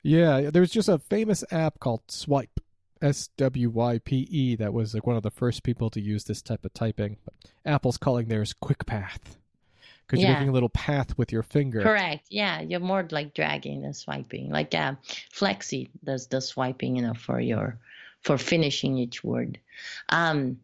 yeah, 0.03 0.51
there 0.51 0.62
was 0.62 0.70
just 0.70 0.88
a 0.88 0.98
famous 0.98 1.44
app 1.51 1.79
called 1.79 2.07
Swype, 2.09 2.59
S 3.01 3.29
W 3.37 3.70
Y 3.70 3.98
P 3.98 4.27
E, 4.31 4.57
that 4.57 4.72
was 4.72 4.94
like 4.94 5.07
one 5.07 5.16
of 5.16 5.22
the 5.22 5.31
first 5.31 5.62
people 5.62 5.88
to 5.90 6.01
use 6.01 6.24
this 6.24 6.42
type 6.42 6.64
of 6.64 6.72
typing. 6.72 7.16
But 7.24 7.35
Apple's 7.64 7.96
calling 7.96 8.29
theirs 8.29 8.55
QuickPath 8.61 9.37
because 10.07 10.20
you're 10.22 10.33
making 10.33 10.48
a 10.48 10.53
little 10.53 10.70
path 10.70 11.16
with 11.18 11.31
your 11.31 11.42
finger. 11.42 11.83
Correct. 11.83 12.27
Yeah, 12.31 12.61
you're 12.61 12.81
more 12.81 13.07
like 13.11 13.35
dragging 13.35 13.83
than 13.83 13.94
swiping. 13.94 14.51
Like 14.51 14.74
uh, 14.74 14.94
Fleksy 15.33 15.90
does 16.03 16.27
the 16.27 16.40
swiping, 16.40 16.96
you 16.96 17.03
know, 17.03 17.14
for 17.14 17.38
your 17.40 17.79
for 18.22 18.37
finishing 18.38 18.98
each 18.98 19.22
word. 19.22 19.61
Um, 20.09 20.59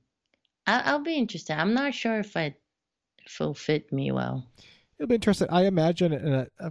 I, 0.66 0.80
I'll 0.86 0.98
be 1.04 1.14
interested. 1.14 1.56
I'm 1.56 1.74
not 1.74 1.94
sure 1.94 2.18
if 2.18 2.34
it 2.36 2.58
it'll 3.26 3.54
fit 3.54 3.92
me 3.92 4.10
well. 4.10 4.44
It'll 4.98 5.08
be 5.08 5.14
interesting. 5.14 5.48
I 5.50 5.66
imagine, 5.66 6.12
and 6.12 6.48
uh, 6.58 6.70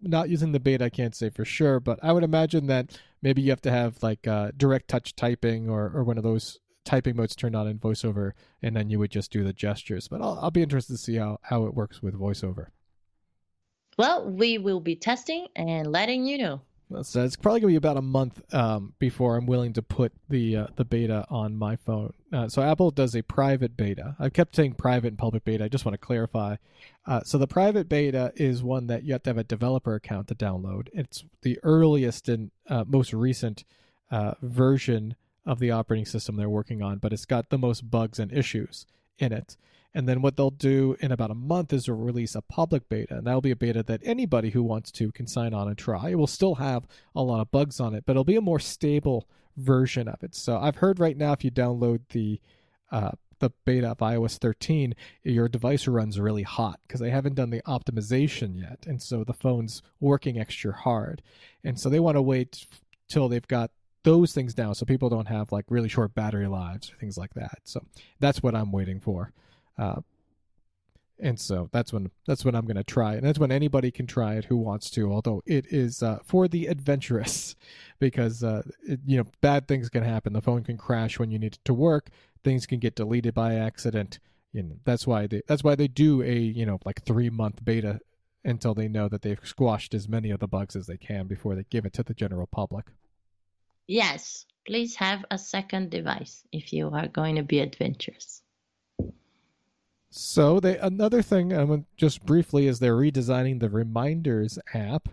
not 0.00 0.28
using 0.28 0.52
the 0.52 0.60
beta, 0.60 0.84
I 0.84 0.90
can't 0.90 1.14
say 1.14 1.30
for 1.30 1.44
sure, 1.44 1.80
but 1.80 1.98
I 2.02 2.12
would 2.12 2.24
imagine 2.24 2.66
that 2.66 2.98
maybe 3.22 3.42
you 3.42 3.50
have 3.50 3.62
to 3.62 3.70
have 3.70 4.02
like 4.02 4.26
uh, 4.26 4.52
direct 4.56 4.88
touch 4.88 5.16
typing 5.16 5.68
or, 5.68 5.90
or 5.94 6.04
one 6.04 6.18
of 6.18 6.24
those 6.24 6.58
typing 6.84 7.16
modes 7.16 7.36
turned 7.36 7.54
on 7.54 7.66
in 7.66 7.78
VoiceOver, 7.78 8.32
and 8.62 8.74
then 8.74 8.88
you 8.88 8.98
would 8.98 9.10
just 9.10 9.30
do 9.30 9.44
the 9.44 9.52
gestures. 9.52 10.08
But 10.08 10.22
I'll, 10.22 10.38
I'll 10.40 10.50
be 10.50 10.62
interested 10.62 10.94
to 10.94 10.98
see 10.98 11.16
how, 11.16 11.38
how 11.42 11.66
it 11.66 11.74
works 11.74 12.02
with 12.02 12.14
VoiceOver. 12.14 12.68
Well, 13.98 14.30
we 14.30 14.58
will 14.58 14.80
be 14.80 14.96
testing 14.96 15.48
and 15.56 15.90
letting 15.90 16.24
you 16.24 16.38
know. 16.38 16.60
So 17.02 17.22
it's 17.22 17.36
probably 17.36 17.60
gonna 17.60 17.72
be 17.72 17.76
about 17.76 17.98
a 17.98 18.02
month 18.02 18.42
um, 18.54 18.94
before 18.98 19.36
I'm 19.36 19.44
willing 19.46 19.74
to 19.74 19.82
put 19.82 20.12
the 20.28 20.56
uh, 20.56 20.66
the 20.76 20.84
beta 20.84 21.26
on 21.28 21.56
my 21.56 21.76
phone. 21.76 22.14
Uh, 22.32 22.48
so 22.48 22.62
Apple 22.62 22.90
does 22.90 23.14
a 23.14 23.22
private 23.22 23.76
beta. 23.76 24.16
I 24.18 24.30
kept 24.30 24.56
saying 24.56 24.74
private 24.74 25.08
and 25.08 25.18
public 25.18 25.44
beta. 25.44 25.64
I 25.64 25.68
just 25.68 25.84
want 25.84 25.94
to 25.94 26.06
clarify. 26.06 26.56
Uh, 27.06 27.20
so 27.24 27.36
the 27.36 27.46
private 27.46 27.88
beta 27.88 28.32
is 28.36 28.62
one 28.62 28.86
that 28.86 29.04
you 29.04 29.12
have 29.12 29.22
to 29.24 29.30
have 29.30 29.38
a 29.38 29.44
developer 29.44 29.94
account 29.94 30.28
to 30.28 30.34
download. 30.34 30.88
It's 30.94 31.24
the 31.42 31.58
earliest 31.62 32.28
and 32.28 32.50
uh, 32.68 32.84
most 32.86 33.12
recent 33.12 33.64
uh, 34.10 34.34
version 34.40 35.14
of 35.44 35.58
the 35.58 35.70
operating 35.70 36.06
system 36.06 36.36
they're 36.36 36.48
working 36.48 36.82
on, 36.82 36.98
but 36.98 37.12
it's 37.12 37.24
got 37.26 37.50
the 37.50 37.58
most 37.58 37.90
bugs 37.90 38.18
and 38.18 38.32
issues 38.32 38.86
in 39.18 39.32
it. 39.32 39.56
And 39.98 40.08
then 40.08 40.22
what 40.22 40.36
they'll 40.36 40.52
do 40.52 40.96
in 41.00 41.10
about 41.10 41.32
a 41.32 41.34
month 41.34 41.72
is 41.72 41.88
release 41.88 42.36
a 42.36 42.40
public 42.40 42.88
beta. 42.88 43.16
And 43.16 43.26
that'll 43.26 43.40
be 43.40 43.50
a 43.50 43.56
beta 43.56 43.82
that 43.82 44.00
anybody 44.04 44.50
who 44.50 44.62
wants 44.62 44.92
to 44.92 45.10
can 45.10 45.26
sign 45.26 45.52
on 45.52 45.66
and 45.66 45.76
try. 45.76 46.10
It 46.10 46.14
will 46.14 46.28
still 46.28 46.54
have 46.54 46.86
a 47.16 47.22
lot 47.24 47.40
of 47.40 47.50
bugs 47.50 47.80
on 47.80 47.96
it, 47.96 48.04
but 48.06 48.12
it'll 48.12 48.22
be 48.22 48.36
a 48.36 48.40
more 48.40 48.60
stable 48.60 49.28
version 49.56 50.06
of 50.06 50.22
it. 50.22 50.36
So 50.36 50.56
I've 50.56 50.76
heard 50.76 51.00
right 51.00 51.16
now 51.16 51.32
if 51.32 51.42
you 51.42 51.50
download 51.50 52.02
the 52.10 52.40
uh, 52.92 53.10
the 53.40 53.50
beta 53.64 53.88
of 53.88 53.98
iOS 53.98 54.38
13, 54.38 54.94
your 55.24 55.48
device 55.48 55.88
runs 55.88 56.20
really 56.20 56.44
hot 56.44 56.78
because 56.86 57.00
they 57.00 57.10
haven't 57.10 57.34
done 57.34 57.50
the 57.50 57.62
optimization 57.62 58.56
yet, 58.56 58.84
and 58.86 59.02
so 59.02 59.24
the 59.24 59.32
phone's 59.32 59.82
working 59.98 60.38
extra 60.38 60.72
hard. 60.72 61.22
And 61.64 61.78
so 61.78 61.88
they 61.88 62.00
want 62.00 62.16
to 62.16 62.22
wait 62.22 62.66
till 63.08 63.28
they've 63.28 63.46
got 63.48 63.72
those 64.04 64.32
things 64.32 64.54
down 64.54 64.76
so 64.76 64.86
people 64.86 65.08
don't 65.08 65.26
have 65.26 65.50
like 65.50 65.64
really 65.68 65.88
short 65.88 66.14
battery 66.14 66.46
lives 66.46 66.92
or 66.92 66.96
things 66.96 67.18
like 67.18 67.34
that. 67.34 67.58
So 67.64 67.84
that's 68.20 68.44
what 68.44 68.54
I'm 68.54 68.70
waiting 68.70 69.00
for. 69.00 69.32
Uh, 69.78 70.00
and 71.20 71.38
so 71.38 71.68
that's 71.72 71.92
when 71.92 72.10
that's 72.26 72.44
when 72.44 72.54
I'm 72.54 72.64
going 72.64 72.76
to 72.76 72.84
try. 72.84 73.14
And 73.14 73.26
that's 73.26 73.38
when 73.38 73.50
anybody 73.50 73.90
can 73.90 74.06
try 74.06 74.34
it 74.34 74.44
who 74.44 74.56
wants 74.56 74.90
to. 74.90 75.12
Although 75.12 75.42
it 75.46 75.66
is 75.70 76.02
uh, 76.02 76.18
for 76.24 76.48
the 76.48 76.66
adventurous, 76.66 77.56
because 77.98 78.44
uh, 78.44 78.62
it, 78.82 79.00
you 79.06 79.18
know 79.18 79.24
bad 79.40 79.66
things 79.66 79.88
can 79.88 80.04
happen. 80.04 80.32
The 80.32 80.40
phone 80.40 80.62
can 80.62 80.76
crash 80.76 81.18
when 81.18 81.30
you 81.30 81.38
need 81.38 81.54
it 81.54 81.64
to 81.64 81.74
work. 81.74 82.10
Things 82.44 82.66
can 82.66 82.78
get 82.78 82.94
deleted 82.94 83.34
by 83.34 83.54
accident. 83.54 84.20
You 84.52 84.62
know 84.62 84.76
that's 84.84 85.06
why 85.06 85.26
they 85.26 85.42
that's 85.46 85.64
why 85.64 85.74
they 85.74 85.88
do 85.88 86.22
a 86.22 86.36
you 86.36 86.66
know 86.66 86.78
like 86.84 87.02
three 87.04 87.30
month 87.30 87.64
beta 87.64 88.00
until 88.44 88.74
they 88.74 88.88
know 88.88 89.08
that 89.08 89.22
they've 89.22 89.40
squashed 89.42 89.94
as 89.94 90.08
many 90.08 90.30
of 90.30 90.40
the 90.40 90.48
bugs 90.48 90.76
as 90.76 90.86
they 90.86 90.96
can 90.96 91.26
before 91.26 91.54
they 91.54 91.64
give 91.68 91.84
it 91.84 91.92
to 91.94 92.02
the 92.02 92.14
general 92.14 92.46
public. 92.46 92.86
Yes, 93.88 94.46
please 94.66 94.94
have 94.96 95.24
a 95.30 95.38
second 95.38 95.90
device 95.90 96.44
if 96.52 96.72
you 96.72 96.90
are 96.90 97.08
going 97.08 97.36
to 97.36 97.42
be 97.42 97.58
adventurous. 97.58 98.42
So 100.10 100.58
they 100.58 100.78
another 100.78 101.22
thing 101.22 101.52
want 101.52 101.86
just 101.96 102.24
briefly 102.24 102.66
is 102.66 102.78
they're 102.78 102.96
redesigning 102.96 103.60
the 103.60 103.68
Reminders 103.68 104.58
app 104.72 105.08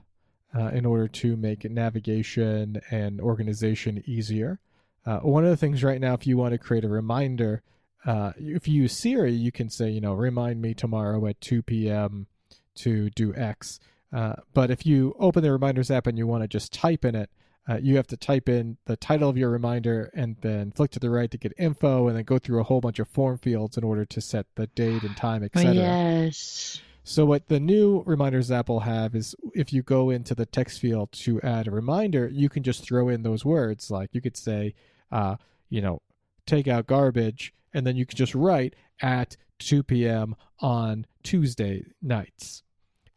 uh, 0.55 0.67
in 0.67 0.86
order 0.86 1.08
to 1.08 1.36
make 1.36 1.69
navigation 1.69 2.81
and 2.89 3.19
organization 3.19 4.03
easier. 4.05 4.60
Uh, 5.05 5.19
one 5.19 5.43
of 5.43 5.49
the 5.49 5.58
things 5.58 5.84
right 5.84 5.99
now, 5.99 6.13
if 6.13 6.25
you 6.25 6.38
want 6.38 6.53
to 6.53 6.58
create 6.58 6.86
a 6.86 6.89
reminder, 6.89 7.62
uh, 8.05 8.31
if 8.38 8.67
you 8.67 8.84
use 8.84 8.98
Siri, 8.98 9.33
you 9.33 9.52
can 9.52 9.69
say, 9.69 9.89
you 9.89 10.02
know, 10.02 10.13
remind 10.13 10.62
me 10.62 10.73
tomorrow 10.73 11.25
at 11.27 11.41
2 11.41 11.62
p.m. 11.62 12.27
to 12.75 13.10
do 13.12 13.33
X. 13.35 13.79
Uh, 14.13 14.35
but 14.54 14.71
if 14.71 14.85
you 14.85 15.15
open 15.19 15.43
the 15.43 15.52
Reminders 15.52 15.91
app 15.91 16.08
and 16.08 16.17
you 16.17 16.25
want 16.25 16.43
to 16.43 16.48
just 16.48 16.71
type 16.71 17.04
in 17.04 17.15
it, 17.15 17.29
uh, 17.67 17.79
you 17.81 17.95
have 17.95 18.07
to 18.07 18.17
type 18.17 18.47
in 18.47 18.77
the 18.85 18.95
title 18.95 19.29
of 19.29 19.37
your 19.37 19.49
reminder 19.49 20.11
and 20.13 20.35
then 20.41 20.71
flick 20.71 20.91
to 20.91 20.99
the 20.99 21.09
right 21.09 21.31
to 21.31 21.37
get 21.37 21.53
info 21.57 22.07
and 22.07 22.15
then 22.15 22.23
go 22.23 22.37
through 22.37 22.59
a 22.59 22.63
whole 22.63 22.79
bunch 22.79 22.99
of 22.99 23.07
form 23.07 23.37
fields 23.37 23.77
in 23.77 23.83
order 23.83 24.05
to 24.05 24.21
set 24.21 24.45
the 24.55 24.67
date 24.67 25.03
and 25.03 25.17
time, 25.17 25.43
etc. 25.43 25.73
Yes. 25.73 26.81
So 27.03 27.25
what 27.25 27.47
the 27.47 27.59
new 27.59 28.03
reminders 28.05 28.51
app 28.51 28.69
will 28.69 28.81
have 28.81 29.15
is 29.15 29.35
if 29.53 29.71
you 29.71 29.83
go 29.83 30.09
into 30.09 30.33
the 30.33 30.45
text 30.45 30.79
field 30.79 31.11
to 31.13 31.39
add 31.41 31.67
a 31.67 31.71
reminder, 31.71 32.27
you 32.31 32.49
can 32.49 32.63
just 32.63 32.83
throw 32.83 33.09
in 33.09 33.23
those 33.23 33.45
words. 33.45 33.91
Like 33.91 34.09
you 34.13 34.21
could 34.21 34.37
say, 34.37 34.73
uh, 35.11 35.35
you 35.69 35.81
know, 35.81 36.01
take 36.47 36.67
out 36.67 36.87
garbage, 36.87 37.53
and 37.73 37.85
then 37.85 37.95
you 37.95 38.05
can 38.05 38.17
just 38.17 38.33
write 38.33 38.75
at 39.01 39.37
2 39.59 39.83
p.m. 39.83 40.35
on 40.59 41.05
Tuesday 41.23 41.83
nights. 42.01 42.63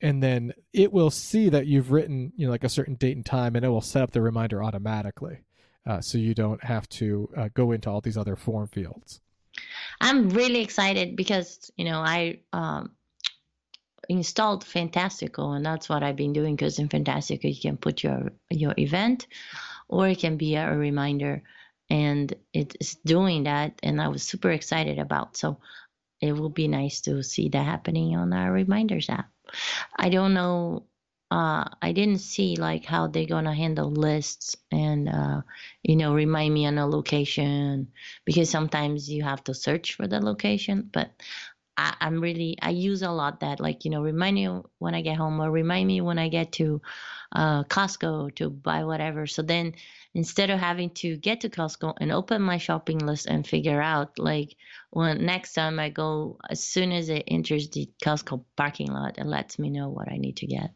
And 0.00 0.22
then 0.22 0.52
it 0.72 0.92
will 0.92 1.10
see 1.10 1.48
that 1.48 1.66
you've 1.66 1.90
written, 1.90 2.32
you 2.36 2.46
know, 2.46 2.52
like 2.52 2.64
a 2.64 2.68
certain 2.68 2.94
date 2.94 3.16
and 3.16 3.26
time, 3.26 3.56
and 3.56 3.64
it 3.64 3.68
will 3.68 3.80
set 3.80 4.02
up 4.02 4.12
the 4.12 4.20
reminder 4.20 4.62
automatically, 4.62 5.40
uh, 5.86 6.00
so 6.00 6.18
you 6.18 6.34
don't 6.34 6.62
have 6.62 6.88
to 6.90 7.28
uh, 7.36 7.48
go 7.54 7.72
into 7.72 7.90
all 7.90 8.00
these 8.00 8.16
other 8.16 8.36
form 8.36 8.68
fields. 8.68 9.20
I'm 10.00 10.30
really 10.30 10.60
excited 10.60 11.16
because 11.16 11.70
you 11.76 11.84
know 11.84 11.98
I 11.98 12.40
um 12.52 12.92
installed 14.08 14.64
Fantastical, 14.64 15.52
and 15.52 15.64
that's 15.66 15.88
what 15.88 16.02
I've 16.02 16.16
been 16.16 16.32
doing 16.32 16.56
because 16.56 16.78
in 16.78 16.88
Fantastical 16.88 17.50
you 17.50 17.60
can 17.60 17.76
put 17.76 18.02
your 18.02 18.32
your 18.50 18.74
event, 18.78 19.26
or 19.88 20.08
it 20.08 20.18
can 20.20 20.36
be 20.36 20.54
a 20.54 20.76
reminder, 20.76 21.42
and 21.90 22.32
it's 22.52 22.94
doing 23.04 23.44
that, 23.44 23.78
and 23.82 24.00
I 24.00 24.08
was 24.08 24.22
super 24.22 24.50
excited 24.50 24.98
about. 24.98 25.36
So 25.36 25.58
it 26.20 26.32
will 26.32 26.50
be 26.50 26.68
nice 26.68 27.00
to 27.02 27.22
see 27.22 27.48
that 27.50 27.64
happening 27.64 28.16
on 28.16 28.32
our 28.32 28.50
reminders 28.52 29.08
app. 29.08 29.30
I 29.96 30.08
don't 30.08 30.34
know. 30.34 30.86
Uh, 31.30 31.64
I 31.82 31.92
didn't 31.92 32.20
see 32.20 32.56
like 32.56 32.86
how 32.86 33.06
they're 33.06 33.26
gonna 33.26 33.54
handle 33.54 33.90
lists 33.90 34.56
and 34.72 35.08
uh, 35.08 35.42
you 35.82 35.96
know 35.96 36.14
remind 36.14 36.54
me 36.54 36.66
on 36.66 36.78
a 36.78 36.86
location 36.86 37.88
because 38.24 38.48
sometimes 38.48 39.10
you 39.10 39.24
have 39.24 39.44
to 39.44 39.54
search 39.54 39.94
for 39.94 40.06
the 40.08 40.20
location. 40.20 40.88
But 40.92 41.10
I, 41.76 41.94
am 42.00 42.20
really 42.20 42.58
I 42.62 42.70
use 42.70 43.02
a 43.02 43.10
lot 43.10 43.40
that 43.40 43.60
like 43.60 43.84
you 43.84 43.90
know 43.90 44.02
remind 44.02 44.34
me 44.36 44.48
when 44.78 44.94
I 44.94 45.02
get 45.02 45.16
home 45.18 45.40
or 45.40 45.50
remind 45.50 45.86
me 45.86 46.00
when 46.00 46.18
I 46.18 46.28
get 46.28 46.52
to 46.52 46.80
uh, 47.32 47.64
Costco 47.64 48.34
to 48.36 48.50
buy 48.50 48.84
whatever. 48.84 49.26
So 49.26 49.42
then 49.42 49.74
instead 50.18 50.50
of 50.50 50.58
having 50.58 50.90
to 50.90 51.16
get 51.16 51.42
to 51.42 51.48
Costco 51.48 51.94
and 52.00 52.10
open 52.10 52.42
my 52.42 52.58
shopping 52.58 52.98
list 52.98 53.26
and 53.26 53.46
figure 53.46 53.80
out 53.80 54.18
like 54.18 54.56
when 54.90 55.24
next 55.24 55.52
time 55.52 55.78
I 55.78 55.90
go 55.90 56.38
as 56.50 56.58
soon 56.64 56.90
as 56.90 57.08
it 57.08 57.22
enters 57.28 57.70
the 57.70 57.88
Costco 58.02 58.44
parking 58.56 58.90
lot, 58.90 59.16
it 59.18 59.26
lets 59.26 59.60
me 59.60 59.70
know 59.70 59.90
what 59.90 60.10
I 60.10 60.16
need 60.16 60.38
to 60.38 60.46
get. 60.48 60.72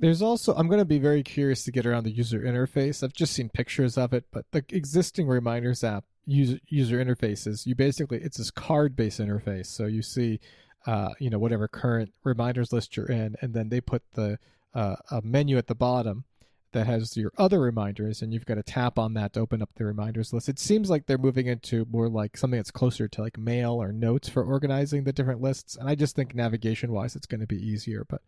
There's 0.00 0.22
also 0.22 0.56
I'm 0.56 0.66
going 0.66 0.80
to 0.80 0.84
be 0.84 0.98
very 0.98 1.22
curious 1.22 1.62
to 1.64 1.70
get 1.70 1.86
around 1.86 2.02
the 2.02 2.10
user 2.10 2.40
interface. 2.40 3.04
I've 3.04 3.12
just 3.12 3.32
seen 3.32 3.48
pictures 3.48 3.96
of 3.96 4.12
it, 4.12 4.24
but 4.32 4.44
the 4.50 4.64
existing 4.70 5.28
reminders 5.28 5.84
app 5.84 6.04
user 6.26 6.58
user 6.66 6.96
interfaces. 6.96 7.64
You 7.64 7.76
basically 7.76 8.18
it's 8.18 8.38
this 8.38 8.50
card 8.50 8.96
based 8.96 9.20
interface. 9.20 9.66
So 9.66 9.86
you 9.86 10.02
see, 10.02 10.40
uh, 10.84 11.10
you 11.20 11.30
know, 11.30 11.38
whatever 11.38 11.68
current 11.68 12.12
reminders 12.24 12.72
list 12.72 12.96
you're 12.96 13.06
in, 13.06 13.36
and 13.40 13.54
then 13.54 13.68
they 13.68 13.80
put 13.80 14.02
the 14.14 14.40
uh, 14.74 14.96
a 15.12 15.22
menu 15.22 15.58
at 15.58 15.68
the 15.68 15.76
bottom 15.76 16.24
that 16.72 16.86
has 16.86 17.16
your 17.16 17.32
other 17.38 17.60
reminders, 17.60 18.22
and 18.22 18.32
you've 18.32 18.46
got 18.46 18.54
to 18.54 18.62
tap 18.62 18.98
on 18.98 19.14
that 19.14 19.32
to 19.32 19.40
open 19.40 19.62
up 19.62 19.70
the 19.74 19.84
reminders 19.84 20.32
list. 20.32 20.48
It 20.48 20.58
seems 20.58 20.90
like 20.90 21.06
they're 21.06 21.18
moving 21.18 21.46
into 21.46 21.86
more 21.90 22.08
like 22.08 22.36
something 22.36 22.58
that's 22.58 22.70
closer 22.70 23.08
to 23.08 23.22
like 23.22 23.38
mail 23.38 23.82
or 23.82 23.92
notes 23.92 24.28
for 24.28 24.44
organizing 24.44 25.04
the 25.04 25.12
different 25.12 25.40
lists. 25.40 25.76
And 25.76 25.88
I 25.88 25.94
just 25.94 26.16
think 26.16 26.34
navigation 26.34 26.92
wise, 26.92 27.16
it's 27.16 27.26
going 27.26 27.40
to 27.40 27.46
be 27.46 27.64
easier, 27.64 28.04
but. 28.08 28.22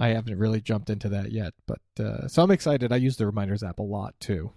I 0.00 0.10
haven't 0.10 0.38
really 0.38 0.60
jumped 0.60 0.90
into 0.90 1.08
that 1.08 1.32
yet, 1.32 1.54
but 1.66 1.80
uh, 1.98 2.28
so 2.28 2.44
I'm 2.44 2.52
excited. 2.52 2.92
I 2.92 2.96
use 2.98 3.16
the 3.16 3.26
reminders 3.26 3.64
app 3.64 3.80
a 3.80 3.82
lot 3.82 4.14
too 4.20 4.52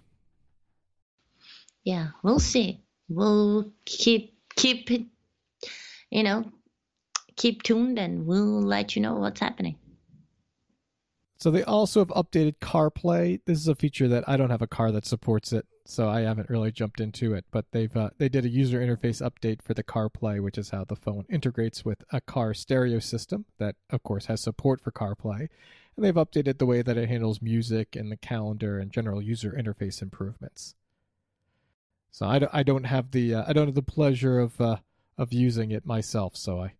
yeah, 1.84 2.08
we'll 2.22 2.38
see. 2.38 2.80
We'll 3.08 3.72
keep 3.84 4.34
keep 4.54 4.88
you 6.10 6.22
know 6.22 6.44
keep 7.36 7.62
tuned, 7.62 7.98
and 7.98 8.26
we'll 8.26 8.62
let 8.62 8.94
you 8.94 9.02
know 9.02 9.14
what's 9.14 9.40
happening. 9.40 9.76
So 11.42 11.50
they 11.50 11.64
also 11.64 11.98
have 11.98 12.10
updated 12.10 12.60
CarPlay. 12.60 13.40
This 13.46 13.58
is 13.58 13.66
a 13.66 13.74
feature 13.74 14.06
that 14.06 14.28
I 14.28 14.36
don't 14.36 14.50
have 14.50 14.62
a 14.62 14.68
car 14.68 14.92
that 14.92 15.04
supports 15.04 15.52
it, 15.52 15.66
so 15.84 16.08
I 16.08 16.20
haven't 16.20 16.48
really 16.48 16.70
jumped 16.70 17.00
into 17.00 17.34
it. 17.34 17.46
But 17.50 17.64
they've 17.72 17.96
uh, 17.96 18.10
they 18.16 18.28
did 18.28 18.44
a 18.44 18.48
user 18.48 18.78
interface 18.78 19.20
update 19.20 19.60
for 19.60 19.74
the 19.74 19.82
CarPlay, 19.82 20.40
which 20.40 20.56
is 20.56 20.70
how 20.70 20.84
the 20.84 20.94
phone 20.94 21.24
integrates 21.28 21.84
with 21.84 22.04
a 22.12 22.20
car 22.20 22.54
stereo 22.54 23.00
system 23.00 23.46
that, 23.58 23.74
of 23.90 24.04
course, 24.04 24.26
has 24.26 24.40
support 24.40 24.80
for 24.80 24.92
CarPlay. 24.92 25.48
And 25.96 26.04
they've 26.04 26.14
updated 26.14 26.58
the 26.58 26.66
way 26.66 26.80
that 26.80 26.96
it 26.96 27.08
handles 27.08 27.42
music 27.42 27.96
and 27.96 28.12
the 28.12 28.16
calendar 28.16 28.78
and 28.78 28.92
general 28.92 29.20
user 29.20 29.50
interface 29.50 30.00
improvements. 30.00 30.76
So 32.12 32.24
I, 32.24 32.46
I 32.52 32.62
don't 32.62 32.84
have 32.84 33.10
the 33.10 33.34
uh, 33.34 33.44
I 33.48 33.52
don't 33.52 33.66
have 33.66 33.74
the 33.74 33.82
pleasure 33.82 34.38
of 34.38 34.60
uh, 34.60 34.76
of 35.18 35.32
using 35.32 35.72
it 35.72 35.84
myself. 35.84 36.36
So 36.36 36.60
I 36.60 36.74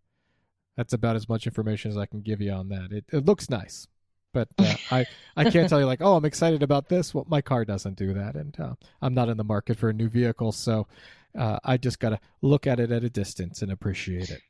that's 0.77 0.93
about 0.93 1.17
as 1.17 1.29
much 1.29 1.49
information 1.49 1.91
as 1.91 1.97
I 1.97 2.07
can 2.07 2.21
give 2.21 2.41
you 2.41 2.53
on 2.53 2.69
that. 2.69 2.93
It 2.93 3.07
it 3.13 3.27
looks 3.27 3.51
nice, 3.51 3.89
but 4.33 4.49
uh, 4.59 4.75
I 4.91 5.07
I 5.37 5.51
can't 5.51 5.69
tell 5.69 5.81
you 5.81 5.87
like 5.87 6.01
oh 6.03 6.17
I'm 6.17 6.25
excited 6.25 6.63
about 6.63 6.89
this. 6.89 7.15
Well, 7.15 7.27
my 7.29 7.41
car 7.41 7.65
doesn't 7.65 7.97
do 7.97 8.15
that, 8.15 8.35
and 8.35 8.59
uh, 8.59 8.75
I'm 9.01 9.15
not 9.15 9.29
in 9.29 9.37
the 9.37 9.45
market 9.45 9.79
for 9.79 9.91
a 9.91 9.93
new 9.93 10.09
vehicle, 10.09 10.53
so 10.53 10.87
uh, 11.39 11.59
I 11.65 11.77
just 11.77 11.99
gotta 12.01 12.21
look 12.41 12.67
at 12.67 12.81
it 12.81 12.91
at 12.91 13.05
a 13.05 13.11
distance 13.11 13.63
and 13.63 13.73
appreciate 13.73 14.31
it. 14.31 14.43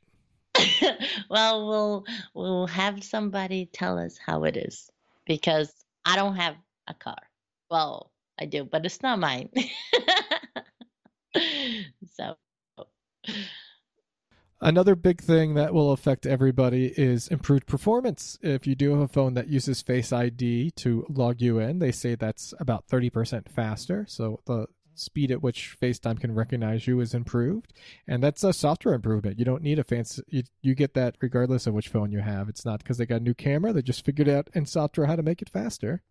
well, 1.29 1.67
we'll 1.67 2.05
we'll 2.33 2.67
have 2.67 3.03
somebody 3.03 3.69
tell 3.71 3.97
us 3.97 4.17
how 4.17 4.43
it 4.43 4.57
is 4.57 4.89
because 5.25 5.71
I 6.05 6.15
don't 6.15 6.35
have 6.35 6.55
a 6.87 6.93
car. 6.93 7.17
Well, 7.69 8.11
I 8.39 8.45
do, 8.45 8.63
but 8.65 8.85
it's 8.85 9.01
not 9.01 9.19
mine. 9.19 9.49
so 12.15 12.35
Another 14.63 14.95
big 14.95 15.19
thing 15.19 15.55
that 15.55 15.73
will 15.73 15.91
affect 15.91 16.25
everybody 16.25 16.87
is 16.95 17.27
improved 17.27 17.67
performance. 17.67 18.39
If 18.41 18.65
you 18.65 18.75
do 18.75 18.91
have 18.91 19.01
a 19.01 19.07
phone 19.09 19.33
that 19.33 19.49
uses 19.49 19.81
Face 19.81 20.13
ID 20.13 20.71
to 20.77 21.05
log 21.09 21.41
you 21.41 21.59
in, 21.59 21.79
they 21.79 21.91
say 21.91 22.15
that's 22.15 22.53
about 22.61 22.87
30% 22.87 23.49
faster. 23.49 24.05
So 24.07 24.39
the 24.45 24.67
speed 24.95 25.31
at 25.31 25.41
which 25.41 25.75
FaceTime 25.81 26.21
can 26.21 26.33
recognize 26.33 26.87
you 26.87 27.01
is 27.01 27.13
improved. 27.13 27.73
And 28.07 28.23
that's 28.23 28.41
a 28.43 28.53
software 28.53 28.93
improvement. 28.93 29.37
You 29.37 29.43
don't 29.43 29.63
need 29.63 29.79
a 29.79 29.83
fancy, 29.83 30.23
you, 30.29 30.43
you 30.61 30.75
get 30.75 30.93
that 30.93 31.17
regardless 31.19 31.67
of 31.67 31.73
which 31.73 31.89
phone 31.89 32.13
you 32.13 32.19
have. 32.19 32.47
It's 32.47 32.63
not 32.63 32.79
because 32.79 32.97
they 32.97 33.05
got 33.05 33.19
a 33.19 33.23
new 33.23 33.33
camera, 33.33 33.73
they 33.73 33.81
just 33.81 34.05
figured 34.05 34.29
out 34.29 34.49
in 34.53 34.65
software 34.65 35.07
how 35.07 35.17
to 35.17 35.23
make 35.23 35.41
it 35.41 35.49
faster. 35.49 36.03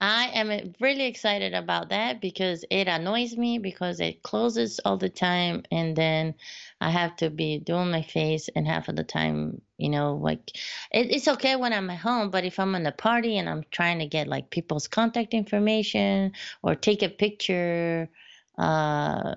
I 0.00 0.26
am 0.34 0.74
really 0.78 1.06
excited 1.06 1.54
about 1.54 1.88
that 1.88 2.20
because 2.20 2.64
it 2.70 2.86
annoys 2.86 3.36
me 3.36 3.58
because 3.58 3.98
it 3.98 4.22
closes 4.22 4.78
all 4.84 4.98
the 4.98 5.08
time 5.08 5.62
and 5.70 5.96
then 5.96 6.34
I 6.82 6.90
have 6.90 7.16
to 7.16 7.30
be 7.30 7.58
doing 7.58 7.90
my 7.90 8.02
face 8.02 8.50
and 8.54 8.66
half 8.66 8.88
of 8.88 8.96
the 8.96 9.04
time, 9.04 9.62
you 9.78 9.88
know, 9.88 10.16
like 10.16 10.50
it, 10.92 11.10
it's 11.10 11.28
okay 11.28 11.56
when 11.56 11.72
I'm 11.72 11.88
at 11.88 11.98
home, 11.98 12.30
but 12.30 12.44
if 12.44 12.58
I'm 12.60 12.74
in 12.74 12.84
a 12.84 12.92
party 12.92 13.38
and 13.38 13.48
I'm 13.48 13.64
trying 13.70 13.98
to 14.00 14.06
get 14.06 14.28
like 14.28 14.50
people's 14.50 14.86
contact 14.86 15.32
information 15.32 16.32
or 16.62 16.74
take 16.74 17.02
a 17.02 17.08
picture, 17.08 18.10
uh, 18.58 19.34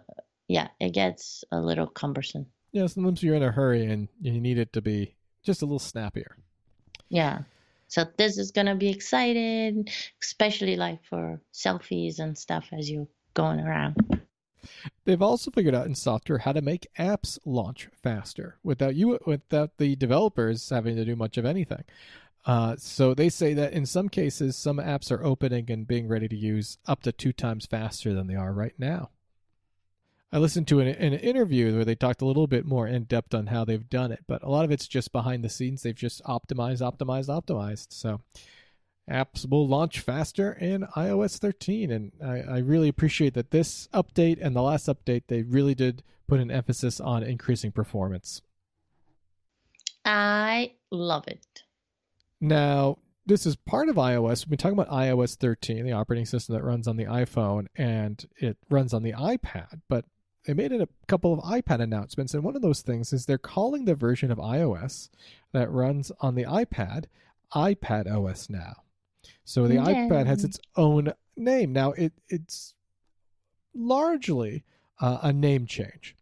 yeah, 0.49 0.67
it 0.81 0.93
gets 0.93 1.45
a 1.53 1.61
little 1.61 1.87
cumbersome. 1.87 2.47
Yeah, 2.73 2.87
sometimes 2.87 3.23
you're 3.23 3.35
in 3.35 3.43
a 3.43 3.51
hurry 3.51 3.85
and 3.85 4.09
you 4.19 4.41
need 4.41 4.57
it 4.57 4.73
to 4.73 4.81
be 4.81 5.15
just 5.41 5.61
a 5.61 5.65
little 5.65 5.79
snappier. 5.79 6.35
Yeah. 7.07 7.43
So 7.89 8.05
this 8.17 8.37
is 8.37 8.51
gonna 8.51 8.75
be 8.75 8.89
exciting, 8.89 9.87
especially 10.21 10.75
like 10.75 11.03
for 11.03 11.41
selfies 11.53 12.19
and 12.19 12.37
stuff 12.37 12.69
as 12.71 12.89
you're 12.89 13.07
going 13.33 13.59
around. 13.59 13.97
They've 15.05 15.21
also 15.21 15.51
figured 15.51 15.73
out 15.73 15.87
in 15.87 15.95
software 15.95 16.37
how 16.37 16.51
to 16.51 16.61
make 16.61 16.87
apps 16.97 17.39
launch 17.45 17.89
faster 18.03 18.57
without 18.63 18.95
you 18.95 19.17
without 19.25 19.77
the 19.77 19.95
developers 19.95 20.69
having 20.69 20.95
to 20.95 21.05
do 21.05 21.15
much 21.15 21.37
of 21.37 21.45
anything. 21.45 21.83
Uh, 22.45 22.75
so 22.77 23.13
they 23.13 23.29
say 23.29 23.53
that 23.53 23.73
in 23.73 23.85
some 23.85 24.07
cases, 24.07 24.55
some 24.55 24.77
apps 24.77 25.11
are 25.11 25.23
opening 25.23 25.69
and 25.69 25.87
being 25.87 26.07
ready 26.07 26.27
to 26.27 26.35
use 26.35 26.77
up 26.87 27.01
to 27.03 27.11
two 27.11 27.33
times 27.33 27.65
faster 27.65 28.13
than 28.13 28.27
they 28.27 28.35
are 28.35 28.53
right 28.53 28.73
now. 28.77 29.09
I 30.31 30.37
listened 30.37 30.67
to 30.67 30.79
an, 30.79 30.87
an, 30.87 31.13
interview 31.13 31.75
where 31.75 31.85
they 31.85 31.95
talked 31.95 32.21
a 32.21 32.25
little 32.25 32.45
bit 32.45 32.65
more 32.65 32.87
in 32.87 33.05
depth 33.05 33.33
on 33.33 33.47
how 33.47 33.65
they've 33.65 33.89
done 33.89 34.11
it, 34.11 34.25
but 34.27 34.43
a 34.43 34.49
lot 34.49 34.63
of 34.63 34.71
it's 34.71 34.87
just 34.87 35.11
behind 35.11 35.43
the 35.43 35.49
scenes. 35.49 35.81
They've 35.81 35.95
just 35.95 36.23
optimized, 36.23 36.81
optimized, 36.81 37.29
optimized. 37.29 37.87
So 37.89 38.21
apps 39.09 39.49
will 39.49 39.67
launch 39.67 39.99
faster 40.01 40.53
in 40.53 40.85
iOS 40.95 41.39
13, 41.39 41.89
and 41.89 42.11
I, 42.23 42.41
I 42.41 42.57
really 42.59 42.89
appreciate 42.89 43.33
that 43.33 43.49
this 43.49 43.87
update 43.91 44.37
and 44.39 44.55
the 44.55 44.61
last 44.61 44.85
update 44.85 45.23
they 45.27 45.41
really 45.41 45.73
did 45.73 46.03
put 46.27 46.39
an 46.39 46.51
emphasis 46.51 46.99
on 46.99 47.23
increasing 47.23 47.71
performance. 47.71 48.43
I 50.05 50.73
love 50.91 51.27
it. 51.27 51.63
Now, 52.39 52.99
this 53.25 53.45
is 53.45 53.55
part 53.55 53.89
of 53.89 53.95
iOS. 53.95 54.45
We've 54.45 54.51
been 54.51 54.57
talking 54.57 54.79
about 54.79 54.93
iOS 54.93 55.35
13, 55.35 55.85
the 55.85 55.91
operating 55.91 56.25
system 56.25 56.55
that 56.55 56.63
runs 56.63 56.87
on 56.87 56.97
the 56.97 57.05
iPhone 57.05 57.65
and 57.75 58.23
it 58.37 58.57
runs 58.69 58.93
on 58.93 59.03
the 59.03 59.13
iPad. 59.13 59.81
But 59.89 60.05
they 60.49 60.55
made 60.55 60.71
a 60.71 60.87
couple 61.05 61.31
of 61.31 61.39
iPad 61.41 61.79
announcements, 61.79 62.33
and 62.33 62.43
one 62.43 62.55
of 62.55 62.63
those 62.63 62.81
things 62.81 63.13
is 63.13 63.27
they're 63.27 63.37
calling 63.37 63.85
the 63.85 63.93
version 63.93 64.31
of 64.31 64.39
iOS 64.39 65.09
that 65.51 65.69
runs 65.69 66.11
on 66.21 66.33
the 66.33 66.45
iPad 66.45 67.05
iPad 67.53 68.11
OS 68.11 68.49
now. 68.49 68.77
So 69.43 69.67
the 69.67 69.77
okay. 69.79 69.93
iPad 69.93 70.25
has 70.25 70.43
its 70.43 70.59
own 70.75 71.13
name 71.37 71.71
now. 71.71 71.91
It 71.91 72.13
it's 72.29 72.73
largely 73.75 74.63
uh, 74.99 75.19
a 75.21 75.31
name 75.31 75.67
change, 75.67 76.15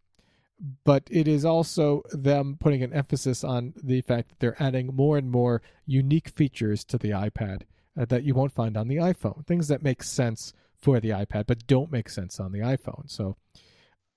but 0.84 1.04
it 1.10 1.26
is 1.26 1.46
also 1.46 2.02
them 2.12 2.58
putting 2.60 2.82
an 2.82 2.92
emphasis 2.92 3.42
on 3.42 3.72
the 3.82 4.02
fact 4.02 4.28
that 4.28 4.40
they're 4.40 4.62
adding 4.62 4.94
more 4.94 5.16
and 5.16 5.30
more 5.30 5.62
unique 5.86 6.28
features 6.28 6.84
to 6.84 6.98
the 6.98 7.12
iPad 7.12 7.62
uh, 7.98 8.04
that 8.04 8.24
you 8.24 8.34
won't 8.34 8.52
find 8.52 8.76
on 8.76 8.88
the 8.88 8.96
iPhone. 8.96 9.46
Things 9.46 9.68
that 9.68 9.82
make 9.82 10.02
sense 10.02 10.52
for 10.76 11.00
the 11.00 11.10
iPad 11.10 11.46
but 11.46 11.66
don't 11.66 11.90
make 11.90 12.10
sense 12.10 12.38
on 12.38 12.52
the 12.52 12.60
iPhone. 12.60 13.10
So 13.10 13.38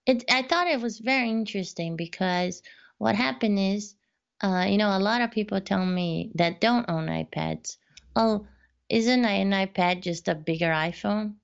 it, 0.06 0.24
I 0.30 0.44
thought 0.44 0.68
it 0.68 0.82
was 0.82 1.00
very 1.00 1.30
interesting 1.30 1.96
because 1.96 2.62
what 2.98 3.16
happened 3.16 3.60
is, 3.60 3.96
uh, 4.42 4.66
you 4.68 4.78
know, 4.78 4.98
a 4.98 5.00
lot 5.00 5.22
of 5.22 5.32
people 5.32 5.62
tell 5.62 5.86
me 5.86 6.32
that 6.36 6.62
don't 6.62 6.90
own 6.90 7.08
iPads, 7.08 7.78
oh, 8.16 8.48
isn't 8.90 9.26
an 9.26 9.52
iPad 9.52 10.02
just 10.02 10.28
a 10.28 10.36
bigger 10.36 10.70
iPhone? 10.70 11.36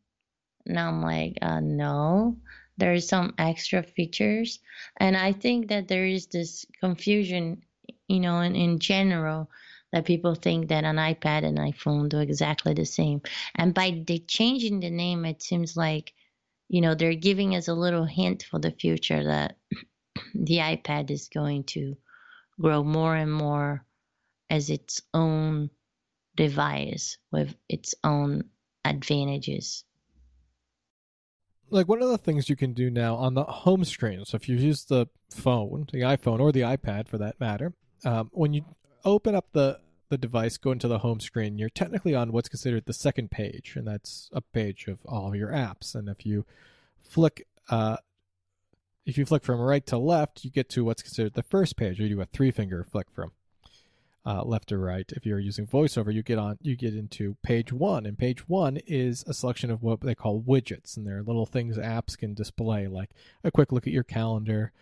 And 0.65 0.79
I'm 0.79 1.01
like, 1.01 1.37
uh, 1.41 1.61
no, 1.61 2.37
there's 2.77 3.07
some 3.07 3.33
extra 3.37 3.83
features. 3.83 4.59
And 4.97 5.15
I 5.15 5.31
think 5.31 5.69
that 5.69 5.87
there 5.87 6.05
is 6.05 6.27
this 6.27 6.65
confusion 6.81 7.61
you 8.07 8.19
know, 8.19 8.39
in, 8.39 8.55
in 8.55 8.79
general, 8.79 9.49
that 9.91 10.05
people 10.05 10.35
think 10.35 10.69
that 10.69 10.83
an 10.83 10.97
iPad 10.97 11.45
and 11.45 11.57
iPhone 11.57 12.09
do 12.09 12.19
exactly 12.19 12.73
the 12.73 12.85
same. 12.85 13.21
And 13.55 13.73
by 13.73 14.03
changing 14.27 14.79
the 14.79 14.89
name, 14.89 15.25
it 15.25 15.41
seems 15.41 15.77
like, 15.77 16.13
you 16.69 16.81
know, 16.81 16.95
they're 16.95 17.15
giving 17.15 17.55
us 17.55 17.67
a 17.67 17.73
little 17.73 18.05
hint 18.05 18.43
for 18.43 18.59
the 18.59 18.71
future 18.71 19.23
that 19.23 19.57
the 20.35 20.57
iPad 20.57 21.09
is 21.11 21.29
going 21.33 21.63
to 21.65 21.95
grow 22.59 22.83
more 22.83 23.15
and 23.15 23.31
more 23.31 23.85
as 24.49 24.69
its 24.69 25.01
own 25.13 25.69
device 26.35 27.17
with 27.31 27.55
its 27.69 27.95
own 28.03 28.43
advantages. 28.85 29.83
Like 31.69 31.87
one 31.87 32.01
of 32.01 32.09
the 32.09 32.17
things 32.17 32.49
you 32.49 32.55
can 32.55 32.73
do 32.73 32.89
now 32.89 33.15
on 33.15 33.33
the 33.33 33.43
home 33.43 33.83
screen. 33.83 34.23
So 34.23 34.37
if 34.37 34.47
you 34.47 34.55
use 34.55 34.85
the 34.85 35.07
phone, 35.29 35.87
the 35.91 36.01
iPhone 36.01 36.39
or 36.39 36.53
the 36.53 36.61
iPad 36.61 37.09
for 37.09 37.17
that 37.17 37.39
matter, 37.41 37.73
um, 38.05 38.29
when 38.31 38.53
you 38.53 38.63
open 39.03 39.35
up 39.35 39.47
the 39.51 39.79
the 40.09 40.17
device, 40.17 40.57
go 40.57 40.71
into 40.71 40.87
the 40.87 40.99
home 40.99 41.19
screen, 41.19 41.57
you're 41.57 41.69
technically 41.69 42.15
on 42.15 42.31
what's 42.31 42.49
considered 42.49 42.85
the 42.85 42.93
second 42.93 43.31
page, 43.31 43.73
and 43.75 43.87
that's 43.87 44.29
a 44.33 44.41
page 44.41 44.87
of 44.87 44.99
all 45.05 45.29
of 45.29 45.35
your 45.35 45.49
apps. 45.49 45.95
And 45.95 46.09
if 46.09 46.25
you 46.25 46.45
flick, 47.01 47.47
uh, 47.69 47.97
if 49.05 49.17
you 49.17 49.25
flick 49.25 49.43
from 49.43 49.59
right 49.59 49.85
to 49.87 49.97
left, 49.97 50.43
you 50.43 50.51
get 50.51 50.69
to 50.69 50.83
what's 50.83 51.01
considered 51.01 51.33
the 51.33 51.43
first 51.43 51.77
page, 51.77 51.99
or 51.99 52.03
you 52.03 52.15
do 52.15 52.21
a 52.21 52.25
three 52.25 52.51
finger 52.51 52.83
flick 52.83 53.07
from 53.11 53.31
uh, 54.25 54.43
left 54.43 54.67
to 54.69 54.77
right. 54.77 55.09
If 55.15 55.25
you're 55.25 55.39
using 55.39 55.65
VoiceOver, 55.65 56.13
you 56.13 56.21
get 56.21 56.37
on, 56.37 56.57
you 56.61 56.75
get 56.75 56.93
into 56.93 57.37
page 57.43 57.71
one, 57.71 58.05
and 58.05 58.17
page 58.17 58.47
one 58.49 58.77
is 58.85 59.23
a 59.25 59.33
selection 59.33 59.71
of 59.71 59.81
what 59.81 60.01
they 60.01 60.15
call 60.15 60.41
widgets, 60.41 60.97
and 60.97 61.07
they're 61.07 61.23
little 61.23 61.45
things 61.45 61.77
apps 61.77 62.17
can 62.17 62.33
display, 62.33 62.87
like 62.87 63.11
a 63.45 63.51
quick 63.51 63.71
look 63.71 63.87
at 63.87 63.93
your 63.93 64.03
calendar, 64.03 64.73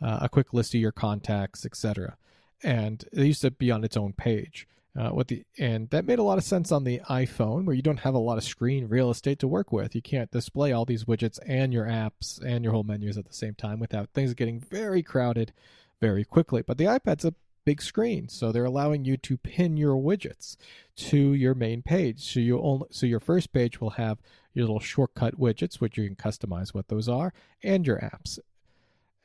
uh, 0.00 0.20
a 0.22 0.28
quick 0.28 0.54
list 0.54 0.74
of 0.74 0.80
your 0.80 0.92
contacts, 0.92 1.66
etc. 1.66 2.16
And 2.62 3.04
it 3.12 3.26
used 3.26 3.42
to 3.42 3.50
be 3.50 3.70
on 3.70 3.84
its 3.84 3.96
own 3.96 4.12
page. 4.12 4.66
Uh, 4.96 5.08
what 5.08 5.26
the 5.26 5.44
and 5.58 5.90
that 5.90 6.04
made 6.04 6.20
a 6.20 6.22
lot 6.22 6.38
of 6.38 6.44
sense 6.44 6.70
on 6.70 6.84
the 6.84 7.00
iPhone, 7.10 7.64
where 7.64 7.74
you 7.74 7.82
don't 7.82 8.00
have 8.00 8.14
a 8.14 8.18
lot 8.18 8.38
of 8.38 8.44
screen 8.44 8.86
real 8.86 9.10
estate 9.10 9.40
to 9.40 9.48
work 9.48 9.72
with. 9.72 9.94
You 9.94 10.02
can't 10.02 10.30
display 10.30 10.72
all 10.72 10.84
these 10.84 11.04
widgets 11.04 11.40
and 11.44 11.72
your 11.72 11.86
apps 11.86 12.40
and 12.40 12.62
your 12.62 12.72
whole 12.72 12.84
menus 12.84 13.18
at 13.18 13.26
the 13.26 13.34
same 13.34 13.54
time 13.54 13.80
without 13.80 14.10
things 14.10 14.34
getting 14.34 14.60
very 14.60 15.02
crowded 15.02 15.52
very 16.00 16.24
quickly. 16.24 16.62
But 16.62 16.78
the 16.78 16.84
iPad's 16.84 17.24
a 17.24 17.34
big 17.64 17.82
screen, 17.82 18.28
so 18.28 18.52
they're 18.52 18.64
allowing 18.64 19.04
you 19.04 19.16
to 19.16 19.36
pin 19.36 19.76
your 19.76 19.96
widgets 19.96 20.56
to 20.96 21.32
your 21.32 21.54
main 21.54 21.82
page. 21.82 22.32
So 22.32 22.38
you 22.38 22.60
only 22.60 22.86
so 22.90 23.04
your 23.04 23.20
first 23.20 23.52
page 23.52 23.80
will 23.80 23.90
have 23.90 24.18
your 24.52 24.66
little 24.66 24.78
shortcut 24.78 25.40
widgets, 25.40 25.80
which 25.80 25.98
you 25.98 26.06
can 26.06 26.14
customize 26.14 26.72
what 26.72 26.86
those 26.86 27.08
are, 27.08 27.32
and 27.64 27.84
your 27.84 27.98
apps. 27.98 28.38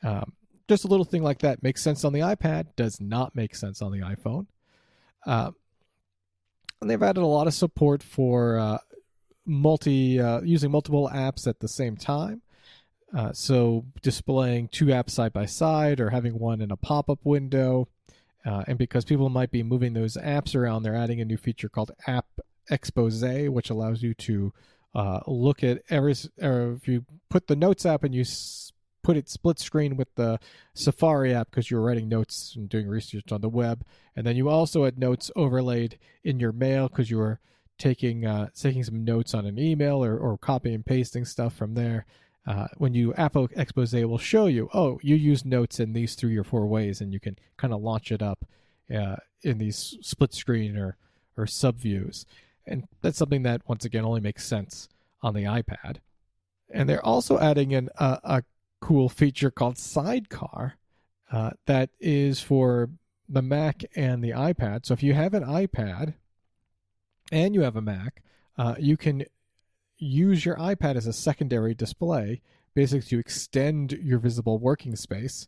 Um, 0.02 0.34
just 0.70 0.86
a 0.86 0.88
little 0.88 1.04
thing 1.04 1.24
like 1.24 1.40
that 1.40 1.64
makes 1.64 1.82
sense 1.82 2.06
on 2.06 2.14
the 2.14 2.20
iPad, 2.20 2.68
does 2.76 3.02
not 3.02 3.36
make 3.36 3.56
sense 3.56 3.82
on 3.82 3.92
the 3.92 4.00
iPhone. 4.00 4.46
Uh, 5.26 5.52
and 6.80 6.90
they've 6.90 7.04
added 7.04 7.22
a 7.22 7.26
lot 7.26 7.48
of 7.48 7.54
support 7.54 8.04
for 8.04 8.58
uh, 8.58 8.78
multi 9.46 10.22
uh, 10.22 10.42
using 10.42 10.72
multiple 10.72 11.10
apps 11.14 11.48
at 11.48 11.60
the 11.60 11.68
same 11.68 11.98
time. 11.98 12.42
Uh, 13.18 13.34
so 13.34 13.84
displaying 14.04 14.68
two 14.68 14.86
apps 14.86 15.10
side 15.10 15.34
by 15.34 15.46
side 15.46 16.00
or 16.00 16.12
having 16.12 16.38
one 16.38 16.62
in 16.62 16.72
a 16.72 16.78
pop-up 16.78 17.20
window. 17.24 17.88
Uh, 18.46 18.64
and 18.68 18.78
because 18.78 19.04
people 19.04 19.28
might 19.30 19.52
be 19.52 19.64
moving 19.64 19.94
those 19.94 20.16
apps 20.18 20.56
around, 20.56 20.84
they're 20.84 20.96
adding 20.96 21.20
a 21.20 21.26
new 21.26 21.36
feature 21.36 21.68
called 21.68 21.92
App 22.06 22.28
Expose, 22.70 23.50
which 23.50 23.72
allows 23.72 24.04
you 24.04 24.14
to 24.14 24.54
uh, 24.94 25.20
look 25.26 25.64
at 25.64 25.82
every. 25.90 26.14
Or 26.42 26.74
if 26.74 26.88
you 26.88 27.04
put 27.30 27.48
the 27.48 27.56
Notes 27.56 27.86
app 27.86 28.04
and 28.04 28.14
you 28.14 28.24
put 29.10 29.18
it 29.18 29.28
split 29.28 29.58
screen 29.58 29.98
with 29.98 30.14
the 30.14 30.40
Safari 30.76 31.34
app 31.34 31.50
because 31.50 31.72
you're 31.72 31.82
writing 31.82 32.08
notes 32.08 32.54
and 32.56 32.70
doing 32.70 32.88
research 32.88 33.32
on 33.32 33.42
the 33.42 33.50
web, 33.50 33.84
and 34.16 34.24
then 34.24 34.36
you 34.36 34.48
also 34.48 34.86
had 34.86 35.00
notes 35.00 35.32
overlaid 35.36 35.98
in 36.24 36.40
your 36.40 36.52
mail 36.52 36.88
because 36.88 37.10
you 37.10 37.18
were 37.18 37.40
taking 37.80 38.24
uh, 38.24 38.50
taking 38.56 38.84
some 38.84 39.04
notes 39.04 39.34
on 39.34 39.48
an 39.48 39.58
email 39.58 40.06
or, 40.06 40.16
or 40.16 40.38
copying 40.38 40.76
and 40.76 40.86
pasting 40.86 41.26
stuff 41.26 41.56
from 41.56 41.74
there. 41.74 42.06
Uh, 42.46 42.68
when 42.78 42.94
you 42.94 43.12
App 43.16 43.36
Expose 43.36 43.96
will 43.96 44.20
show 44.20 44.46
you, 44.46 44.70
oh, 44.76 45.00
you 45.02 45.16
use 45.16 45.44
notes 45.44 45.80
in 45.80 45.94
these 45.94 46.14
three 46.14 46.38
or 46.38 46.44
four 46.44 46.68
ways, 46.68 47.02
and 47.02 47.12
you 47.12 47.20
can 47.20 47.36
kind 47.58 47.74
of 47.74 47.82
launch 47.82 48.12
it 48.12 48.22
up 48.22 48.46
uh, 48.96 49.16
in 49.42 49.58
these 49.58 49.98
split 50.02 50.36
screen 50.36 50.78
or 50.78 50.98
or 51.36 51.48
sub 51.48 51.78
views, 51.78 52.28
and 52.68 52.84
that's 53.02 53.18
something 53.18 53.42
that 53.42 53.68
once 53.68 53.86
again 53.86 54.06
only 54.06 54.22
makes 54.22 54.46
sense 54.46 54.88
on 55.24 55.34
the 55.34 55.46
iPad. 55.46 55.98
And 56.72 56.88
they're 56.88 57.04
also 57.04 57.40
adding 57.40 57.72
in 57.72 57.90
a, 57.98 58.20
a 58.24 58.44
cool 58.82 59.10
feature 59.10 59.52
called 59.52 59.78
Sidecar 59.78 60.76
uh, 61.32 61.52
that 61.66 61.90
is 62.00 62.42
for 62.42 62.90
the 63.28 63.42
Mac 63.42 63.84
and 63.96 64.24
the 64.24 64.32
iPad. 64.32 64.86
So 64.86 64.94
if 64.94 65.04
you 65.04 65.14
have 65.14 65.34
an 65.34 65.44
iPad 65.44 66.16
and 67.32 67.54
you 67.54 67.62
have 67.62 67.76
a 67.76 67.82
Mac, 67.82 68.24
uh, 68.58 68.76
you 68.80 68.98
can 68.98 69.26
use 69.98 70.46
your 70.46 70.56
iPad 70.56 70.96
as 70.96 71.06
a 71.06 71.14
secondary 71.14 71.74
display, 71.76 72.42
basically 72.74 73.08
to 73.10 73.20
extend 73.20 73.92
your 73.92 74.18
visible 74.18 74.58
working 74.58 74.96
space 74.96 75.48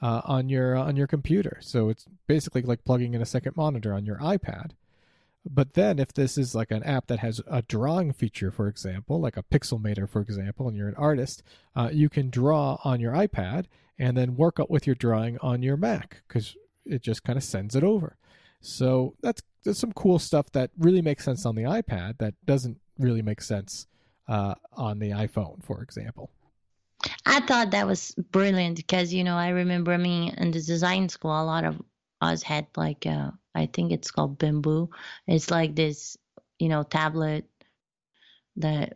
uh, 0.00 0.20
on 0.24 0.48
your 0.48 0.76
on 0.76 0.96
your 0.96 1.06
computer. 1.06 1.58
So 1.60 1.88
it's 1.88 2.06
basically 2.26 2.62
like 2.62 2.84
plugging 2.84 3.14
in 3.14 3.22
a 3.22 3.26
second 3.26 3.56
monitor 3.56 3.92
on 3.92 4.06
your 4.06 4.18
iPad. 4.18 4.72
But 5.48 5.74
then, 5.74 5.98
if 5.98 6.12
this 6.12 6.36
is 6.36 6.54
like 6.54 6.70
an 6.70 6.82
app 6.82 7.06
that 7.06 7.20
has 7.20 7.40
a 7.46 7.62
drawing 7.62 8.12
feature, 8.12 8.50
for 8.50 8.68
example, 8.68 9.20
like 9.20 9.36
a 9.36 9.42
Pixelmator, 9.42 10.08
for 10.08 10.20
example, 10.20 10.68
and 10.68 10.76
you're 10.76 10.88
an 10.88 10.96
artist, 10.96 11.42
uh, 11.74 11.88
you 11.92 12.08
can 12.08 12.30
draw 12.30 12.78
on 12.84 13.00
your 13.00 13.12
iPad 13.12 13.66
and 13.98 14.16
then 14.16 14.36
work 14.36 14.58
up 14.58 14.70
with 14.70 14.86
your 14.86 14.96
drawing 14.96 15.38
on 15.38 15.62
your 15.62 15.76
Mac 15.76 16.22
because 16.26 16.56
it 16.84 17.02
just 17.02 17.22
kind 17.22 17.36
of 17.36 17.44
sends 17.44 17.74
it 17.74 17.84
over. 17.84 18.16
So 18.60 19.14
that's, 19.22 19.42
some 19.72 19.92
cool 19.92 20.20
stuff 20.20 20.52
that 20.52 20.70
really 20.78 21.02
makes 21.02 21.24
sense 21.24 21.44
on 21.44 21.56
the 21.56 21.64
iPad 21.64 22.18
that 22.18 22.34
doesn't 22.44 22.78
really 23.00 23.20
make 23.20 23.40
sense 23.40 23.88
uh, 24.28 24.54
on 24.74 25.00
the 25.00 25.10
iPhone, 25.10 25.60
for 25.64 25.82
example. 25.82 26.30
I 27.24 27.40
thought 27.40 27.72
that 27.72 27.84
was 27.84 28.14
brilliant 28.30 28.76
because 28.76 29.12
you 29.12 29.24
know 29.24 29.36
I 29.36 29.48
remember 29.48 29.98
mean 29.98 30.34
in 30.38 30.52
the 30.52 30.62
design 30.62 31.08
school 31.08 31.32
a 31.32 31.42
lot 31.42 31.64
of 31.64 31.82
us 32.20 32.42
had 32.42 32.66
like 32.76 33.06
uh, 33.06 33.30
I 33.54 33.66
think 33.66 33.92
it's 33.92 34.10
called 34.10 34.38
Bamboo. 34.38 34.90
It's 35.26 35.50
like 35.50 35.74
this, 35.74 36.16
you 36.58 36.68
know, 36.68 36.82
tablet 36.82 37.44
that 38.56 38.94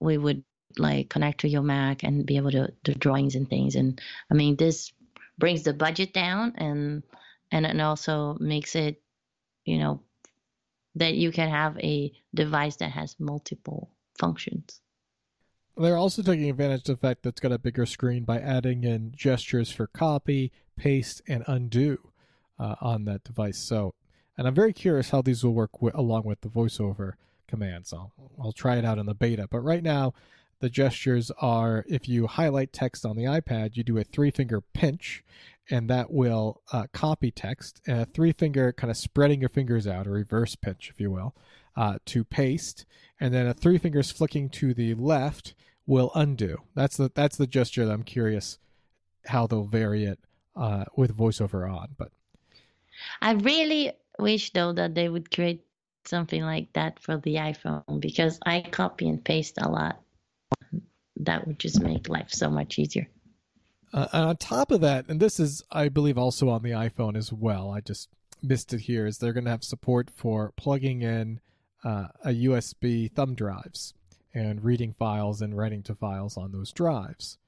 we 0.00 0.18
would 0.18 0.44
like 0.76 1.08
connect 1.08 1.40
to 1.40 1.48
your 1.48 1.62
Mac 1.62 2.02
and 2.02 2.26
be 2.26 2.36
able 2.36 2.50
to 2.50 2.72
do 2.82 2.94
drawings 2.94 3.34
and 3.34 3.48
things. 3.48 3.74
And 3.74 4.00
I 4.30 4.34
mean, 4.34 4.56
this 4.56 4.92
brings 5.38 5.62
the 5.62 5.72
budget 5.72 6.12
down 6.12 6.54
and 6.56 7.02
and 7.50 7.66
it 7.66 7.80
also 7.80 8.36
makes 8.40 8.74
it, 8.74 9.00
you 9.64 9.78
know, 9.78 10.02
that 10.96 11.14
you 11.14 11.30
can 11.30 11.48
have 11.48 11.78
a 11.78 12.12
device 12.34 12.76
that 12.76 12.90
has 12.90 13.16
multiple 13.18 13.90
functions. 14.18 14.80
They're 15.76 15.96
also 15.96 16.22
taking 16.22 16.50
advantage 16.50 16.88
of 16.88 17.00
the 17.00 17.06
fact 17.08 17.22
that 17.22 17.30
it's 17.30 17.40
got 17.40 17.52
a 17.52 17.58
bigger 17.58 17.84
screen 17.84 18.24
by 18.24 18.38
adding 18.38 18.84
in 18.84 19.12
gestures 19.16 19.70
for 19.70 19.88
copy, 19.88 20.52
paste, 20.76 21.22
and 21.28 21.44
undo 21.46 21.98
uh, 22.58 22.76
on 22.80 23.04
that 23.04 23.24
device. 23.24 23.58
So, 23.58 23.94
and 24.36 24.46
I'm 24.46 24.54
very 24.54 24.72
curious 24.72 25.10
how 25.10 25.22
these 25.22 25.44
will 25.44 25.54
work 25.54 25.72
w- 25.72 25.92
along 25.94 26.24
with 26.24 26.40
the 26.40 26.48
voiceover 26.48 27.12
commands. 27.46 27.92
I'll, 27.92 28.12
I'll 28.40 28.52
try 28.52 28.76
it 28.76 28.84
out 28.84 28.98
in 28.98 29.06
the 29.06 29.14
beta. 29.14 29.46
But 29.50 29.60
right 29.60 29.82
now, 29.82 30.14
the 30.60 30.70
gestures 30.70 31.30
are 31.40 31.84
if 31.88 32.08
you 32.08 32.26
highlight 32.26 32.72
text 32.72 33.04
on 33.04 33.16
the 33.16 33.24
iPad, 33.24 33.76
you 33.76 33.84
do 33.84 33.98
a 33.98 34.04
three 34.04 34.30
finger 34.30 34.60
pinch, 34.60 35.22
and 35.70 35.88
that 35.90 36.10
will 36.10 36.62
uh, 36.72 36.86
copy 36.92 37.30
text, 37.30 37.80
and 37.86 38.00
a 38.00 38.06
three 38.06 38.32
finger 38.32 38.72
kind 38.72 38.90
of 38.90 38.96
spreading 38.96 39.40
your 39.40 39.48
fingers 39.48 39.86
out, 39.86 40.06
a 40.06 40.10
reverse 40.10 40.54
pinch, 40.54 40.90
if 40.90 41.00
you 41.00 41.10
will, 41.10 41.34
uh, 41.76 41.98
to 42.06 42.24
paste, 42.24 42.86
and 43.20 43.34
then 43.34 43.46
a 43.46 43.54
three 43.54 43.78
fingers 43.78 44.10
flicking 44.10 44.48
to 44.48 44.74
the 44.74 44.94
left 44.94 45.54
will 45.86 46.10
undo. 46.14 46.58
That's 46.74 46.96
the 46.96 47.10
that's 47.14 47.36
the 47.36 47.46
gesture 47.46 47.84
that 47.84 47.92
I'm 47.92 48.02
curious 48.02 48.58
how 49.26 49.46
they'll 49.46 49.64
vary 49.64 50.04
it 50.04 50.18
uh, 50.56 50.84
with 50.96 51.16
voiceover 51.16 51.70
on. 51.70 51.88
But 51.96 52.10
I 53.20 53.32
really 53.32 53.92
wish 54.18 54.52
though 54.52 54.72
that 54.72 54.94
they 54.94 55.08
would 55.08 55.30
create 55.30 55.64
something 56.06 56.42
like 56.42 56.72
that 56.74 57.00
for 57.00 57.16
the 57.18 57.36
iPhone 57.36 58.00
because 58.00 58.38
I 58.44 58.60
copy 58.60 59.08
and 59.08 59.24
paste 59.24 59.58
a 59.58 59.68
lot. 59.68 60.00
That 61.16 61.46
would 61.46 61.58
just 61.58 61.80
make 61.80 62.08
life 62.08 62.30
so 62.30 62.50
much 62.50 62.78
easier. 62.78 63.08
Uh, 63.92 64.08
and 64.12 64.24
on 64.24 64.36
top 64.36 64.72
of 64.72 64.80
that, 64.80 65.08
and 65.08 65.20
this 65.20 65.38
is, 65.38 65.62
I 65.70 65.88
believe, 65.88 66.18
also 66.18 66.48
on 66.48 66.62
the 66.62 66.70
iPhone 66.70 67.16
as 67.16 67.32
well. 67.32 67.70
I 67.70 67.80
just 67.80 68.08
missed 68.42 68.74
it 68.74 68.80
here. 68.80 69.06
Is 69.06 69.18
they're 69.18 69.32
going 69.32 69.44
to 69.44 69.50
have 69.50 69.62
support 69.62 70.10
for 70.10 70.52
plugging 70.56 71.02
in 71.02 71.40
uh, 71.84 72.08
a 72.24 72.30
USB 72.30 73.10
thumb 73.12 73.34
drives 73.34 73.94
and 74.34 74.64
reading 74.64 74.92
files 74.92 75.40
and 75.40 75.56
writing 75.56 75.82
to 75.84 75.94
files 75.94 76.36
on 76.36 76.50
those 76.50 76.72
drives. 76.72 77.38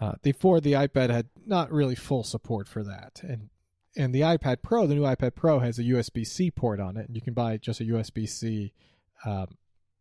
Uh, 0.00 0.14
before 0.22 0.60
the 0.60 0.72
iPad 0.72 1.10
had 1.10 1.28
not 1.44 1.70
really 1.70 1.94
full 1.94 2.24
support 2.24 2.66
for 2.66 2.82
that, 2.82 3.20
and 3.22 3.50
and 3.96 4.14
the 4.14 4.22
iPad 4.22 4.62
Pro, 4.62 4.86
the 4.86 4.94
new 4.94 5.02
iPad 5.02 5.34
Pro, 5.34 5.58
has 5.58 5.78
a 5.78 5.84
USB 5.84 6.26
C 6.26 6.50
port 6.50 6.80
on 6.80 6.96
it, 6.96 7.06
and 7.06 7.14
you 7.14 7.20
can 7.20 7.34
buy 7.34 7.56
just 7.58 7.80
a 7.80 7.84
USB 7.84 8.28
C 8.28 8.72
um, 9.24 9.58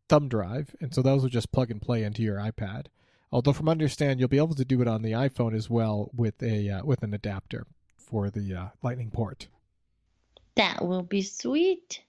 thumb 0.07 0.29
drive, 0.29 0.75
and 0.79 0.93
so 0.93 1.01
those 1.01 1.21
will 1.21 1.29
just 1.29 1.51
plug 1.51 1.69
and 1.69 1.81
play 1.81 2.03
into 2.03 2.21
your 2.21 2.37
iPad. 2.37 2.85
Although, 3.31 3.53
from 3.53 3.67
understand, 3.67 4.19
you'll 4.19 4.29
be 4.29 4.37
able 4.37 4.55
to 4.55 4.65
do 4.65 4.81
it 4.81 4.87
on 4.87 5.01
the 5.01 5.11
iPhone 5.11 5.53
as 5.53 5.69
well 5.69 6.09
with 6.15 6.41
a 6.41 6.69
uh, 6.69 6.85
with 6.85 7.03
an 7.03 7.13
adapter 7.13 7.67
for 7.97 8.29
the 8.29 8.53
uh, 8.53 8.67
Lightning 8.81 9.11
port. 9.11 9.47
That 10.55 10.85
will 10.85 11.03
be 11.03 11.21
sweet. 11.21 12.03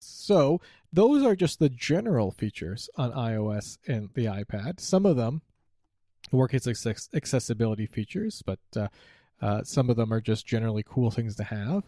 So 0.00 0.60
those 0.92 1.24
are 1.24 1.34
just 1.34 1.58
the 1.58 1.68
general 1.68 2.30
features 2.30 2.88
on 2.96 3.12
iOS 3.12 3.78
and 3.86 4.10
the 4.14 4.26
iPad. 4.26 4.80
Some 4.80 5.04
of 5.04 5.16
them 5.16 5.42
work 6.32 6.54
as 6.54 6.66
accessibility 7.14 7.86
features, 7.86 8.42
but 8.44 8.60
uh, 8.76 8.88
uh, 9.40 9.62
some 9.62 9.90
of 9.90 9.96
them 9.96 10.12
are 10.12 10.20
just 10.20 10.46
generally 10.46 10.84
cool 10.86 11.10
things 11.12 11.36
to 11.36 11.44
have. 11.44 11.84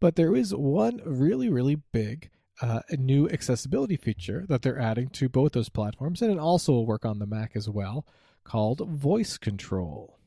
But 0.00 0.16
there 0.16 0.34
is 0.34 0.54
one 0.54 1.00
really, 1.04 1.48
really 1.48 1.76
big 1.76 2.30
uh, 2.60 2.80
new 2.98 3.28
accessibility 3.28 3.96
feature 3.96 4.44
that 4.48 4.62
they're 4.62 4.78
adding 4.78 5.08
to 5.08 5.28
both 5.28 5.52
those 5.52 5.68
platforms, 5.68 6.22
and 6.22 6.30
it 6.30 6.38
also 6.38 6.72
will 6.72 6.86
work 6.86 7.04
on 7.04 7.18
the 7.18 7.26
Mac 7.26 7.52
as 7.54 7.68
well, 7.68 8.06
called 8.44 8.88
voice 8.88 9.38
control. 9.38 10.18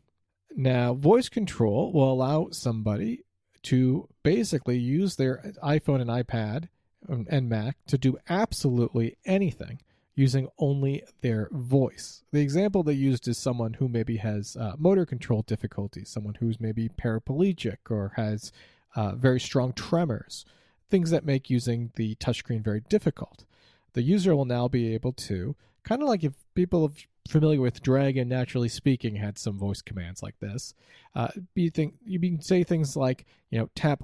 Now, 0.56 0.94
voice 0.94 1.30
control 1.30 1.92
will 1.92 2.12
allow 2.12 2.50
somebody 2.52 3.24
to 3.64 4.08
basically 4.24 4.78
use 4.78 5.16
their 5.16 5.54
iPhone 5.64 6.02
and 6.02 6.10
iPad 6.10 6.70
and 7.08 7.50
Mac 7.50 7.78
to 7.88 7.98
do 7.98 8.18
absolutely 8.30 9.18
anything 9.26 9.80
using 10.16 10.48
only 10.58 11.04
their 11.22 11.50
voice. 11.52 12.24
The 12.32 12.42
example 12.42 12.84
they 12.84 12.94
used 12.94 13.28
is 13.28 13.38
someone 13.38 13.74
who 13.74 13.90
maybe 13.90 14.18
has 14.18 14.56
uh, 14.56 14.74
motor 14.78 15.06
control 15.06 15.42
difficulties, 15.42 16.10
someone 16.10 16.36
who's 16.36 16.60
maybe 16.60 16.90
paraplegic 16.90 17.78
or 17.90 18.14
has 18.16 18.52
uh, 18.96 19.16
very 19.16 19.40
strong 19.40 19.74
tremors, 19.74 20.46
things 20.90 21.10
that 21.10 21.26
make 21.26 21.50
using 21.50 21.92
the 21.96 22.16
touchscreen 22.16 22.64
very 22.64 22.82
difficult. 22.88 23.44
The 23.94 24.02
user 24.02 24.36
will 24.36 24.46
now 24.46 24.68
be 24.68 24.94
able 24.94 25.14
to, 25.14 25.56
kind 25.84 26.02
of 26.02 26.08
like 26.08 26.24
if 26.24 26.34
people 26.54 26.92
familiar 27.28 27.60
with 27.60 27.82
Dragon 27.82 28.30
Naturally 28.30 28.70
Speaking 28.70 29.16
had 29.16 29.38
some 29.38 29.58
voice 29.58 29.82
commands 29.82 30.24
like 30.24 30.40
this, 30.40 30.74
uh, 31.14 31.30
you 31.56 31.70
think 31.70 31.96
you 32.06 32.20
can 32.20 32.42
say 32.42 32.64
things 32.64 32.96
like 32.96 33.26
you 33.50 33.60
know 33.60 33.70
tap 33.76 34.04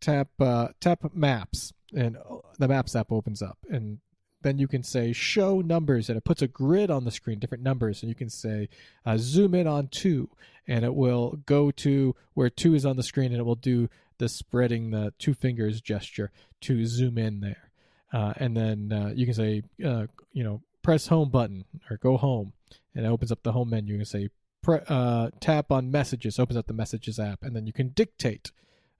tap 0.00 0.28
uh, 0.40 0.68
tap 0.80 1.14
maps 1.14 1.72
and 1.94 2.16
uh, 2.16 2.36
the 2.58 2.68
maps 2.68 2.96
app 2.96 3.12
opens 3.12 3.42
up 3.42 3.58
and 3.70 3.98
then 4.44 4.58
you 4.58 4.68
can 4.68 4.84
say 4.84 5.12
show 5.12 5.60
numbers 5.60 6.08
and 6.08 6.16
it 6.16 6.24
puts 6.24 6.42
a 6.42 6.46
grid 6.46 6.90
on 6.90 7.04
the 7.04 7.10
screen 7.10 7.40
different 7.40 7.64
numbers 7.64 8.02
and 8.02 8.08
you 8.08 8.14
can 8.14 8.30
say 8.30 8.68
uh, 9.04 9.16
zoom 9.18 9.54
in 9.54 9.66
on 9.66 9.88
two 9.88 10.30
and 10.68 10.84
it 10.84 10.94
will 10.94 11.40
go 11.46 11.70
to 11.70 12.14
where 12.34 12.48
two 12.48 12.74
is 12.74 12.86
on 12.86 12.96
the 12.96 13.02
screen 13.02 13.32
and 13.32 13.40
it 13.40 13.44
will 13.44 13.54
do 13.54 13.88
the 14.18 14.28
spreading 14.28 14.90
the 14.90 15.12
two 15.18 15.34
fingers 15.34 15.80
gesture 15.80 16.30
to 16.60 16.86
zoom 16.86 17.18
in 17.18 17.40
there. 17.40 17.70
Uh, 18.12 18.32
and 18.36 18.56
then 18.56 18.92
uh, 18.92 19.12
you 19.14 19.26
can 19.26 19.34
say 19.34 19.62
uh, 19.84 20.06
you 20.32 20.44
know 20.44 20.62
press 20.82 21.08
home 21.08 21.30
button 21.30 21.64
or 21.90 21.96
go 21.96 22.16
home 22.16 22.52
and 22.94 23.04
it 23.04 23.08
opens 23.08 23.32
up 23.32 23.42
the 23.42 23.52
home 23.52 23.70
menu. 23.70 23.96
And 23.96 24.06
say 24.06 24.28
pre- 24.62 24.80
uh, 24.88 25.30
tap 25.40 25.72
on 25.72 25.90
messages 25.90 26.38
opens 26.38 26.56
up 26.56 26.66
the 26.66 26.72
messages 26.72 27.18
app 27.18 27.42
and 27.42 27.56
then 27.56 27.66
you 27.66 27.72
can 27.72 27.88
dictate 27.88 28.52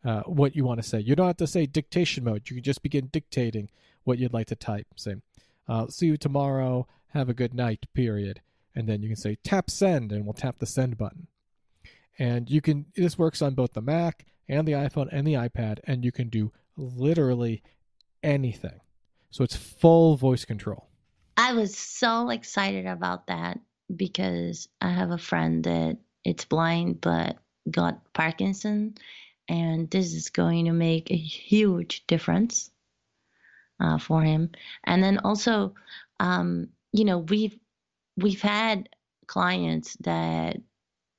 uh, 0.05 0.23
what 0.23 0.57
you 0.57 0.65
want 0.65 0.83
to 0.83 0.89
say. 0.89 1.01
You 1.01 1.15
don't 1.15 1.27
have 1.27 1.37
to 1.39 1.47
say 1.47 1.67
dictation 1.67 2.25
mode. 2.25 2.51
You 2.51 2.57
can 2.57 2.65
just 2.65 2.83
begin 2.83 3.09
dictating 3.13 3.71
what 4.03 4.19
you'd 4.19 4.35
like 4.35 4.49
to 4.49 4.57
type 4.57 4.87
say 4.97 5.17
uh, 5.69 5.89
see 5.89 6.07
you 6.07 6.17
tomorrow. 6.17 6.87
Have 7.09 7.29
a 7.29 7.35
good 7.35 7.55
night 7.55 7.87
period. 7.95 8.41
And 8.75 8.89
then 8.89 9.03
you 9.03 9.09
can 9.09 9.17
say 9.17 9.37
tap 9.45 9.71
send 9.71 10.11
and 10.13 10.25
we'll 10.25 10.33
tap 10.35 10.59
the 10.59 10.67
send 10.67 10.99
button. 10.99 11.29
And 12.19 12.51
you 12.51 12.61
can 12.61 12.87
this 12.97 13.19
works 13.19 13.43
on 13.43 13.55
both 13.55 13.73
the 13.73 13.83
mac 13.83 14.27
and 14.49 14.67
the 14.67 14.73
iphone 14.73 15.09
and 15.11 15.27
the 15.27 15.35
ipad 15.35 15.79
and 15.85 16.05
you 16.05 16.13
can 16.13 16.29
do 16.29 16.53
literally 16.77 17.63
anything. 18.23 18.81
So 19.31 19.45
it's 19.45 19.57
full 19.57 20.17
voice 20.17 20.45
control. 20.45 20.89
I 21.37 21.55
was 21.55 21.77
so 21.77 22.31
excited 22.31 22.87
about 22.87 23.27
that 23.27 23.59
because 23.95 24.69
I 24.81 24.91
have 24.91 25.11
a 25.11 25.19
friend 25.19 25.65
that 25.65 25.99
it's 26.25 26.45
blind 26.45 27.01
but 27.01 27.37
got 27.71 28.13
Parkinson, 28.13 28.95
and 29.49 29.91
this 29.91 30.15
is 30.15 30.31
going 30.31 30.67
to 30.67 30.73
make 30.73 31.11
a 31.11 31.17
huge 31.17 32.07
difference 32.07 32.71
uh, 33.81 33.99
for 33.99 34.23
him. 34.23 34.51
And 34.85 35.03
then 35.03 35.19
also, 35.19 35.75
um, 36.21 36.69
you 36.93 37.05
know, 37.05 37.19
we've 37.19 37.57
we've 38.17 38.43
had 38.43 38.89
clients 39.27 39.97
that 40.01 40.59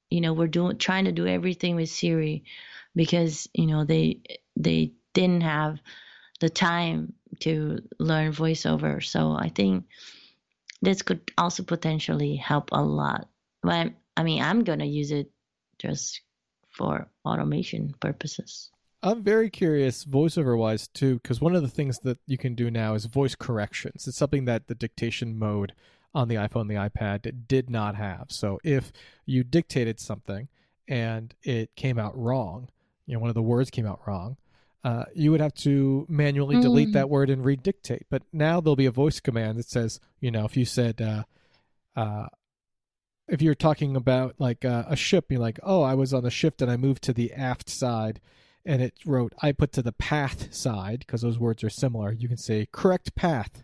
you 0.09 0.21
know 0.21 0.33
we're 0.33 0.47
doing 0.47 0.77
trying 0.77 1.05
to 1.05 1.11
do 1.11 1.27
everything 1.27 1.75
with 1.75 1.89
Siri 1.89 2.43
because 2.95 3.47
you 3.53 3.65
know 3.67 3.83
they 3.83 4.21
they 4.55 4.93
didn't 5.13 5.41
have 5.41 5.81
the 6.39 6.49
time 6.49 7.13
to 7.41 7.79
learn 7.99 8.31
voiceover. 8.31 9.03
So 9.03 9.31
I 9.31 9.49
think 9.49 9.85
this 10.81 11.01
could 11.01 11.31
also 11.37 11.63
potentially 11.63 12.35
help 12.35 12.69
a 12.71 12.81
lot. 12.81 13.27
But 13.61 13.93
I 14.15 14.23
mean, 14.23 14.41
I'm 14.41 14.63
to 14.79 14.85
use 14.85 15.11
it 15.11 15.31
just 15.79 16.21
for 16.69 17.07
automation 17.25 17.93
purposes. 17.99 18.69
I'm 19.05 19.21
very 19.21 19.51
curious, 19.51 20.03
voiceover 20.03 20.57
wise, 20.57 20.87
too, 20.87 21.19
because 21.19 21.39
one 21.39 21.55
of 21.55 21.61
the 21.61 21.67
things 21.67 21.99
that 21.99 22.17
you 22.25 22.39
can 22.39 22.55
do 22.55 22.71
now 22.71 22.95
is 22.95 23.05
voice 23.05 23.35
corrections. 23.35 24.07
It's 24.07 24.17
something 24.17 24.45
that 24.45 24.65
the 24.65 24.73
dictation 24.73 25.37
mode 25.37 25.73
on 26.15 26.27
the 26.27 26.35
iPhone, 26.35 26.67
the 26.67 26.73
iPad 26.73 27.47
did 27.47 27.69
not 27.69 27.93
have. 27.95 28.25
So 28.29 28.59
if 28.63 28.91
you 29.27 29.43
dictated 29.43 29.99
something 29.99 30.47
and 30.87 31.35
it 31.43 31.75
came 31.75 31.99
out 31.99 32.17
wrong, 32.17 32.69
you 33.05 33.13
know, 33.13 33.19
one 33.19 33.29
of 33.29 33.35
the 33.35 33.43
words 33.43 33.69
came 33.69 33.85
out 33.85 34.01
wrong, 34.07 34.37
uh, 34.83 35.05
you 35.13 35.29
would 35.29 35.41
have 35.41 35.53
to 35.53 36.07
manually 36.09 36.59
delete 36.59 36.89
mm. 36.89 36.93
that 36.93 37.09
word 37.09 37.29
and 37.29 37.45
redictate. 37.45 38.03
But 38.09 38.23
now 38.33 38.59
there'll 38.59 38.75
be 38.75 38.87
a 38.87 38.91
voice 38.91 39.19
command 39.19 39.59
that 39.59 39.69
says, 39.69 39.99
you 40.19 40.31
know, 40.31 40.45
if 40.45 40.57
you 40.57 40.65
said, 40.65 40.99
uh, 40.99 41.23
uh, 41.95 42.27
if 43.27 43.39
you're 43.39 43.53
talking 43.53 43.95
about 43.95 44.35
like 44.39 44.65
uh, 44.65 44.85
a 44.87 44.95
ship, 44.95 45.25
you're 45.29 45.39
like, 45.39 45.59
oh, 45.61 45.83
I 45.83 45.93
was 45.93 46.11
on 46.11 46.23
the 46.23 46.31
ship 46.31 46.59
and 46.59 46.71
I 46.71 46.77
moved 46.77 47.03
to 47.03 47.13
the 47.13 47.33
aft 47.33 47.69
side, 47.69 48.19
and 48.65 48.81
it 48.81 48.93
wrote, 49.05 49.33
I 49.41 49.51
put 49.51 49.71
to 49.73 49.81
the 49.81 49.91
path 49.91 50.53
side 50.53 50.99
because 50.99 51.21
those 51.21 51.39
words 51.39 51.63
are 51.63 51.69
similar. 51.69 52.11
You 52.11 52.27
can 52.27 52.37
say 52.37 52.67
correct 52.71 53.15
path, 53.15 53.63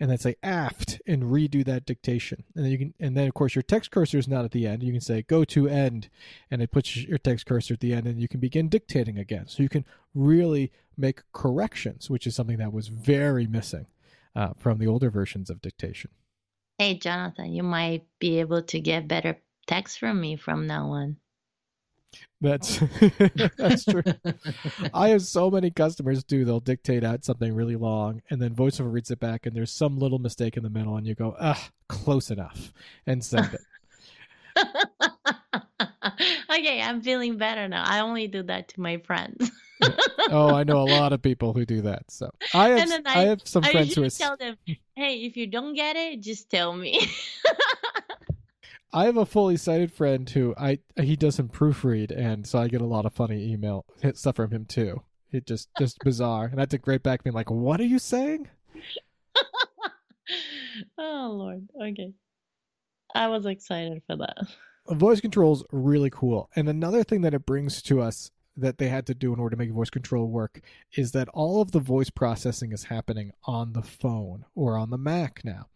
and 0.00 0.10
then 0.10 0.18
say 0.18 0.36
aft 0.42 1.00
and 1.06 1.24
redo 1.24 1.64
that 1.64 1.84
dictation. 1.84 2.44
And 2.54 2.64
then 2.64 2.72
you 2.72 2.78
can 2.78 2.94
and 3.00 3.16
then 3.16 3.26
of 3.26 3.34
course 3.34 3.54
your 3.54 3.62
text 3.62 3.90
cursor 3.90 4.18
is 4.18 4.28
not 4.28 4.44
at 4.44 4.52
the 4.52 4.66
end. 4.66 4.82
You 4.82 4.92
can 4.92 5.00
say 5.00 5.22
go 5.22 5.44
to 5.44 5.68
end 5.68 6.08
and 6.50 6.62
it 6.62 6.70
puts 6.70 6.96
your 6.96 7.18
text 7.18 7.46
cursor 7.46 7.74
at 7.74 7.80
the 7.80 7.92
end 7.92 8.06
and 8.06 8.20
you 8.20 8.28
can 8.28 8.40
begin 8.40 8.68
dictating 8.68 9.18
again. 9.18 9.46
So 9.48 9.62
you 9.62 9.68
can 9.68 9.84
really 10.14 10.72
make 10.96 11.22
corrections, 11.32 12.08
which 12.08 12.26
is 12.26 12.34
something 12.34 12.58
that 12.58 12.72
was 12.72 12.88
very 12.88 13.46
missing 13.46 13.86
uh, 14.36 14.50
from 14.56 14.78
the 14.78 14.86
older 14.86 15.10
versions 15.10 15.50
of 15.50 15.60
dictation. 15.60 16.10
Hey 16.78 16.94
Jonathan, 16.94 17.52
you 17.52 17.64
might 17.64 18.06
be 18.20 18.38
able 18.38 18.62
to 18.62 18.80
get 18.80 19.08
better 19.08 19.40
text 19.66 19.98
from 19.98 20.20
me 20.20 20.36
from 20.36 20.66
now 20.66 20.90
on. 20.90 21.16
That's 22.40 22.78
that's 23.56 23.84
true. 23.84 24.02
I 24.94 25.08
have 25.08 25.22
so 25.22 25.50
many 25.50 25.70
customers 25.70 26.22
too. 26.22 26.44
They'll 26.44 26.60
dictate 26.60 27.02
out 27.04 27.24
something 27.24 27.52
really 27.52 27.76
long, 27.76 28.22
and 28.30 28.40
then 28.40 28.54
VoiceOver 28.54 28.92
reads 28.92 29.10
it 29.10 29.18
back, 29.18 29.46
and 29.46 29.56
there's 29.56 29.72
some 29.72 29.98
little 29.98 30.18
mistake 30.18 30.56
in 30.56 30.62
the 30.62 30.70
middle, 30.70 30.96
and 30.96 31.06
you 31.06 31.14
go, 31.14 31.34
"Ah, 31.40 31.70
close 31.88 32.30
enough," 32.30 32.72
and 33.06 33.24
send 33.24 33.54
it. 33.54 33.60
okay, 36.50 36.80
I'm 36.80 37.02
feeling 37.02 37.38
better 37.38 37.66
now. 37.68 37.84
I 37.84 38.00
only 38.00 38.28
do 38.28 38.44
that 38.44 38.68
to 38.68 38.80
my 38.80 38.98
friends. 38.98 39.50
oh, 40.30 40.54
I 40.54 40.64
know 40.64 40.82
a 40.82 40.90
lot 40.90 41.12
of 41.12 41.20
people 41.20 41.52
who 41.52 41.66
do 41.66 41.82
that. 41.82 42.10
So 42.10 42.30
I 42.54 42.68
have, 42.70 42.90
I, 43.04 43.20
I, 43.20 43.24
have 43.26 43.40
some 43.44 43.64
I 43.64 43.72
friends 43.72 43.94
who 43.94 44.04
are... 44.04 44.10
tell 44.10 44.36
them, 44.36 44.56
"Hey, 44.94 45.24
if 45.24 45.36
you 45.36 45.48
don't 45.48 45.74
get 45.74 45.96
it, 45.96 46.20
just 46.20 46.50
tell 46.50 46.72
me." 46.72 47.00
I 48.92 49.04
have 49.04 49.16
a 49.16 49.26
fully 49.26 49.56
sighted 49.56 49.92
friend 49.92 50.28
who 50.28 50.54
I 50.56 50.78
he 51.00 51.16
does 51.16 51.34
some 51.34 51.48
proofread, 51.48 52.10
and 52.16 52.46
so 52.46 52.58
I 52.58 52.68
get 52.68 52.80
a 52.80 52.86
lot 52.86 53.06
of 53.06 53.12
funny 53.12 53.52
email 53.52 53.84
stuff 54.14 54.36
from 54.36 54.50
him 54.50 54.64
too. 54.64 55.02
It 55.30 55.46
just 55.46 55.68
just 55.78 55.98
bizarre, 56.04 56.46
and 56.46 56.58
I 56.58 56.62
had 56.62 56.70
to 56.70 56.78
grade 56.78 57.02
back 57.02 57.24
me 57.24 57.30
like, 57.30 57.50
"What 57.50 57.80
are 57.80 57.84
you 57.84 57.98
saying?" 57.98 58.48
oh 60.98 61.28
Lord, 61.32 61.68
okay. 61.80 62.12
I 63.14 63.28
was 63.28 63.46
excited 63.46 64.02
for 64.06 64.16
that. 64.16 64.36
Uh, 64.86 64.94
voice 64.94 65.20
control 65.20 65.52
is 65.54 65.64
really 65.70 66.10
cool, 66.10 66.48
and 66.56 66.68
another 66.68 67.04
thing 67.04 67.20
that 67.22 67.34
it 67.34 67.44
brings 67.44 67.82
to 67.82 68.00
us 68.00 68.30
that 68.56 68.78
they 68.78 68.88
had 68.88 69.06
to 69.06 69.14
do 69.14 69.32
in 69.32 69.38
order 69.38 69.54
to 69.54 69.58
make 69.58 69.70
voice 69.70 69.90
control 69.90 70.26
work 70.26 70.60
is 70.96 71.12
that 71.12 71.28
all 71.28 71.60
of 71.60 71.70
the 71.70 71.78
voice 71.78 72.10
processing 72.10 72.72
is 72.72 72.84
happening 72.84 73.30
on 73.44 73.72
the 73.72 73.82
phone 73.82 74.44
or 74.56 74.76
on 74.76 74.90
the 74.90 74.98
Mac 74.98 75.44
now. 75.44 75.68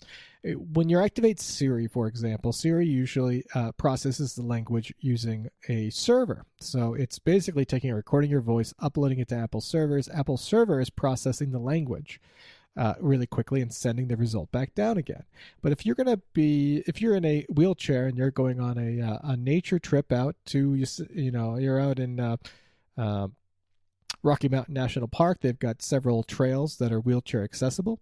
When 0.44 0.88
you 0.88 0.98
activate 0.98 1.38
Siri, 1.38 1.86
for 1.86 2.08
example, 2.08 2.52
Siri 2.52 2.86
usually 2.86 3.44
uh, 3.54 3.70
processes 3.72 4.34
the 4.34 4.42
language 4.42 4.92
using 4.98 5.48
a 5.68 5.90
server. 5.90 6.44
So 6.60 6.94
it's 6.94 7.20
basically 7.20 7.64
taking 7.64 7.90
and 7.90 7.96
recording 7.96 8.30
your 8.30 8.40
voice, 8.40 8.74
uploading 8.80 9.20
it 9.20 9.28
to 9.28 9.36
Apple 9.36 9.60
servers. 9.60 10.08
Apple 10.08 10.36
server 10.36 10.80
is 10.80 10.90
processing 10.90 11.52
the 11.52 11.60
language. 11.60 12.20
Uh, 12.74 12.94
really 13.00 13.26
quickly 13.26 13.60
and 13.60 13.70
sending 13.70 14.08
the 14.08 14.16
result 14.16 14.50
back 14.50 14.74
down 14.74 14.96
again. 14.96 15.24
But 15.60 15.72
if 15.72 15.84
you're 15.84 15.94
going 15.94 16.06
to 16.06 16.22
be, 16.32 16.82
if 16.86 17.02
you're 17.02 17.14
in 17.14 17.24
a 17.26 17.44
wheelchair 17.50 18.06
and 18.06 18.16
you're 18.16 18.30
going 18.30 18.60
on 18.60 18.78
a 18.78 18.98
uh, 18.98 19.18
a 19.24 19.36
nature 19.36 19.78
trip 19.78 20.10
out 20.10 20.36
to 20.46 20.72
you, 20.74 20.86
you 21.14 21.30
know, 21.30 21.58
you're 21.58 21.78
out 21.78 21.98
in 21.98 22.18
uh, 22.18 22.38
uh, 22.96 23.28
Rocky 24.22 24.48
Mountain 24.48 24.72
National 24.72 25.06
Park. 25.06 25.40
They've 25.42 25.58
got 25.58 25.82
several 25.82 26.22
trails 26.22 26.78
that 26.78 26.92
are 26.92 27.00
wheelchair 27.00 27.44
accessible, 27.44 28.00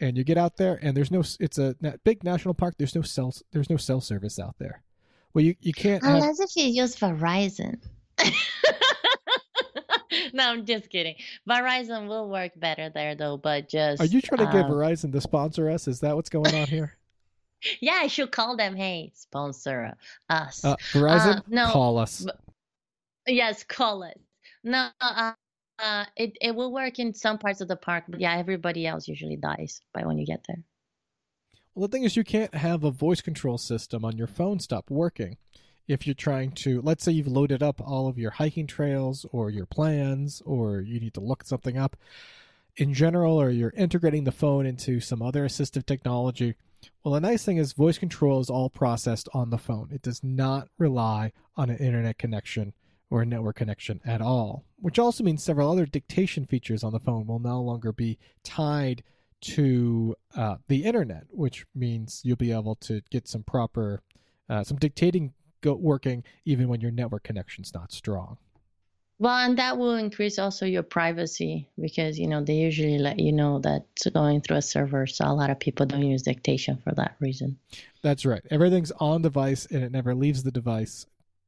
and 0.00 0.16
you 0.16 0.24
get 0.24 0.38
out 0.38 0.56
there, 0.56 0.78
and 0.82 0.96
there's 0.96 1.10
no. 1.10 1.22
It's 1.40 1.58
a 1.58 1.74
big 2.04 2.24
national 2.24 2.54
park. 2.54 2.74
There's 2.78 2.94
no 2.94 3.02
cell. 3.02 3.34
There's 3.52 3.70
no 3.70 3.76
cell 3.76 4.00
service 4.00 4.38
out 4.38 4.56
there. 4.58 4.82
Well, 5.34 5.44
you 5.44 5.54
you 5.60 5.72
can't. 5.72 6.02
Unless 6.02 6.40
have, 6.40 6.48
if 6.48 6.56
you 6.56 6.64
use 6.64 6.96
Verizon. 6.96 7.80
no, 10.32 10.50
I'm 10.50 10.66
just 10.66 10.90
kidding. 10.90 11.14
Verizon 11.48 12.08
will 12.08 12.28
work 12.28 12.52
better 12.56 12.90
there 12.90 13.14
though, 13.14 13.36
but 13.36 13.68
just 13.68 14.00
Are 14.00 14.06
you 14.06 14.20
trying 14.20 14.46
to 14.46 14.52
get 14.52 14.66
um, 14.66 14.70
Verizon 14.70 15.12
to 15.12 15.20
sponsor 15.20 15.70
us? 15.70 15.88
Is 15.88 16.00
that 16.00 16.14
what's 16.16 16.30
going 16.30 16.54
on 16.54 16.66
here? 16.66 16.96
Yeah, 17.80 18.00
I 18.02 18.08
should 18.08 18.32
call 18.32 18.56
them. 18.56 18.74
Hey, 18.74 19.12
sponsor 19.14 19.94
us. 20.28 20.64
Uh, 20.64 20.74
Verizon, 20.92 21.42
no, 21.46 21.70
call 21.70 21.96
us. 21.96 22.22
but- 22.22 22.40
yes, 23.24 23.62
call 23.62 24.02
us 24.02 24.16
No, 24.64 24.88
uh, 25.00 25.32
uh, 25.82 26.04
it 26.16 26.36
it 26.40 26.54
will 26.54 26.72
work 26.72 26.98
in 26.98 27.12
some 27.12 27.38
parts 27.38 27.60
of 27.60 27.68
the 27.68 27.76
park, 27.76 28.04
but 28.08 28.20
yeah, 28.20 28.36
everybody 28.36 28.86
else 28.86 29.08
usually 29.08 29.36
dies 29.36 29.80
by 29.92 30.06
when 30.06 30.16
you 30.16 30.24
get 30.24 30.44
there. 30.46 30.62
Well, 31.74 31.88
the 31.88 31.92
thing 31.92 32.04
is, 32.04 32.16
you 32.16 32.24
can't 32.24 32.54
have 32.54 32.84
a 32.84 32.90
voice 32.90 33.20
control 33.20 33.58
system 33.58 34.04
on 34.04 34.16
your 34.16 34.26
phone 34.26 34.60
stop 34.60 34.90
working 34.90 35.38
if 35.88 36.06
you're 36.06 36.14
trying 36.14 36.52
to. 36.52 36.80
Let's 36.82 37.02
say 37.02 37.12
you've 37.12 37.26
loaded 37.26 37.62
up 37.62 37.80
all 37.80 38.06
of 38.06 38.18
your 38.18 38.30
hiking 38.30 38.66
trails 38.66 39.26
or 39.32 39.50
your 39.50 39.66
plans, 39.66 40.40
or 40.44 40.80
you 40.80 41.00
need 41.00 41.14
to 41.14 41.20
look 41.20 41.44
something 41.44 41.76
up 41.76 41.96
in 42.76 42.94
general, 42.94 43.40
or 43.40 43.50
you're 43.50 43.74
integrating 43.76 44.24
the 44.24 44.32
phone 44.32 44.66
into 44.66 45.00
some 45.00 45.20
other 45.20 45.44
assistive 45.44 45.84
technology. 45.84 46.54
Well, 47.02 47.14
the 47.14 47.20
nice 47.20 47.44
thing 47.44 47.56
is, 47.56 47.72
voice 47.72 47.98
control 47.98 48.40
is 48.40 48.50
all 48.50 48.70
processed 48.70 49.28
on 49.34 49.50
the 49.50 49.58
phone. 49.58 49.88
It 49.92 50.02
does 50.02 50.22
not 50.22 50.68
rely 50.78 51.32
on 51.56 51.70
an 51.70 51.78
internet 51.78 52.18
connection 52.18 52.72
or 53.12 53.20
a 53.20 53.26
network 53.26 53.56
connection 53.56 54.00
at 54.06 54.22
all, 54.22 54.64
which 54.80 54.98
also 54.98 55.22
means 55.22 55.42
several 55.42 55.70
other 55.70 55.84
dictation 55.84 56.46
features 56.46 56.82
on 56.82 56.94
the 56.94 56.98
phone 56.98 57.26
will 57.26 57.38
no 57.38 57.60
longer 57.60 57.92
be 57.92 58.18
tied 58.42 59.02
to 59.42 60.16
uh, 60.34 60.56
the 60.68 60.82
internet, 60.84 61.24
which 61.28 61.66
means 61.74 62.22
you'll 62.24 62.36
be 62.36 62.52
able 62.52 62.74
to 62.76 63.02
get 63.10 63.28
some 63.28 63.42
proper, 63.42 64.00
uh, 64.48 64.64
some 64.64 64.78
dictating 64.78 65.34
go- 65.60 65.74
working 65.74 66.24
even 66.46 66.68
when 66.68 66.80
your 66.80 66.90
network 66.90 67.22
connection's 67.22 67.74
not 67.74 67.92
strong. 67.92 68.38
Well, 69.18 69.36
and 69.36 69.58
that 69.58 69.76
will 69.76 69.96
increase 69.96 70.38
also 70.38 70.64
your 70.64 70.82
privacy 70.82 71.68
because 71.78 72.18
you 72.18 72.26
know 72.26 72.42
they 72.42 72.54
usually 72.54 72.98
let 72.98 73.20
you 73.20 73.32
know 73.32 73.58
that 73.58 73.84
going 74.14 74.40
through 74.40 74.56
a 74.56 74.62
server, 74.62 75.06
so 75.06 75.26
a 75.26 75.34
lot 75.34 75.50
of 75.50 75.60
people 75.60 75.84
don't 75.84 76.02
use 76.02 76.22
dictation 76.22 76.78
for 76.82 76.92
that 76.94 77.16
reason. 77.20 77.58
That's 78.00 78.24
right. 78.24 78.42
Everything's 78.50 78.90
on 78.92 79.20
device 79.20 79.66
and 79.66 79.84
it 79.84 79.92
never 79.92 80.14
leaves 80.14 80.42
the 80.42 80.50
device, 80.50 81.06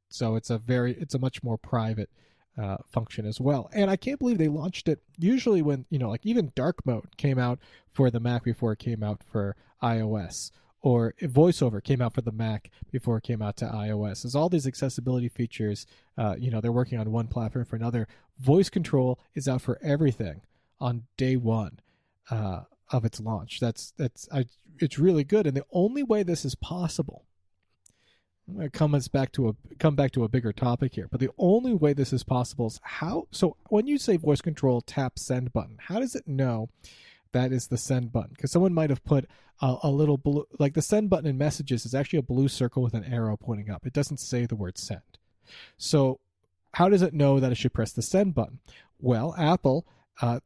so 0.09 0.35
it's 0.35 0.49
a 0.49 0.57
very, 0.57 0.93
it's 0.93 1.15
a 1.15 1.19
much 1.19 1.43
more 1.43 1.57
private 1.57 2.09
uh, 2.57 2.77
function 2.87 3.25
as 3.25 3.39
well. 3.39 3.69
And 3.73 3.89
I 3.91 3.95
can't 3.95 4.19
believe 4.19 4.37
they 4.37 4.47
launched 4.47 4.87
it. 4.87 5.01
Usually, 5.17 5.61
when 5.61 5.85
you 5.89 5.99
know, 5.99 6.09
like 6.09 6.25
even 6.25 6.51
dark 6.55 6.85
mode 6.85 7.17
came 7.17 7.37
out 7.37 7.59
for 7.91 8.09
the 8.09 8.19
Mac 8.19 8.43
before 8.43 8.71
it 8.73 8.79
came 8.79 9.03
out 9.03 9.21
for 9.23 9.55
iOS, 9.83 10.51
or 10.81 11.15
VoiceOver 11.21 11.83
came 11.83 12.01
out 12.01 12.13
for 12.13 12.21
the 12.21 12.31
Mac 12.31 12.69
before 12.91 13.17
it 13.17 13.23
came 13.23 13.41
out 13.41 13.57
to 13.57 13.65
iOS. 13.65 14.21
There's 14.21 14.35
all 14.35 14.49
these 14.49 14.67
accessibility 14.67 15.29
features. 15.29 15.85
Uh, 16.17 16.35
you 16.37 16.51
know, 16.51 16.61
they're 16.61 16.71
working 16.71 16.99
on 16.99 17.11
one 17.11 17.27
platform 17.27 17.65
for 17.65 17.75
another. 17.75 18.07
Voice 18.39 18.69
control 18.69 19.19
is 19.33 19.47
out 19.47 19.61
for 19.61 19.79
everything 19.81 20.41
on 20.79 21.03
day 21.17 21.35
one 21.35 21.79
uh, 22.29 22.61
of 22.91 23.03
its 23.03 23.19
launch. 23.19 23.59
That's 23.59 23.93
that's 23.97 24.29
I, 24.31 24.45
it's 24.79 24.99
really 24.99 25.23
good. 25.23 25.47
And 25.47 25.57
the 25.57 25.65
only 25.71 26.03
way 26.03 26.23
this 26.23 26.45
is 26.45 26.55
possible 26.55 27.25
comes 28.73 29.07
back 29.07 29.31
to 29.33 29.49
a 29.49 29.55
come 29.79 29.95
back 29.95 30.11
to 30.11 30.23
a 30.23 30.29
bigger 30.29 30.53
topic 30.53 30.95
here. 30.95 31.07
But 31.09 31.19
the 31.19 31.31
only 31.37 31.73
way 31.73 31.93
this 31.93 32.13
is 32.13 32.23
possible 32.23 32.67
is 32.67 32.79
how. 32.83 33.27
So 33.31 33.57
when 33.69 33.87
you 33.87 33.97
say 33.97 34.17
voice 34.17 34.41
control, 34.41 34.81
tap 34.81 35.17
send 35.17 35.51
button. 35.51 35.77
How 35.79 35.99
does 35.99 36.15
it 36.15 36.27
know 36.27 36.69
that 37.31 37.51
is 37.51 37.67
the 37.67 37.77
send 37.77 38.11
button? 38.11 38.31
Because 38.35 38.51
someone 38.51 38.73
might 38.73 38.89
have 38.89 39.03
put 39.03 39.25
a, 39.61 39.77
a 39.83 39.89
little 39.89 40.17
blue, 40.17 40.45
like 40.59 40.73
the 40.73 40.81
send 40.81 41.09
button 41.09 41.27
in 41.27 41.37
messages 41.37 41.85
is 41.85 41.95
actually 41.95 42.19
a 42.19 42.23
blue 42.23 42.47
circle 42.47 42.83
with 42.83 42.93
an 42.93 43.03
arrow 43.03 43.37
pointing 43.37 43.69
up. 43.69 43.85
It 43.85 43.93
doesn't 43.93 44.17
say 44.17 44.45
the 44.45 44.55
word 44.55 44.77
send. 44.77 45.01
So 45.77 46.19
how 46.73 46.89
does 46.89 47.01
it 47.01 47.13
know 47.13 47.39
that 47.39 47.51
it 47.51 47.55
should 47.55 47.73
press 47.73 47.91
the 47.91 48.01
send 48.01 48.35
button? 48.35 48.59
Well, 48.99 49.33
Apple 49.37 49.85
uh, 50.21 50.39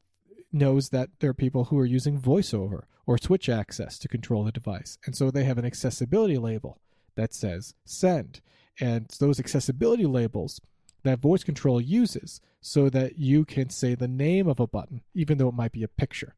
knows 0.52 0.90
that 0.90 1.10
there 1.20 1.30
are 1.32 1.36
people 1.36 1.66
who 1.66 1.80
are 1.80 1.86
using 1.86 2.20
VoiceOver 2.20 2.84
or 3.06 3.18
switch 3.18 3.50
access 3.50 3.98
to 4.00 4.08
control 4.08 4.44
the 4.44 4.52
device, 4.52 4.98
and 5.06 5.16
so 5.16 5.32
they 5.32 5.44
have 5.44 5.58
an 5.58 5.66
accessibility 5.66 6.38
label 6.38 6.78
that 7.20 7.34
says 7.34 7.74
send. 7.84 8.42
And 8.80 9.08
those 9.20 9.40
accessibility 9.40 10.06
labels 10.06 10.62
that 11.04 11.20
voice 11.20 11.44
control 11.44 11.82
uses 11.82 12.42
so 12.62 12.90
that 12.90 13.18
you 13.18 13.46
can 13.46 13.70
say 13.70 13.94
the 13.96 14.08
name 14.08 14.48
of 14.48 14.60
a 14.60 14.68
button, 14.68 15.02
even 15.14 15.38
though 15.38 15.50
it 15.50 15.56
might 15.56 15.72
be 15.72 15.84
a 15.84 15.88
picture. 15.88 16.36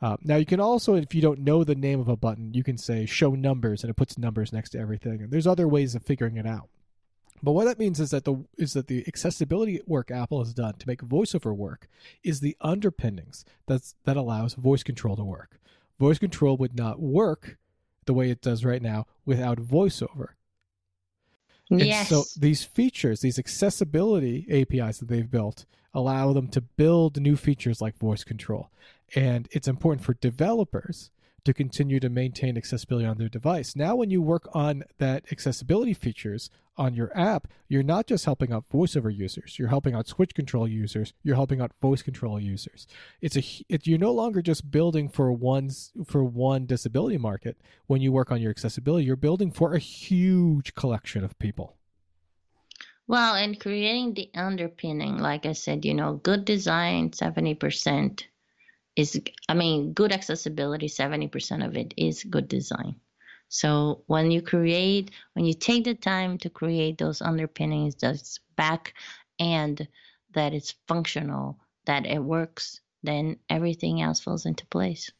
Uh, 0.00 0.16
now, 0.22 0.36
you 0.36 0.44
can 0.44 0.60
also, 0.60 0.94
if 0.94 1.14
you 1.14 1.22
don't 1.22 1.38
know 1.40 1.64
the 1.64 1.74
name 1.74 2.00
of 2.00 2.08
a 2.08 2.16
button, 2.16 2.52
you 2.52 2.62
can 2.62 2.76
say 2.76 3.06
show 3.06 3.30
numbers 3.30 3.82
and 3.82 3.90
it 3.90 3.96
puts 3.96 4.18
numbers 4.18 4.52
next 4.52 4.70
to 4.70 4.78
everything. 4.78 5.22
And 5.22 5.30
there's 5.30 5.46
other 5.46 5.66
ways 5.66 5.94
of 5.94 6.02
figuring 6.02 6.36
it 6.36 6.46
out. 6.46 6.68
But 7.42 7.52
what 7.52 7.64
that 7.64 7.78
means 7.78 8.00
is 8.00 8.10
that 8.10 8.24
the 8.24 8.44
is 8.56 8.72
that 8.72 8.86
the 8.86 9.06
accessibility 9.06 9.80
work 9.86 10.10
Apple 10.10 10.42
has 10.42 10.54
done 10.54 10.74
to 10.74 10.88
make 10.88 11.02
voiceover 11.02 11.54
work 11.54 11.88
is 12.22 12.40
the 12.40 12.56
underpinnings 12.60 13.44
that's 13.66 13.96
that 14.04 14.16
allows 14.16 14.54
voice 14.54 14.82
control 14.82 15.16
to 15.16 15.24
work. 15.24 15.60
Voice 15.98 16.18
control 16.18 16.56
would 16.56 16.74
not 16.74 17.00
work 17.00 17.58
the 18.06 18.14
way 18.14 18.30
it 18.30 18.40
does 18.40 18.64
right 18.64 18.82
now 18.82 19.06
without 19.24 19.58
voiceover. 19.58 20.28
And 21.70 21.80
yes. 21.80 22.08
so 22.08 22.24
these 22.38 22.62
features, 22.62 23.20
these 23.20 23.38
accessibility 23.38 24.46
APIs 24.50 24.98
that 24.98 25.08
they've 25.08 25.30
built, 25.30 25.64
allow 25.94 26.32
them 26.32 26.48
to 26.48 26.60
build 26.60 27.20
new 27.20 27.36
features 27.36 27.80
like 27.80 27.96
voice 27.96 28.24
control. 28.24 28.70
And 29.14 29.48
it's 29.50 29.68
important 29.68 30.04
for 30.04 30.14
developers 30.14 31.10
to 31.44 31.54
continue 31.54 32.00
to 32.00 32.08
maintain 32.08 32.56
accessibility 32.56 33.06
on 33.06 33.18
their 33.18 33.28
device. 33.28 33.76
Now, 33.76 33.94
when 33.96 34.10
you 34.10 34.22
work 34.22 34.48
on 34.52 34.84
that 34.98 35.24
accessibility 35.30 35.94
features 35.94 36.50
on 36.76 36.94
your 36.94 37.16
app, 37.16 37.48
you're 37.68 37.82
not 37.82 38.06
just 38.06 38.24
helping 38.24 38.52
out 38.52 38.64
voiceover 38.68 39.14
users. 39.14 39.58
You're 39.58 39.68
helping 39.68 39.94
out 39.94 40.08
switch 40.08 40.34
control 40.34 40.66
users. 40.66 41.12
You're 41.22 41.36
helping 41.36 41.60
out 41.60 41.72
voice 41.80 42.02
control 42.02 42.40
users. 42.40 42.86
It's 43.20 43.36
a 43.36 43.42
it, 43.68 43.86
you're 43.86 43.98
no 43.98 44.12
longer 44.12 44.42
just 44.42 44.70
building 44.70 45.08
for 45.08 45.32
one 45.32 45.70
for 46.06 46.24
one 46.24 46.66
disability 46.66 47.18
market. 47.18 47.56
When 47.86 48.00
you 48.00 48.12
work 48.12 48.30
on 48.30 48.40
your 48.40 48.50
accessibility, 48.50 49.04
you're 49.04 49.16
building 49.16 49.50
for 49.50 49.74
a 49.74 49.78
huge 49.78 50.74
collection 50.74 51.24
of 51.24 51.38
people. 51.38 51.76
Well, 53.06 53.34
and 53.34 53.60
creating 53.60 54.14
the 54.14 54.30
underpinning, 54.34 55.18
like 55.18 55.44
I 55.44 55.52
said, 55.52 55.84
you 55.84 55.92
know, 55.92 56.14
good 56.14 56.46
design, 56.46 57.10
70% 57.10 58.22
is, 58.96 59.20
I 59.46 59.54
mean, 59.54 59.92
good 59.92 60.10
accessibility, 60.10 60.86
70% 60.86 61.66
of 61.66 61.76
it 61.76 61.92
is 61.98 62.24
good 62.24 62.48
design. 62.48 62.96
So 63.48 64.02
when 64.06 64.30
you 64.30 64.42
create, 64.42 65.12
when 65.34 65.44
you 65.44 65.54
take 65.54 65.84
the 65.84 65.94
time 65.94 66.38
to 66.38 66.50
create 66.50 66.98
those 66.98 67.22
underpinnings 67.22 67.94
that's 67.94 68.40
back 68.56 68.94
and 69.38 69.86
that 70.34 70.52
it's 70.52 70.74
functional, 70.88 71.58
that 71.86 72.06
it 72.06 72.18
works, 72.18 72.80
then 73.02 73.36
everything 73.50 74.02
else 74.02 74.20
falls 74.20 74.46
into 74.46 74.66
place. 74.66 75.10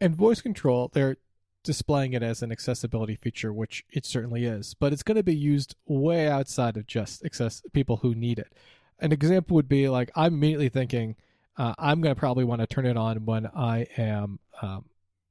And 0.00 0.16
voice 0.16 0.40
control, 0.40 0.90
they're 0.92 1.18
displaying 1.62 2.14
it 2.14 2.22
as 2.22 2.42
an 2.42 2.50
accessibility 2.50 3.16
feature, 3.16 3.52
which 3.52 3.84
it 3.90 4.06
certainly 4.06 4.46
is, 4.46 4.74
but 4.74 4.92
it's 4.92 5.02
going 5.02 5.16
to 5.16 5.22
be 5.22 5.36
used 5.36 5.76
way 5.86 6.26
outside 6.26 6.76
of 6.76 6.86
just 6.86 7.24
access 7.24 7.62
people 7.72 7.98
who 7.98 8.14
need 8.14 8.38
it. 8.38 8.52
An 8.98 9.12
example 9.12 9.54
would 9.56 9.68
be 9.68 9.88
like 9.88 10.10
I'm 10.16 10.34
immediately 10.34 10.68
thinking 10.68 11.16
uh, 11.56 11.74
I'm 11.78 12.00
going 12.00 12.14
to 12.14 12.18
probably 12.18 12.44
want 12.44 12.62
to 12.62 12.66
turn 12.66 12.86
it 12.86 12.96
on 12.96 13.26
when 13.26 13.46
I 13.46 13.86
am 13.98 14.38
um, 14.62 14.86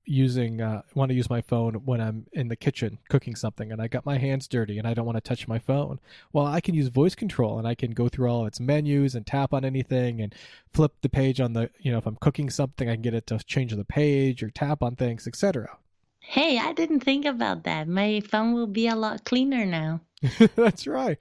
using 0.10 0.60
uh, 0.60 0.82
want 0.96 1.10
to 1.10 1.16
use 1.16 1.30
my 1.30 1.42
phone 1.42 1.76
when 1.86 2.02
I'm 2.02 2.26
in 2.34 2.48
the 2.48 2.56
kitchen 2.56 2.98
cooking 3.10 3.36
something 3.36 3.72
and 3.72 3.82
I 3.82 3.88
got 3.88 4.06
my 4.06 4.18
hands 4.18 4.48
dirty 4.48 4.80
and 4.80 4.88
I 4.88 4.94
don't 4.94 5.06
want 5.06 5.18
to 5.18 5.22
touch 5.22 5.48
my 5.48 5.60
phone. 5.60 6.00
Well, 6.34 6.46
I 6.46 6.62
can 6.62 6.74
use 6.74 6.88
voice 6.88 7.16
control 7.16 7.60
and 7.60 7.68
I 7.68 7.76
can 7.76 7.92
go 7.92 8.10
through 8.10 8.30
all 8.30 8.46
its 8.46 8.60
menus 8.60 9.14
and 9.16 9.26
tap 9.26 9.54
on 9.54 9.64
anything 9.64 10.22
and 10.22 10.34
flip 10.74 10.94
the 11.02 11.10
page 11.10 11.40
on 11.40 11.54
the 11.54 11.70
you 11.80 11.92
know 11.92 12.00
if 12.00 12.08
I'm 12.08 12.18
cooking 12.18 12.50
something 12.50 12.90
I 12.90 12.94
can 12.94 13.04
get 13.04 13.14
it 13.14 13.28
to 13.28 13.38
change 13.40 13.74
the 13.74 13.86
page 13.86 14.42
or 14.42 14.50
tap 14.50 14.82
on 14.82 14.96
things, 14.96 15.28
etc. 15.28 15.78
Hey, 16.20 16.58
I 16.58 16.74
didn't 16.74 17.02
think 17.02 17.26
about 17.26 17.64
that. 17.64 17.88
My 17.88 18.22
phone 18.22 18.54
will 18.54 18.68
be 18.68 18.88
a 18.88 18.96
lot 18.96 19.24
cleaner 19.24 19.66
now. 19.66 20.02
That's 20.56 20.88
right. 20.88 21.18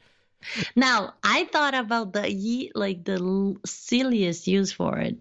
Now, 0.75 1.15
I 1.23 1.45
thought 1.45 1.75
about 1.75 2.13
the 2.13 2.31
ye 2.31 2.73
like 2.75 3.05
the 3.05 3.15
l- 3.15 3.57
silliest 3.67 4.47
use 4.47 4.73
for 4.73 4.99
it. 4.99 5.19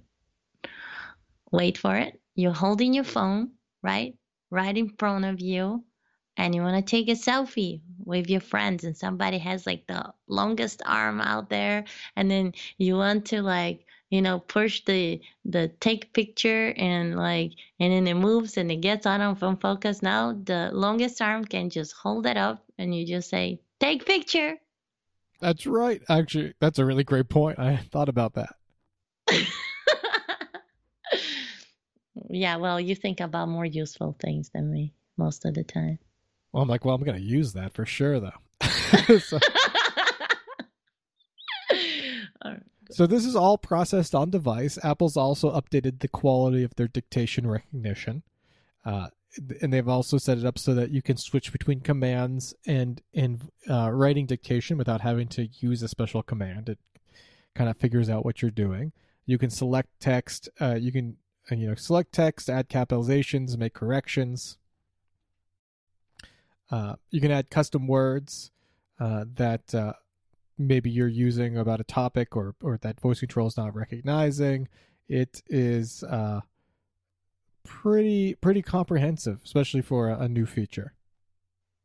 Wait 1.52 1.78
for 1.78 1.96
it. 1.96 2.20
You're 2.36 2.54
holding 2.54 2.94
your 2.94 3.04
phone, 3.04 3.52
right? 3.82 4.16
Right 4.50 4.78
in 4.78 4.90
front 4.98 5.26
of 5.26 5.42
you, 5.42 5.84
and 6.38 6.56
you 6.56 6.62
want 6.62 6.86
to 6.86 6.90
take 6.90 7.10
a 7.10 7.20
selfie 7.20 7.82
with 8.04 8.30
your 8.30 8.42
friends, 8.42 8.84
and 8.84 8.96
somebody 8.96 9.38
has 9.40 9.66
like 9.66 9.88
the 9.88 10.14
longest 10.28 10.82
arm 10.86 11.22
out 11.22 11.50
there, 11.50 11.86
and 12.16 12.30
then 12.32 12.54
you 12.78 12.96
want 12.96 13.26
to 13.28 13.42
like 13.42 13.86
you 14.10 14.22
know 14.22 14.40
push 14.40 14.84
the 14.86 15.20
the 15.46 15.68
take 15.80 16.14
picture 16.14 16.74
and 16.78 17.16
like 17.18 17.52
and 17.80 17.92
then 17.92 18.08
it 18.08 18.14
moves 18.14 18.58
and 18.58 18.72
it 18.72 18.78
gets 18.78 19.06
out 19.06 19.22
of 19.22 19.60
focus 19.60 20.02
now 20.02 20.34
the 20.46 20.70
longest 20.74 21.22
arm 21.22 21.44
can 21.44 21.70
just 21.70 21.94
hold 21.94 22.26
it 22.26 22.38
up 22.38 22.64
and 22.78 22.96
you 22.96 23.06
just 23.06 23.30
say 23.30 23.60
take 23.80 24.06
picture 24.06 24.58
That's 25.40 25.68
right. 25.68 26.02
Actually, 26.10 26.54
that's 26.60 26.80
a 26.80 26.86
really 26.86 27.04
great 27.04 27.30
point. 27.30 27.60
I 27.60 27.78
thought 27.78 28.10
about 28.10 28.34
that. 28.34 28.57
Yeah, 32.30 32.58
well, 32.58 32.80
you 32.80 32.96
think 32.96 33.20
about 33.20 33.50
more 33.50 33.66
useful 33.66 34.16
things 34.20 34.50
than 34.50 34.72
me 34.72 34.94
most 35.18 35.46
of 35.46 35.54
the 35.54 35.64
time. 35.64 36.00
Well, 36.52 36.64
I'm 36.64 36.70
like, 36.70 36.86
well, 36.86 36.96
I'm 36.96 37.04
going 37.04 37.18
to 37.18 37.24
use 37.24 37.54
that 37.54 37.74
for 37.74 37.86
sure, 37.86 38.20
though. 38.20 38.32
so, 39.20 39.40
So 42.92 43.06
this 43.06 43.26
is 43.26 43.36
all 43.36 43.58
processed 43.58 44.16
on 44.16 44.30
device. 44.30 44.80
Apple's 44.84 45.18
also 45.18 45.52
updated 45.52 46.00
the 46.00 46.08
quality 46.08 46.64
of 46.64 46.76
their 46.76 46.88
dictation 46.88 47.46
recognition, 47.48 48.24
uh, 48.86 49.10
and 49.62 49.74
they've 49.74 49.88
also 49.88 50.18
set 50.18 50.38
it 50.38 50.46
up 50.46 50.58
so 50.58 50.74
that 50.74 50.90
you 50.90 51.02
can 51.02 51.18
switch 51.18 51.52
between 51.52 51.82
commands 51.82 52.56
and 52.66 53.02
in 53.14 53.42
uh, 53.70 53.92
writing 53.92 54.26
dictation 54.26 54.78
without 54.78 55.02
having 55.02 55.28
to 55.28 55.48
use 55.60 55.84
a 55.84 55.88
special 55.88 56.24
command. 56.24 56.70
It 56.70 56.80
kind 57.54 57.70
of 57.70 57.78
figures 57.78 58.10
out 58.10 58.26
what 58.26 58.42
you're 58.42 58.52
doing. 58.52 58.94
You 59.26 59.38
can 59.38 59.50
select 59.50 59.90
text. 60.00 60.50
Uh, 60.60 60.76
you 60.80 60.92
can 60.92 61.18
uh, 61.52 61.56
you 61.56 61.68
know 61.68 61.76
select 61.76 62.12
text, 62.12 62.50
add 62.50 62.70
capitalizations, 62.70 63.58
make 63.58 63.74
corrections. 63.74 64.58
Uh, 66.70 66.96
you 67.12 67.22
can 67.22 67.32
add 67.32 67.50
custom 67.50 67.88
words 67.88 68.52
uh, 69.00 69.26
that 69.36 69.74
maybe 70.58 70.90
you're 70.90 71.08
using 71.08 71.58
about 71.58 71.80
a 71.80 71.84
topic 71.84 72.36
or 72.36 72.56
or 72.62 72.78
that 72.82 73.00
voice 73.00 73.20
control 73.20 73.48
is 73.48 73.58
not 73.58 73.76
recognizing. 73.76 74.68
It 75.08 75.42
is 75.48 76.04
uh, 76.04 76.42
pretty 77.64 78.36
pretty 78.36 78.62
comprehensive, 78.62 79.42
especially 79.44 79.82
for 79.82 80.10
a, 80.10 80.20
a 80.22 80.30
new 80.30 80.46
feature. 80.46 80.94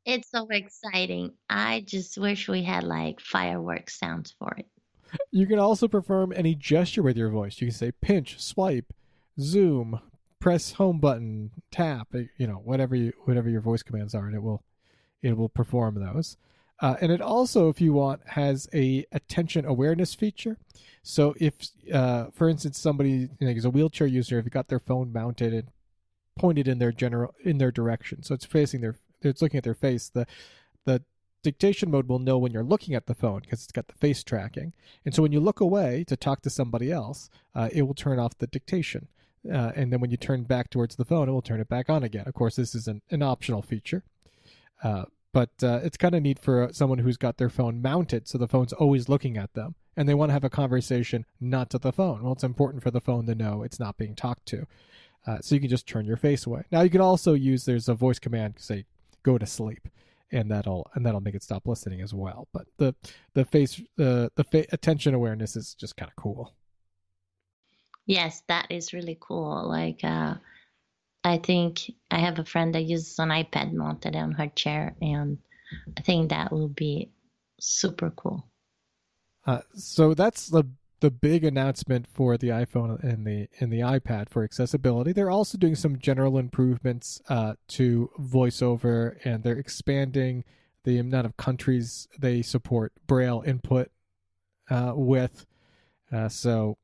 It's 0.05 0.31
so 0.31 0.49
exciting. 0.51 1.33
I 1.49 1.85
just 1.87 2.19
wish 2.19 2.49
we 2.49 2.65
had 2.65 2.83
like 2.83 3.21
fireworks 3.21 3.99
sounds 3.99 4.35
for 4.39 4.53
it. 4.57 4.67
You 5.31 5.47
can 5.47 5.59
also 5.59 5.89
perform 5.89 6.33
any 6.35 6.55
gesture 6.55 7.03
with 7.03 7.17
your 7.17 7.29
voice. 7.29 7.61
You 7.61 7.69
can 7.69 7.75
say 7.75 7.93
pinch, 7.93 8.41
swipe, 8.41 8.93
zoom, 9.41 10.01
press 10.41 10.73
home 10.73 10.99
button, 10.99 11.51
tap, 11.71 12.09
you 12.37 12.47
know, 12.47 12.61
whatever 12.65 12.97
you 12.97 13.13
whatever 13.25 13.49
your 13.49 13.61
voice 13.61 13.83
commands 13.83 14.15
are, 14.15 14.27
and 14.27 14.35
it 14.35 14.43
will 14.43 14.63
it 15.23 15.37
will 15.37 15.49
perform 15.49 15.95
those. 16.01 16.37
Uh, 16.81 16.97
and 17.01 17.13
it 17.13 17.21
also, 17.21 17.69
if 17.69 17.81
you 17.81 17.93
want, 17.93 18.21
has 18.31 18.69
a 18.75 19.07
attention 19.13 19.65
awareness 19.65 20.15
feature. 20.15 20.59
So 21.05 21.33
if, 21.39 21.55
uh, 21.93 22.27
for 22.35 22.49
instance, 22.49 22.77
somebody 22.77 23.29
you 23.39 23.47
know, 23.47 23.51
is 23.51 23.65
a 23.65 23.71
wheelchair 23.71 24.09
user, 24.09 24.39
if 24.39 24.45
you 24.45 24.51
got 24.51 24.67
their 24.67 24.81
phone 24.81 25.13
mounted 25.13 25.53
and 25.53 25.69
pointed 26.37 26.67
in 26.67 26.79
their 26.79 26.91
general 26.91 27.35
in 27.45 27.59
their 27.59 27.71
direction, 27.71 28.25
so 28.25 28.35
it's 28.35 28.45
facing 28.45 28.81
their, 28.81 28.97
it's 29.21 29.41
looking 29.41 29.59
at 29.59 29.65
their 29.65 29.75
face. 29.75 30.09
The 30.09 30.27
the 30.85 31.05
dictation 31.45 31.91
mode 31.91 32.09
will 32.09 32.19
know 32.19 32.39
when 32.39 32.53
you're 32.53 32.65
looking 32.65 32.95
at 32.95 33.07
the 33.07 33.15
phone 33.15 33.41
because 33.41 33.63
it's 33.63 33.73
got 33.73 33.89
the 33.89 33.95
face 33.95 34.25
tracking. 34.25 34.73
And 35.05 35.15
so 35.15 35.23
when 35.23 35.33
you 35.33 35.41
look 35.41 35.61
away 35.61 36.05
to 36.09 36.17
talk 36.17 36.43
to 36.43 36.51
somebody 36.51 36.91
else, 36.91 37.31
uh, 37.55 37.69
it 37.73 37.83
will 37.83 37.95
turn 37.95 38.19
off 38.19 38.39
the 38.39 38.47
dictation. 38.47 39.09
Uh, 39.51 39.73
and 39.75 39.93
then 39.93 40.01
when 40.01 40.11
you 40.11 40.17
turn 40.17 40.45
back 40.45 40.71
towards 40.71 40.97
the 40.97 41.05
phone, 41.05 41.29
it 41.29 41.33
will 41.33 41.43
turn 41.43 41.61
it 41.61 41.69
back 41.69 41.91
on 41.91 42.03
again. 42.03 42.25
Of 42.27 42.35
course, 42.35 42.57
this 42.57 42.75
is 42.75 42.87
an, 42.87 43.03
an 43.11 43.23
optional 43.23 43.63
feature. 43.63 44.05
Uh, 44.83 45.05
but 45.33 45.51
uh, 45.63 45.81
it's 45.83 45.97
kind 45.97 46.15
of 46.15 46.23
neat 46.23 46.39
for 46.39 46.63
uh, 46.63 46.73
someone 46.73 46.99
who's 46.99 47.17
got 47.17 47.39
their 47.39 47.49
phone 47.49 47.81
mounted 47.81 48.29
so 48.29 48.39
the 48.39 48.49
phone's 48.49 48.73
always 48.73 49.09
looking 49.09 49.37
at 49.37 49.55
them 49.55 49.75
and 49.97 50.09
they 50.09 50.15
want 50.15 50.29
to 50.29 50.35
have 50.35 50.45
a 50.45 50.51
conversation 50.51 51.25
not 51.41 51.71
to 51.71 51.79
the 51.79 51.93
phone 51.93 52.23
well 52.23 52.33
it's 52.33 52.45
important 52.45 52.83
for 52.83 52.91
the 52.91 53.01
phone 53.01 53.27
to 53.27 53.35
know 53.35 53.63
it's 53.63 53.81
not 53.81 53.97
being 53.97 54.15
talked 54.15 54.47
to 54.47 54.67
uh, 55.27 55.39
so 55.41 55.55
you 55.55 55.61
can 55.61 55.71
just 55.71 55.87
turn 55.87 56.05
your 56.05 56.17
face 56.17 56.47
away 56.47 56.65
now 56.71 56.83
you 56.83 56.91
can 56.91 57.01
also 57.01 57.35
use 57.35 57.65
there's 57.65 57.89
a 57.89 57.95
voice 57.95 58.19
command 58.19 58.55
say 58.59 58.85
go 59.23 59.39
to 59.39 59.47
sleep 59.47 59.89
and 60.31 60.51
that'll 60.51 60.91
and 60.95 61.05
that'll 61.05 61.21
make 61.21 61.35
it 61.35 61.43
stop 61.43 61.67
listening 61.67 62.01
as 62.01 62.15
well 62.15 62.49
but 62.53 62.67
the 62.79 62.95
the 63.35 63.45
face 63.45 63.81
the 63.97 64.31
the 64.37 64.45
fa- 64.45 64.67
attention 64.73 65.15
awareness 65.15 65.57
is 65.57 65.75
just 65.75 65.97
kind 65.97 66.11
of 66.11 66.17
cool 66.17 66.53
yes 68.07 68.43
that 68.49 68.67
is 68.71 68.93
really 68.93 69.17
cool 69.21 69.69
like 69.69 70.01
uh 70.05 70.35
I 71.25 71.39
think 71.39 71.91
I 72.11 72.19
have 72.19 72.39
a 72.39 72.45
friend 72.45 72.75
that 72.75 72.83
uses 72.83 73.19
an 73.19 73.29
iPad 73.29 73.73
mounted 73.73 74.17
on 74.17 74.33
her 74.33 74.49
chair, 74.49 74.95
and 75.01 75.39
I 75.97 76.01
think 76.01 76.31
that 76.31 76.53
will 76.53 76.69
be 76.69 77.13
super 77.61 78.11
cool. 78.11 78.49
Uh, 79.47 79.61
so 79.75 80.15
that's 80.15 80.49
the 80.49 80.65
the 81.01 81.11
big 81.11 81.43
announcement 81.45 82.07
for 82.07 82.37
the 82.37 82.49
iPhone 82.49 83.03
and 83.03 83.27
the 83.27 83.49
and 83.61 83.73
the 83.73 83.81
iPad 83.81 84.31
for 84.31 84.43
accessibility. 84.43 85.13
They're 85.13 85.31
also 85.31 85.59
doing 85.59 85.75
some 85.77 85.99
general 85.99 86.39
improvements 86.39 87.21
uh, 87.29 87.55
to 87.69 88.11
VoiceOver, 88.19 89.17
and 89.25 89.45
they're 89.45 89.59
expanding 89.59 90.45
the 90.85 90.99
amount 90.99 91.27
of 91.27 91.37
countries 91.37 92.09
they 92.19 92.43
support 92.43 92.93
Braille 93.07 93.43
input 93.47 93.91
uh, 94.71 94.93
with. 94.97 95.47
Uh, 96.11 96.29
so 96.29 96.77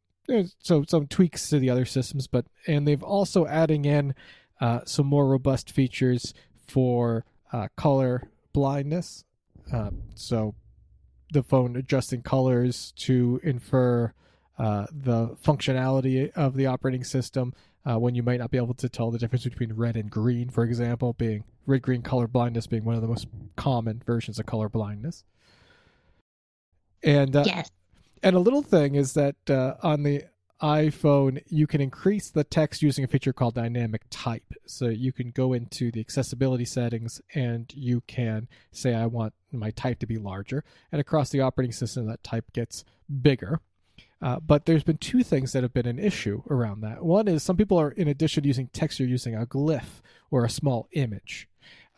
so 0.58 0.84
some 0.86 1.06
tweaks 1.06 1.48
to 1.48 1.58
the 1.58 1.70
other 1.70 1.84
systems, 1.84 2.26
but 2.26 2.46
and 2.66 2.86
they've 2.86 3.02
also 3.02 3.46
adding 3.46 3.84
in 3.84 4.14
uh, 4.60 4.80
some 4.84 5.06
more 5.06 5.26
robust 5.26 5.70
features 5.70 6.34
for 6.66 7.24
uh, 7.52 7.68
color 7.76 8.28
blindness. 8.52 9.24
Uh, 9.72 9.90
so 10.14 10.54
the 11.32 11.42
phone 11.42 11.76
adjusting 11.76 12.22
colors 12.22 12.92
to 12.96 13.40
infer 13.42 14.12
uh, 14.58 14.86
the 14.90 15.36
functionality 15.44 16.30
of 16.32 16.54
the 16.56 16.66
operating 16.66 17.04
system 17.04 17.54
uh, 17.88 17.98
when 17.98 18.14
you 18.14 18.22
might 18.22 18.40
not 18.40 18.50
be 18.50 18.58
able 18.58 18.74
to 18.74 18.88
tell 18.88 19.10
the 19.10 19.18
difference 19.18 19.44
between 19.44 19.72
red 19.74 19.96
and 19.96 20.10
green, 20.10 20.50
for 20.50 20.64
example, 20.64 21.12
being 21.14 21.44
red 21.66 21.82
green 21.82 22.02
color 22.02 22.26
blindness 22.26 22.66
being 22.66 22.84
one 22.84 22.94
of 22.94 23.02
the 23.02 23.08
most 23.08 23.28
common 23.56 24.02
versions 24.04 24.38
of 24.38 24.46
color 24.46 24.68
blindness. 24.68 25.24
And 27.02 27.36
uh, 27.36 27.44
yes 27.46 27.70
and 28.22 28.36
a 28.36 28.40
little 28.40 28.62
thing 28.62 28.94
is 28.94 29.14
that 29.14 29.36
uh, 29.50 29.74
on 29.82 30.02
the 30.02 30.24
iPhone, 30.60 31.40
you 31.46 31.66
can 31.66 31.80
increase 31.80 32.30
the 32.30 32.42
text 32.42 32.82
using 32.82 33.04
a 33.04 33.08
feature 33.08 33.32
called 33.32 33.54
dynamic 33.54 34.02
type. 34.10 34.52
So 34.66 34.86
you 34.88 35.12
can 35.12 35.30
go 35.30 35.52
into 35.52 35.92
the 35.92 36.00
accessibility 36.00 36.64
settings 36.64 37.20
and 37.34 37.72
you 37.74 38.02
can 38.06 38.48
say, 38.72 38.94
I 38.94 39.06
want 39.06 39.34
my 39.52 39.70
type 39.70 40.00
to 40.00 40.06
be 40.06 40.18
larger. 40.18 40.64
And 40.90 41.00
across 41.00 41.30
the 41.30 41.40
operating 41.40 41.72
system, 41.72 42.06
that 42.06 42.24
type 42.24 42.52
gets 42.52 42.84
bigger. 43.22 43.60
Uh, 44.20 44.40
but 44.40 44.66
there's 44.66 44.82
been 44.82 44.98
two 44.98 45.22
things 45.22 45.52
that 45.52 45.62
have 45.62 45.72
been 45.72 45.86
an 45.86 46.00
issue 46.00 46.42
around 46.50 46.80
that. 46.80 47.04
One 47.04 47.28
is 47.28 47.44
some 47.44 47.56
people 47.56 47.78
are, 47.78 47.92
in 47.92 48.08
addition 48.08 48.42
to 48.42 48.48
using 48.48 48.68
text, 48.72 48.98
you're 48.98 49.08
using 49.08 49.36
a 49.36 49.46
glyph 49.46 50.02
or 50.30 50.44
a 50.44 50.50
small 50.50 50.88
image 50.92 51.48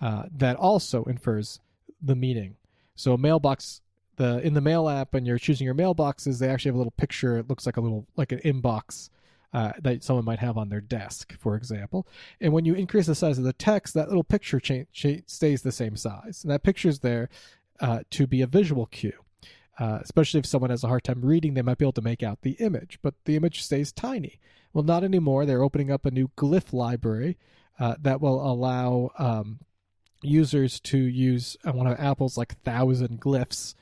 uh, 0.03 0.25
that 0.31 0.57
also 0.57 1.05
infers 1.05 1.61
the 2.03 2.15
meaning. 2.15 2.57
So 2.95 3.15
a 3.15 3.19
mailbox 3.19 3.81
the 4.21 4.39
in 4.47 4.53
the 4.53 4.61
mail 4.61 4.87
app 4.87 5.15
when 5.15 5.25
you're 5.25 5.39
choosing 5.39 5.65
your 5.65 5.75
mailboxes, 5.75 6.39
they 6.39 6.49
actually 6.49 6.69
have 6.69 6.75
a 6.75 6.79
little 6.79 6.93
picture. 6.93 7.39
It 7.39 7.49
looks 7.49 7.65
like 7.65 7.79
a 7.79 7.81
little 7.81 8.07
like 8.17 8.33
an 8.33 8.41
inbox 8.41 9.09
uh, 9.55 9.73
that 9.81 10.05
someone 10.05 10.27
might 10.27 10.41
have 10.41 10.59
on 10.59 10.69
their 10.69 10.83
desk, 10.83 11.35
for 11.39 11.57
example. 11.57 12.07
And 12.39 12.53
when 12.53 12.67
you 12.67 12.75
increase 12.75 13.07
the 13.07 13.15
size 13.15 13.39
of 13.39 13.45
the 13.45 13.55
text, 13.55 13.95
that 13.95 14.09
little 14.09 14.23
picture 14.23 14.61
cha- 14.61 14.85
cha- 14.93 15.23
stays 15.27 15.63
the 15.63 15.73
same 15.73 15.97
size, 15.97 16.45
and 16.45 16.51
that 16.53 16.63
picture 16.63 16.91
is 16.91 16.99
there 16.99 17.31
uh, 17.81 18.01
to 18.11 18.27
be 18.27 18.43
a 18.43 18.47
visual 18.47 18.87
cue. 18.87 19.25
Uh, 19.79 20.01
especially 20.03 20.39
if 20.39 20.45
someone 20.45 20.69
has 20.69 20.85
a 20.85 20.89
hard 20.89 21.03
time 21.03 21.23
reading, 21.23 21.55
they 21.55 21.63
might 21.63 21.79
be 21.79 21.87
able 21.87 21.93
to 21.93 22.03
make 22.03 22.23
out 22.23 22.43
the 22.43 22.53
image, 22.61 22.99
but 23.01 23.15
the 23.25 23.37
image 23.37 23.63
stays 23.63 23.91
tiny. 23.91 24.39
Well, 24.75 24.85
not 24.85 25.03
anymore. 25.03 25.47
They're 25.47 25.63
opening 25.63 25.91
up 25.91 26.05
a 26.05 26.11
new 26.11 26.29
glyph 26.37 26.75
library 26.75 27.39
uh, 27.79 27.95
that 28.03 28.21
will 28.21 28.47
allow 28.47 29.13
um, 29.19 29.61
users 30.21 30.79
to 30.81 30.99
use 30.99 31.57
one 31.65 31.87
of 31.87 31.99
Apple's 31.99 32.37
like 32.37 32.61
thousand 32.61 33.23
glyphs 33.23 33.75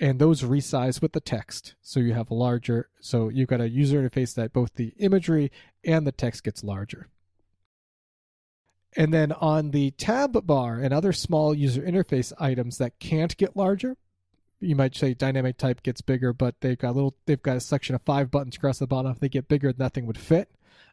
and 0.00 0.18
those 0.18 0.42
resize 0.42 1.00
with 1.00 1.12
the 1.12 1.20
text. 1.20 1.74
So 1.80 2.00
you 2.00 2.14
have 2.14 2.30
a 2.30 2.34
larger, 2.34 2.88
so 3.00 3.28
you've 3.28 3.48
got 3.48 3.60
a 3.60 3.68
user 3.68 4.02
interface 4.02 4.34
that 4.34 4.52
both 4.52 4.74
the 4.74 4.92
imagery 4.98 5.52
and 5.84 6.06
the 6.06 6.12
text 6.12 6.44
gets 6.44 6.64
larger. 6.64 7.08
And 8.96 9.12
then 9.12 9.32
on 9.32 9.70
the 9.70 9.90
tab 9.92 10.46
bar 10.46 10.78
and 10.78 10.94
other 10.94 11.12
small 11.12 11.54
user 11.54 11.82
interface 11.82 12.32
items 12.38 12.78
that 12.78 12.98
can't 12.98 13.36
get 13.36 13.56
larger, 13.56 13.96
you 14.60 14.76
might 14.76 14.94
say 14.94 15.14
dynamic 15.14 15.58
type 15.58 15.82
gets 15.82 16.00
bigger, 16.00 16.32
but 16.32 16.60
they've 16.60 16.78
got 16.78 16.90
a 16.90 16.92
little, 16.92 17.16
they've 17.26 17.42
got 17.42 17.56
a 17.56 17.60
section 17.60 17.94
of 17.94 18.02
five 18.02 18.30
buttons 18.30 18.56
across 18.56 18.78
the 18.78 18.86
bottom. 18.86 19.10
If 19.10 19.20
they 19.20 19.28
get 19.28 19.48
bigger, 19.48 19.72
nothing 19.76 20.06
would 20.06 20.18
fit. 20.18 20.50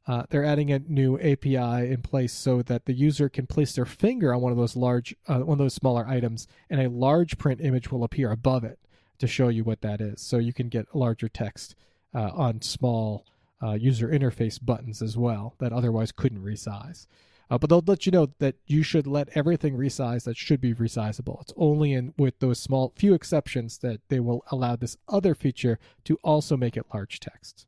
Uh, 0.07 0.23
they're 0.29 0.43
adding 0.43 0.71
a 0.71 0.79
new 0.79 1.19
API 1.19 1.91
in 1.91 2.01
place 2.01 2.33
so 2.33 2.63
that 2.63 2.85
the 2.85 2.93
user 2.93 3.29
can 3.29 3.45
place 3.45 3.73
their 3.73 3.85
finger 3.85 4.33
on 4.33 4.41
one 4.41 4.51
of 4.51 4.57
those 4.57 4.75
large, 4.75 5.15
uh, 5.27 5.39
one 5.39 5.59
of 5.59 5.63
those 5.63 5.75
smaller 5.75 6.07
items, 6.07 6.47
and 6.71 6.81
a 6.81 6.89
large 6.89 7.37
print 7.37 7.61
image 7.61 7.91
will 7.91 8.03
appear 8.03 8.31
above 8.31 8.63
it 8.63 8.79
to 9.21 9.27
show 9.27 9.47
you 9.47 9.63
what 9.63 9.81
that 9.81 10.01
is. 10.01 10.21
So 10.21 10.37
you 10.37 10.51
can 10.51 10.67
get 10.67 10.93
larger 10.93 11.29
text 11.29 11.75
uh, 12.13 12.31
on 12.33 12.61
small 12.61 13.25
uh, 13.63 13.73
user 13.73 14.09
interface 14.09 14.59
buttons 14.63 15.01
as 15.01 15.15
well 15.15 15.55
that 15.59 15.71
otherwise 15.71 16.11
couldn't 16.11 16.43
resize. 16.43 17.07
Uh, 17.49 17.57
but 17.57 17.69
they'll 17.69 17.83
let 17.85 18.05
you 18.05 18.11
know 18.11 18.29
that 18.39 18.55
you 18.65 18.81
should 18.81 19.05
let 19.05 19.29
everything 19.35 19.75
resize 19.77 20.23
that 20.23 20.37
should 20.37 20.61
be 20.61 20.73
resizable. 20.73 21.41
It's 21.41 21.53
only 21.57 21.93
in 21.93 22.13
with 22.17 22.39
those 22.39 22.59
small 22.59 22.93
few 22.95 23.13
exceptions 23.13 23.77
that 23.79 23.99
they 24.07 24.19
will 24.19 24.43
allow 24.51 24.75
this 24.75 24.97
other 25.09 25.35
feature 25.35 25.77
to 26.05 26.17
also 26.23 26.55
make 26.55 26.77
it 26.77 26.85
large 26.93 27.19
text. 27.19 27.67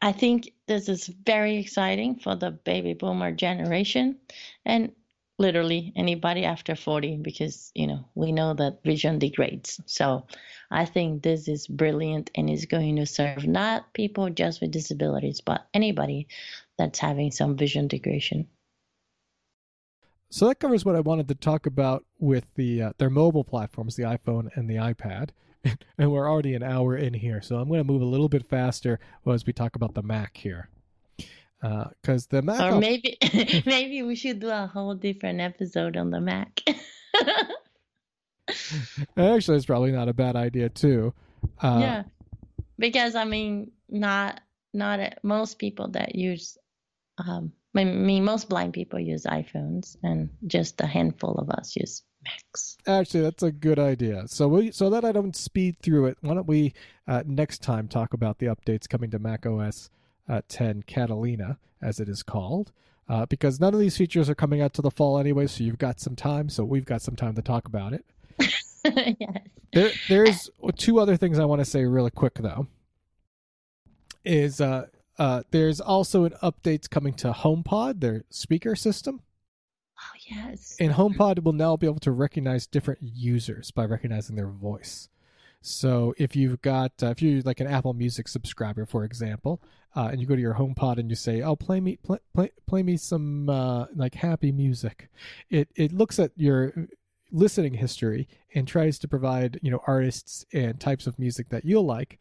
I 0.00 0.12
think 0.12 0.52
this 0.68 0.88
is 0.88 1.08
very 1.26 1.56
exciting 1.56 2.14
for 2.14 2.36
the 2.36 2.52
baby 2.52 2.94
boomer 2.94 3.32
generation. 3.32 4.18
And 4.64 4.92
literally 5.38 5.92
anybody 5.96 6.44
after 6.44 6.74
40 6.74 7.18
because 7.18 7.70
you 7.74 7.86
know 7.86 8.04
we 8.14 8.32
know 8.32 8.54
that 8.54 8.82
vision 8.84 9.18
degrades. 9.18 9.80
So 9.86 10.26
i 10.70 10.84
think 10.84 11.22
this 11.22 11.48
is 11.48 11.66
brilliant 11.66 12.30
and 12.34 12.50
is 12.50 12.66
going 12.66 12.96
to 12.96 13.06
serve 13.06 13.46
not 13.46 13.92
people 13.94 14.28
just 14.28 14.60
with 14.60 14.70
disabilities 14.70 15.40
but 15.40 15.66
anybody 15.72 16.28
that's 16.76 16.98
having 16.98 17.30
some 17.30 17.56
vision 17.56 17.88
degradation. 17.88 18.46
So 20.30 20.48
that 20.48 20.60
covers 20.60 20.84
what 20.84 20.96
i 20.96 21.00
wanted 21.00 21.28
to 21.28 21.34
talk 21.34 21.66
about 21.66 22.04
with 22.18 22.52
the 22.54 22.82
uh, 22.82 22.92
their 22.98 23.10
mobile 23.10 23.44
platforms 23.44 23.96
the 23.96 24.04
iphone 24.04 24.48
and 24.54 24.68
the 24.68 24.76
ipad. 24.76 25.30
And 25.98 26.12
we're 26.12 26.30
already 26.30 26.54
an 26.54 26.62
hour 26.62 26.96
in 26.96 27.14
here, 27.14 27.42
so 27.42 27.56
I'm 27.56 27.68
going 27.68 27.80
to 27.80 27.84
move 27.84 28.00
a 28.00 28.06
little 28.06 28.28
bit 28.28 28.46
faster 28.46 29.00
as 29.26 29.44
we 29.44 29.52
talk 29.52 29.74
about 29.74 29.94
the 29.94 30.02
Mac 30.02 30.36
here, 30.36 30.70
because 31.60 32.26
uh, 32.26 32.28
the 32.30 32.42
Mac. 32.42 32.72
Or 32.72 32.78
maybe 32.78 33.16
maybe 33.66 34.02
we 34.02 34.14
should 34.14 34.40
do 34.40 34.48
a 34.48 34.66
whole 34.66 34.94
different 34.94 35.40
episode 35.40 35.96
on 35.96 36.10
the 36.10 36.20
Mac. 36.20 36.60
Actually, 39.16 39.56
it's 39.56 39.66
probably 39.66 39.92
not 39.92 40.08
a 40.08 40.14
bad 40.14 40.36
idea 40.36 40.68
too. 40.68 41.12
Uh, 41.60 41.78
yeah, 41.80 42.02
because 42.78 43.14
I 43.14 43.24
mean, 43.24 43.70
not 43.88 44.40
not 44.72 45.00
most 45.22 45.58
people 45.58 45.88
that 45.88 46.14
use 46.14 46.56
um, 47.18 47.52
I 47.76 47.84
mean, 47.84 48.24
most 48.24 48.48
blind 48.48 48.72
people 48.72 48.98
use 48.98 49.24
iPhones, 49.24 49.96
and 50.02 50.30
just 50.46 50.80
a 50.80 50.86
handful 50.86 51.34
of 51.34 51.50
us 51.50 51.76
use 51.76 52.02
Macs. 52.24 52.76
Actually, 52.86 53.22
that's 53.22 53.42
a 53.42 53.52
good 53.52 53.78
idea. 53.78 54.24
So 54.26 54.48
we, 54.48 54.70
so 54.70 54.90
that 54.90 55.04
I 55.04 55.12
don't 55.12 55.36
speed 55.36 55.76
through 55.80 56.06
it, 56.06 56.18
why 56.20 56.34
don't 56.34 56.48
we 56.48 56.72
uh, 57.06 57.22
next 57.26 57.62
time 57.62 57.86
talk 57.86 58.14
about 58.14 58.38
the 58.38 58.46
updates 58.46 58.88
coming 58.88 59.10
to 59.10 59.18
Mac 59.18 59.46
OS 59.46 59.90
uh, 60.28 60.42
10 60.48 60.82
Catalina, 60.82 61.58
as 61.80 62.00
it 62.00 62.08
is 62.08 62.22
called, 62.22 62.72
uh, 63.08 63.26
because 63.26 63.60
none 63.60 63.74
of 63.74 63.80
these 63.80 63.96
features 63.96 64.28
are 64.28 64.34
coming 64.34 64.60
out 64.60 64.74
to 64.74 64.82
the 64.82 64.90
fall 64.90 65.18
anyway. 65.18 65.46
So 65.46 65.64
you've 65.64 65.78
got 65.78 66.00
some 66.00 66.16
time. 66.16 66.48
So 66.48 66.64
we've 66.64 66.84
got 66.84 67.02
some 67.02 67.16
time 67.16 67.34
to 67.34 67.42
talk 67.42 67.66
about 67.66 67.92
it. 67.92 68.04
yes. 69.20 69.42
There, 69.72 69.90
there's 70.08 70.50
two 70.76 70.98
other 70.98 71.16
things 71.16 71.38
I 71.38 71.44
want 71.44 71.60
to 71.60 71.64
say 71.64 71.84
really 71.84 72.10
quick 72.10 72.34
though. 72.34 72.66
Is 74.24 74.60
uh, 74.60 74.86
uh, 75.18 75.42
there's 75.50 75.80
also 75.80 76.24
an 76.24 76.34
updates 76.42 76.88
coming 76.88 77.14
to 77.14 77.32
HomePod, 77.32 78.00
their 78.00 78.24
speaker 78.30 78.76
system. 78.76 79.22
Oh 79.98 80.18
yes. 80.28 80.76
And 80.78 80.92
HomePod 80.92 81.42
will 81.42 81.52
now 81.52 81.76
be 81.76 81.86
able 81.86 81.98
to 82.00 82.12
recognize 82.12 82.66
different 82.66 83.00
users 83.02 83.70
by 83.70 83.84
recognizing 83.84 84.36
their 84.36 84.48
voice. 84.48 85.08
So 85.60 86.14
if 86.18 86.36
you've 86.36 86.62
got 86.62 86.92
uh, 87.02 87.08
if 87.08 87.22
you're 87.22 87.42
like 87.42 87.60
an 87.60 87.66
Apple 87.66 87.94
Music 87.94 88.28
subscriber, 88.28 88.86
for 88.86 89.04
example, 89.04 89.60
uh, 89.96 90.08
and 90.12 90.20
you 90.20 90.26
go 90.26 90.36
to 90.36 90.40
your 90.40 90.54
HomePod 90.54 90.98
and 90.98 91.10
you 91.10 91.16
say, 91.16 91.42
"Oh, 91.42 91.56
play 91.56 91.80
me 91.80 91.96
play 91.96 92.18
play, 92.34 92.50
play 92.66 92.82
me 92.82 92.96
some 92.96 93.48
uh, 93.48 93.86
like 93.94 94.14
happy 94.14 94.52
music," 94.52 95.08
it 95.50 95.68
it 95.74 95.92
looks 95.92 96.18
at 96.18 96.32
your 96.36 96.72
listening 97.30 97.74
history 97.74 98.28
and 98.54 98.66
tries 98.66 98.98
to 98.98 99.08
provide 99.08 99.58
you 99.62 99.70
know 99.70 99.82
artists 99.86 100.46
and 100.52 100.80
types 100.80 101.06
of 101.06 101.18
music 101.18 101.50
that 101.50 101.64
you'll 101.64 101.84
like 101.84 102.18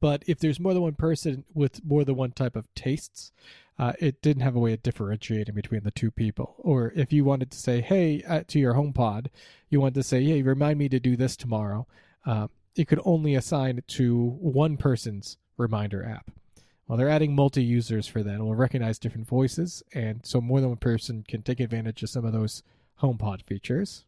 but 0.00 0.24
if 0.26 0.38
there's 0.38 0.60
more 0.60 0.74
than 0.74 0.82
one 0.82 0.94
person 0.94 1.44
with 1.54 1.84
more 1.84 2.04
than 2.04 2.16
one 2.16 2.32
type 2.32 2.56
of 2.56 2.72
tastes, 2.74 3.32
uh, 3.78 3.92
it 3.98 4.22
didn't 4.22 4.42
have 4.42 4.56
a 4.56 4.60
way 4.60 4.72
of 4.72 4.82
differentiating 4.82 5.54
between 5.54 5.82
the 5.84 5.90
two 5.90 6.10
people. 6.10 6.56
Or 6.58 6.92
if 6.96 7.12
you 7.12 7.24
wanted 7.24 7.50
to 7.52 7.58
say, 7.58 7.80
hey, 7.80 8.22
uh, 8.26 8.42
to 8.48 8.58
your 8.58 8.74
HomePod, 8.74 9.26
you 9.68 9.80
wanted 9.80 9.94
to 9.94 10.02
say, 10.02 10.24
hey, 10.24 10.42
remind 10.42 10.78
me 10.78 10.88
to 10.88 10.98
do 10.98 11.16
this 11.16 11.36
tomorrow, 11.36 11.86
uh, 12.26 12.48
it 12.74 12.88
could 12.88 13.00
only 13.04 13.34
assign 13.34 13.82
to 13.86 14.36
one 14.40 14.76
person's 14.76 15.38
reminder 15.56 16.04
app. 16.04 16.30
Well, 16.86 16.98
they're 16.98 17.08
adding 17.08 17.34
multi 17.34 17.64
users 17.64 18.06
for 18.06 18.22
that. 18.22 18.34
It 18.34 18.42
will 18.42 18.54
recognize 18.54 18.98
different 18.98 19.26
voices, 19.26 19.82
and 19.92 20.20
so 20.24 20.40
more 20.40 20.60
than 20.60 20.70
one 20.70 20.78
person 20.78 21.24
can 21.26 21.42
take 21.42 21.60
advantage 21.60 22.02
of 22.02 22.10
some 22.10 22.24
of 22.24 22.32
those 22.32 22.62
HomePod 23.00 23.42
features. 23.42 24.04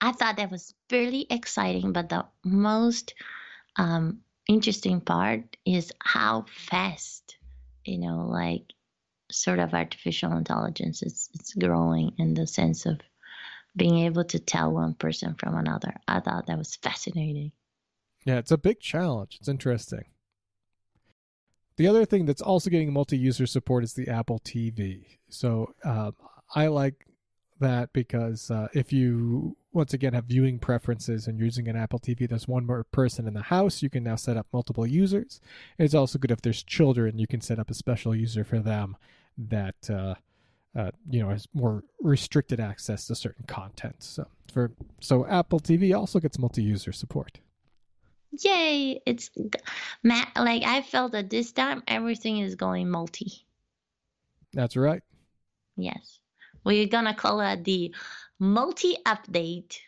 I 0.00 0.12
thought 0.12 0.36
that 0.36 0.50
was 0.50 0.74
really 0.90 1.26
exciting, 1.30 1.92
but 1.92 2.08
the 2.08 2.26
most 2.44 3.14
um, 3.76 4.20
interesting 4.48 5.00
part 5.00 5.56
is 5.64 5.92
how 6.00 6.46
fast, 6.48 7.36
you 7.84 7.98
know, 7.98 8.26
like 8.26 8.72
sort 9.30 9.58
of 9.58 9.74
artificial 9.74 10.36
intelligence 10.36 11.02
is 11.02 11.28
it's 11.34 11.54
growing 11.54 12.12
in 12.18 12.34
the 12.34 12.46
sense 12.46 12.86
of 12.86 13.00
being 13.76 13.98
able 14.00 14.24
to 14.24 14.38
tell 14.38 14.72
one 14.72 14.94
person 14.94 15.34
from 15.34 15.56
another. 15.56 15.94
I 16.08 16.20
thought 16.20 16.46
that 16.46 16.58
was 16.58 16.76
fascinating. 16.76 17.52
Yeah, 18.24 18.38
it's 18.38 18.50
a 18.50 18.58
big 18.58 18.80
challenge. 18.80 19.38
It's 19.40 19.48
interesting. 19.48 20.04
The 21.76 21.88
other 21.88 22.04
thing 22.04 22.26
that's 22.26 22.42
also 22.42 22.68
getting 22.68 22.92
multi-user 22.92 23.46
support 23.46 23.84
is 23.84 23.94
the 23.94 24.08
Apple 24.08 24.40
TV. 24.40 25.18
So 25.30 25.72
um, 25.84 26.14
I 26.54 26.66
like 26.66 27.06
that 27.60 27.92
because 27.92 28.50
uh, 28.50 28.68
if 28.74 28.92
you 28.92 29.56
once 29.72 29.94
again 29.94 30.12
have 30.12 30.24
viewing 30.24 30.58
preferences 30.58 31.26
and 31.26 31.38
using 31.38 31.68
an 31.68 31.76
Apple 31.76 31.98
TV, 31.98 32.28
there's 32.28 32.48
one 32.48 32.66
more 32.66 32.84
person 32.84 33.26
in 33.26 33.34
the 33.34 33.42
house. 33.42 33.82
You 33.82 33.88
can 33.88 34.02
now 34.02 34.16
set 34.16 34.36
up 34.36 34.46
multiple 34.52 34.86
users. 34.86 35.40
It's 35.78 35.94
also 35.94 36.18
good 36.18 36.30
if 36.30 36.42
there's 36.42 36.62
children, 36.62 37.18
you 37.18 37.26
can 37.26 37.40
set 37.40 37.58
up 37.58 37.70
a 37.70 37.74
special 37.74 38.14
user 38.14 38.44
for 38.44 38.58
them 38.58 38.96
that 39.38 39.88
uh, 39.88 40.16
uh, 40.76 40.90
you 41.08 41.20
know 41.20 41.30
has 41.30 41.48
more 41.54 41.84
restricted 42.00 42.60
access 42.60 43.06
to 43.06 43.14
certain 43.14 43.44
content. 43.46 43.96
So 43.98 44.26
for 44.52 44.72
so 45.00 45.26
Apple 45.26 45.60
TV 45.60 45.96
also 45.96 46.20
gets 46.20 46.38
multi-user 46.38 46.92
support. 46.92 47.40
Yay! 48.44 49.00
It's 49.06 49.30
Matt. 50.02 50.30
like 50.36 50.62
I 50.62 50.82
felt 50.82 51.12
that 51.12 51.30
this 51.30 51.52
time 51.52 51.82
everything 51.88 52.38
is 52.38 52.54
going 52.54 52.88
multi. 52.88 53.44
That's 54.52 54.76
right. 54.76 55.02
Yes. 55.76 56.20
We're 56.64 56.86
gonna 56.86 57.14
call 57.14 57.40
it 57.40 57.64
the 57.64 57.94
multi 58.38 58.96
update. 59.06 59.78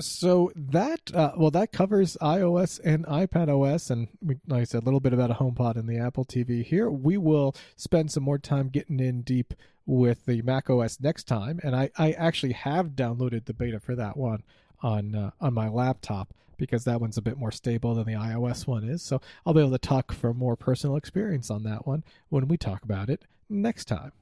So 0.00 0.52
that 0.54 1.14
uh, 1.14 1.32
well, 1.36 1.50
that 1.50 1.72
covers 1.72 2.16
iOS 2.20 2.80
and 2.84 3.06
iPad 3.06 3.48
OS, 3.48 3.90
and 3.90 4.08
we, 4.22 4.36
like 4.46 4.62
I 4.62 4.64
said, 4.64 4.82
a 4.82 4.84
little 4.84 5.00
bit 5.00 5.12
about 5.12 5.30
a 5.30 5.34
HomePod 5.34 5.76
and 5.76 5.88
the 5.88 5.98
Apple 5.98 6.24
TV. 6.24 6.64
Here, 6.64 6.90
we 6.90 7.16
will 7.16 7.54
spend 7.76 8.10
some 8.10 8.22
more 8.22 8.38
time 8.38 8.68
getting 8.68 9.00
in 9.00 9.22
deep 9.22 9.54
with 9.86 10.26
the 10.26 10.42
Mac 10.42 10.70
OS 10.70 11.00
next 11.00 11.24
time, 11.24 11.60
and 11.62 11.74
I, 11.74 11.90
I 11.96 12.12
actually 12.12 12.52
have 12.52 12.90
downloaded 12.90 13.44
the 13.46 13.54
beta 13.54 13.80
for 13.80 13.94
that 13.96 14.16
one 14.16 14.42
on 14.82 15.14
uh, 15.14 15.30
on 15.40 15.54
my 15.54 15.68
laptop 15.68 16.32
because 16.56 16.84
that 16.84 17.00
one's 17.00 17.16
a 17.16 17.22
bit 17.22 17.38
more 17.38 17.50
stable 17.50 17.94
than 17.94 18.04
the 18.04 18.12
iOS 18.12 18.66
one 18.66 18.84
is. 18.84 19.02
So 19.02 19.20
I'll 19.44 19.54
be 19.54 19.60
able 19.60 19.70
to 19.72 19.78
talk 19.78 20.12
from 20.12 20.36
more 20.36 20.56
personal 20.56 20.96
experience 20.96 21.50
on 21.50 21.62
that 21.64 21.86
one 21.86 22.04
when 22.28 22.48
we 22.48 22.58
talk 22.58 22.82
about 22.82 23.08
it 23.08 23.24
next 23.48 23.86
time. 23.86 24.12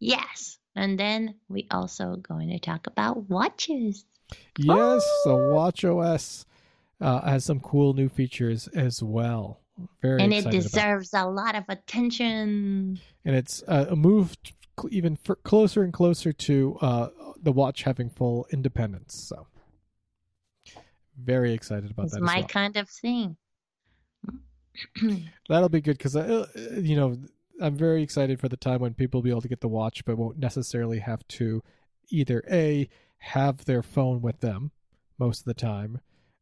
Yes. 0.00 0.58
And 0.74 0.98
then 0.98 1.36
we 1.48 1.68
also 1.70 2.16
going 2.16 2.48
to 2.48 2.58
talk 2.58 2.86
about 2.86 3.28
watches. 3.28 4.04
Yes, 4.58 5.02
so 5.24 5.52
Watch 5.52 5.84
OS 5.84 6.46
uh, 7.00 7.20
has 7.22 7.44
some 7.44 7.60
cool 7.60 7.94
new 7.94 8.08
features 8.08 8.68
as 8.68 9.02
well. 9.02 9.60
Very 10.00 10.22
and 10.22 10.32
it 10.32 10.50
deserves 10.50 11.10
a 11.14 11.26
lot 11.26 11.54
of 11.54 11.64
attention. 11.68 13.00
And 13.24 13.36
it's 13.36 13.62
uh, 13.66 13.94
moved 13.96 14.52
even 14.90 15.18
closer 15.44 15.82
and 15.82 15.92
closer 15.92 16.32
to 16.32 16.78
uh, 16.80 17.08
the 17.42 17.52
watch 17.52 17.82
having 17.82 18.10
full 18.10 18.46
independence. 18.50 19.14
So 19.14 19.46
very 21.18 21.52
excited 21.52 21.90
about 21.90 22.06
it's 22.06 22.14
that. 22.14 22.22
My 22.22 22.40
well. 22.40 22.48
kind 22.48 22.76
of 22.76 22.88
thing. 22.88 23.36
That'll 25.48 25.68
be 25.68 25.80
good 25.80 25.98
because 25.98 26.16
uh, 26.16 26.46
you 26.80 26.96
know 26.96 27.18
I'm 27.60 27.76
very 27.76 28.02
excited 28.02 28.40
for 28.40 28.48
the 28.48 28.56
time 28.56 28.80
when 28.80 28.94
people 28.94 29.18
will 29.18 29.24
be 29.24 29.30
able 29.30 29.42
to 29.42 29.48
get 29.48 29.60
the 29.60 29.68
watch, 29.68 30.04
but 30.04 30.16
won't 30.16 30.38
necessarily 30.38 30.98
have 31.00 31.26
to 31.28 31.62
either 32.10 32.42
a 32.50 32.88
have 33.22 33.64
their 33.64 33.82
phone 33.82 34.20
with 34.20 34.40
them 34.40 34.72
most 35.18 35.40
of 35.40 35.44
the 35.44 35.54
time, 35.54 36.00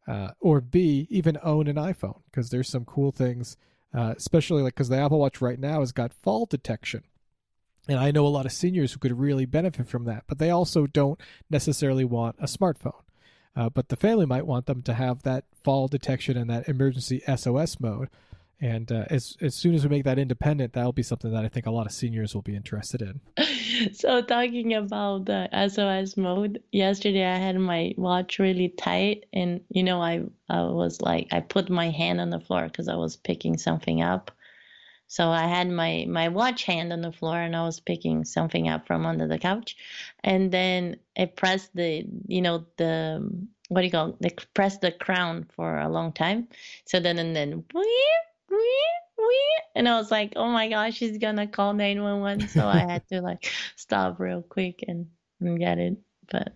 uh, 0.09 0.31
or 0.41 0.61
b 0.61 1.07
even 1.11 1.39
own 1.43 1.67
an 1.67 1.77
iPhone 1.77 2.23
because 2.31 2.51
there's 2.51 2.69
some 2.69 2.85
cool 2.85 3.13
things, 3.13 3.57
uh, 3.95 4.15
especially 4.17 4.63
like 4.63 4.75
because 4.75 4.89
the 4.89 4.99
Apple 4.99 5.19
Watch 5.19 5.41
right 5.41 5.61
now 5.61 5.81
has 5.81 5.93
got 5.93 6.15
fall 6.15 6.47
detection. 6.47 7.05
And 7.87 7.99
I 7.99 8.11
know 8.11 8.27
a 8.27 8.29
lot 8.29 8.47
of 8.47 8.53
seniors 8.53 8.93
who 8.93 8.99
could 8.99 9.19
really 9.19 9.45
benefit 9.45 9.89
from 9.89 10.05
that, 10.05 10.25
but 10.27 10.39
they 10.39 10.51
also 10.51 10.87
don't 10.87 11.21
necessarily 11.51 12.05
want 12.05 12.37
a 12.39 12.45
smartphone. 12.45 13.03
Uh, 13.55 13.69
but 13.69 13.89
the 13.89 13.97
family 13.97 14.27
might 14.27 14.47
want 14.47 14.67
them 14.67 14.81
to 14.83 14.95
have 14.95 15.23
that 15.23 15.45
fall 15.63 15.89
detection 15.89 16.37
and 16.37 16.49
that 16.49 16.69
emergency 16.69 17.23
SOS 17.27 17.79
mode 17.81 18.09
and 18.61 18.93
uh, 18.93 19.05
as 19.09 19.37
as 19.41 19.55
soon 19.55 19.75
as 19.75 19.85
we 19.85 19.89
make 19.89 20.05
that 20.05 20.19
independent, 20.19 20.75
that'll 20.75 20.93
be 20.93 21.03
something 21.03 21.33
that 21.33 21.45
I 21.45 21.49
think 21.49 21.67
a 21.67 21.71
lot 21.71 21.87
of 21.87 21.93
seniors 21.93 22.35
will 22.35 22.43
be 22.43 22.57
interested 22.57 23.03
in. 23.03 23.21
So 23.95 24.21
talking 24.21 24.75
about 24.75 25.25
the 25.25 25.49
SOS 25.69 26.17
mode, 26.19 26.63
yesterday 26.71 27.25
I 27.25 27.37
had 27.37 27.59
my 27.59 27.95
watch 27.97 28.39
really 28.39 28.69
tight, 28.69 29.25
and 29.33 29.63
you 29.71 29.83
know 29.83 30.03
I 30.03 30.25
I 30.51 30.63
was 30.65 31.01
like 31.01 31.29
I 31.33 31.41
put 31.41 31.71
my 31.71 31.89
hand 31.89 32.21
on 32.21 32.29
the 32.29 32.41
floor 32.41 32.65
because 32.65 32.89
I 32.89 32.97
was 32.97 33.17
picking 33.17 33.57
something 33.57 34.03
up. 34.03 34.31
So 35.07 35.31
I 35.31 35.47
had 35.47 35.71
my 35.71 36.05
my 36.09 36.29
watch 36.29 36.65
hand 36.65 36.93
on 36.93 37.01
the 37.01 37.13
floor, 37.13 37.39
and 37.39 37.57
I 37.57 37.65
was 37.65 37.81
picking 37.81 38.25
something 38.25 38.69
up 38.69 38.87
from 38.87 39.07
under 39.07 39.27
the 39.27 39.39
couch, 39.39 39.77
and 40.23 40.53
then 40.53 40.97
I 41.17 41.25
pressed 41.25 41.75
the 41.75 42.05
you 42.27 42.43
know 42.43 42.67
the 42.77 43.25
what 43.69 43.81
do 43.81 43.87
you 43.87 43.93
call 43.93 44.17
it? 44.21 44.47
Pressed 44.53 44.83
the 44.83 44.93
crown 44.93 45.47
for 45.57 45.79
a 45.79 45.89
long 45.89 46.13
time. 46.13 46.49
So 46.85 47.01
then 47.01 47.19
and 47.19 47.35
then 47.35 47.65
and 49.75 49.89
I 49.89 49.97
was 49.99 50.11
like, 50.11 50.35
oh 50.37 50.49
my 50.49 50.69
gosh, 50.69 50.95
she's 50.95 51.19
gonna 51.19 51.47
call 51.47 51.73
911. 51.73 52.49
So 52.49 52.67
I 52.67 52.79
had 52.79 53.09
to 53.09 53.21
like 53.21 53.51
stop 53.77 54.21
real 54.21 54.43
quick 54.43 54.85
and, 54.87 55.07
and 55.41 55.59
get 55.59 55.79
it. 55.79 55.97
But 56.31 56.53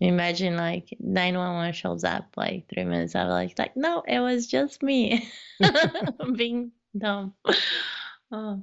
imagine 0.00 0.56
like 0.56 0.96
911 0.98 1.72
shows 1.74 2.04
up 2.04 2.34
like 2.36 2.68
three 2.68 2.84
minutes. 2.84 3.14
I 3.14 3.24
was 3.24 3.32
like, 3.32 3.58
like 3.58 3.76
no, 3.76 4.02
it 4.06 4.20
was 4.20 4.46
just 4.46 4.82
me 4.82 5.28
being 6.34 6.72
dumb. 6.96 7.34
Oh. 8.32 8.62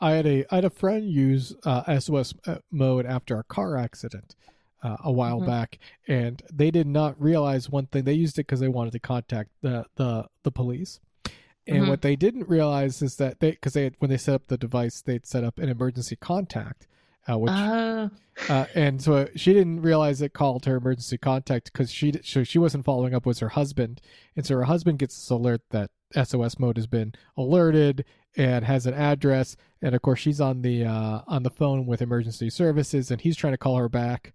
I 0.00 0.12
had 0.12 0.26
a 0.26 0.44
I 0.50 0.54
had 0.56 0.64
a 0.64 0.70
friend 0.70 1.10
use 1.10 1.54
uh, 1.64 1.98
SOS 1.98 2.34
uh, 2.46 2.56
mode 2.70 3.06
after 3.06 3.38
a 3.38 3.44
car 3.44 3.76
accident, 3.76 4.34
uh, 4.82 4.96
a 5.04 5.12
while 5.12 5.40
Mhm. 5.40 5.46
back, 5.46 5.78
and 6.08 6.42
they 6.52 6.70
did 6.70 6.86
not 6.86 7.20
realize 7.20 7.68
one 7.70 7.86
thing. 7.86 8.04
They 8.04 8.14
used 8.14 8.38
it 8.38 8.46
because 8.46 8.60
they 8.60 8.68
wanted 8.68 8.92
to 8.92 8.98
contact 9.00 9.50
the 9.62 9.84
the 9.96 10.26
the 10.42 10.50
police. 10.52 11.00
And 11.66 11.84
Mhm. 11.84 11.88
what 11.88 12.02
they 12.02 12.16
didn't 12.16 12.48
realize 12.48 13.02
is 13.02 13.16
that 13.16 13.38
they, 13.40 13.50
because 13.52 13.74
they 13.74 13.84
had, 13.84 13.94
when 13.98 14.10
they 14.10 14.16
set 14.16 14.34
up 14.34 14.46
the 14.48 14.56
device, 14.58 15.02
they'd 15.02 15.26
set 15.26 15.44
up 15.44 15.58
an 15.58 15.68
emergency 15.68 16.16
contact, 16.16 16.86
uh, 17.28 17.38
which 17.38 17.52
Oh, 17.54 18.10
uh, 18.48 18.64
and 18.74 19.00
so 19.02 19.28
she 19.36 19.52
didn't 19.52 19.82
realize 19.82 20.22
it 20.22 20.32
called 20.32 20.64
her 20.64 20.76
emergency 20.76 21.18
contact 21.18 21.70
because 21.72 21.92
she 21.92 22.12
so 22.24 22.42
she 22.42 22.58
wasn't 22.58 22.84
following 22.86 23.14
up 23.14 23.26
with 23.26 23.38
her 23.40 23.50
husband, 23.50 24.00
and 24.34 24.46
so 24.46 24.56
her 24.56 24.64
husband 24.64 24.98
gets 24.98 25.14
this 25.14 25.30
alert 25.30 25.60
that 25.70 25.90
SOS 26.14 26.58
mode 26.58 26.76
has 26.78 26.86
been 26.88 27.12
alerted 27.36 28.04
and 28.36 28.64
has 28.64 28.86
an 28.86 28.94
address, 28.94 29.56
and 29.82 29.94
of 29.94 30.00
course 30.02 30.18
she's 30.20 30.40
on 30.40 30.62
the 30.62 30.84
uh, 30.84 31.20
on 31.28 31.42
the 31.42 31.50
phone 31.50 31.86
with 31.86 32.00
emergency 32.00 32.48
services, 32.48 33.10
and 33.10 33.20
he's 33.20 33.36
trying 33.36 33.52
to 33.52 33.58
call 33.58 33.76
her 33.76 33.88
back. 33.88 34.32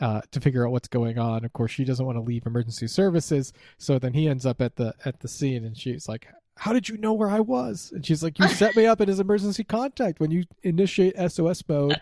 Uh, 0.00 0.20
to 0.30 0.40
figure 0.40 0.64
out 0.64 0.70
what's 0.70 0.86
going 0.86 1.18
on, 1.18 1.44
of 1.44 1.52
course, 1.52 1.72
she 1.72 1.84
doesn't 1.84 2.06
want 2.06 2.16
to 2.16 2.22
leave 2.22 2.46
emergency 2.46 2.86
services. 2.86 3.52
So 3.78 3.98
then 3.98 4.12
he 4.12 4.28
ends 4.28 4.46
up 4.46 4.60
at 4.60 4.76
the 4.76 4.94
at 5.04 5.20
the 5.20 5.28
scene, 5.28 5.64
and 5.64 5.76
she's 5.76 6.08
like, 6.08 6.28
"How 6.56 6.72
did 6.72 6.88
you 6.88 6.96
know 6.98 7.12
where 7.12 7.28
I 7.30 7.40
was?" 7.40 7.90
And 7.92 8.06
she's 8.06 8.22
like, 8.22 8.38
"You 8.38 8.46
set 8.62 8.76
me 8.76 8.86
up 8.86 9.00
in 9.00 9.08
as 9.10 9.18
emergency 9.18 9.64
contact 9.64 10.20
when 10.20 10.30
you 10.30 10.44
initiate 10.62 11.16
SOS 11.30 11.62
mode 11.68 12.00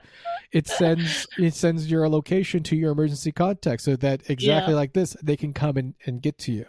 it 0.53 0.66
sends 0.66 1.26
it 1.38 1.55
sends 1.55 1.90
your 1.90 2.09
location 2.09 2.62
to 2.64 2.76
your 2.76 2.92
emergency 2.92 3.32
contact 3.32 3.82
so 3.82 3.97
that 3.97 4.28
exactly 4.30 4.72
Yeah. 4.74 4.78
like 4.78 4.92
this 4.92 5.16
they 5.22 5.36
can 5.36 5.53
come 5.53 5.76
and, 5.76 5.94
and 6.05 6.22
get 6.22 6.38
to 6.38 6.53
you 6.53 6.66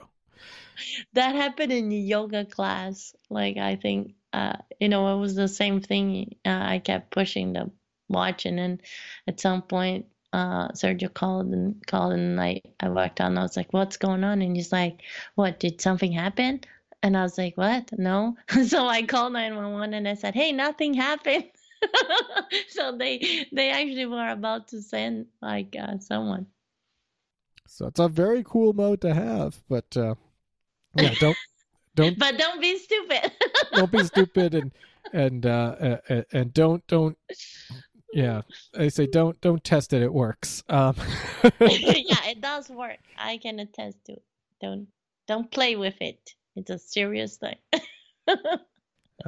that 1.13 1.36
happened 1.36 1.71
in 1.71 1.91
yoga 1.91 2.45
class. 2.45 3.15
Like 3.30 3.57
I 3.57 3.75
think, 3.75 4.13
uh, 4.34 4.57
you 4.80 4.89
know, 4.89 5.15
it 5.15 5.19
was 5.19 5.36
the 5.36 5.47
same 5.47 5.82
thing. 5.82 6.36
Uh, 6.45 6.49
I 6.49 6.80
kept 6.80 7.11
pushing 7.11 7.53
the 7.53 7.71
watch, 8.09 8.45
and 8.45 8.57
then 8.57 8.82
at 9.28 9.39
some 9.39 9.61
point, 9.63 10.05
uh, 10.38 10.70
Sergio 10.74 11.14
called 11.14 11.48
and 11.48 11.86
called, 11.88 12.14
and 12.14 12.40
I 12.40 12.62
I 12.80 12.90
walked 12.90 13.22
on. 13.22 13.32
And 13.34 13.40
I 13.40 13.44
was 13.44 13.58
like, 13.58 13.74
"What's 13.74 13.98
going 13.98 14.24
on?" 14.24 14.42
And 14.42 14.56
he's 14.56 14.72
like, 14.72 15.02
"What? 15.36 15.60
Did 15.60 15.82
something 15.82 16.12
happen?" 16.12 16.62
And 17.04 17.18
I 17.18 17.24
was 17.24 17.38
like, 17.38 17.58
"What? 17.58 17.92
No." 17.98 18.38
so 18.68 18.88
I 18.88 19.04
called 19.04 19.34
nine 19.34 19.56
one 19.56 19.74
one, 19.74 19.94
and 19.94 20.08
I 20.08 20.14
said, 20.16 20.36
"Hey, 20.36 20.52
nothing 20.52 20.94
happened." 20.94 21.50
so 22.70 22.98
they 22.98 23.46
they 23.52 23.70
actually 23.72 24.06
were 24.08 24.30
about 24.30 24.68
to 24.70 24.82
send 24.82 25.28
like 25.42 25.76
uh, 25.80 25.98
someone. 26.00 26.48
so 27.68 27.86
it's 27.88 28.00
a 28.00 28.08
very 28.08 28.44
cool 28.44 28.74
mode 28.74 29.02
to 29.02 29.14
have 29.14 29.62
but 29.70 29.96
uh 29.98 30.16
yeah 30.96 31.14
don't 31.20 31.38
don't 31.96 32.18
But 32.18 32.38
don't 32.38 32.62
be 32.62 32.78
stupid. 32.78 33.32
don't 33.74 33.92
be 33.92 34.04
stupid 34.04 34.56
and 34.56 34.72
and 35.14 35.46
uh, 35.46 35.98
and 36.32 36.54
don't 36.54 36.86
don't 36.88 37.18
yeah 38.18 38.41
i 38.76 38.88
say 38.88 39.05
don't 39.05 39.39
don't 39.41 39.63
test 39.63 39.93
it 39.93 40.01
it 40.01 40.11
works 40.11 40.63
um 40.70 40.95
yeah, 41.61 42.26
it 42.26 42.41
does 42.41 42.68
work. 42.68 42.97
I 43.15 43.38
can 43.38 43.59
attest 43.59 43.97
to 44.05 44.13
it. 44.13 44.24
Don't 44.59 44.88
don't 45.28 45.51
play 45.51 45.76
with 45.76 46.01
it. 46.01 46.32
It's 46.55 46.72
a 46.72 46.80
serious 46.80 47.38
thing. 47.38 47.57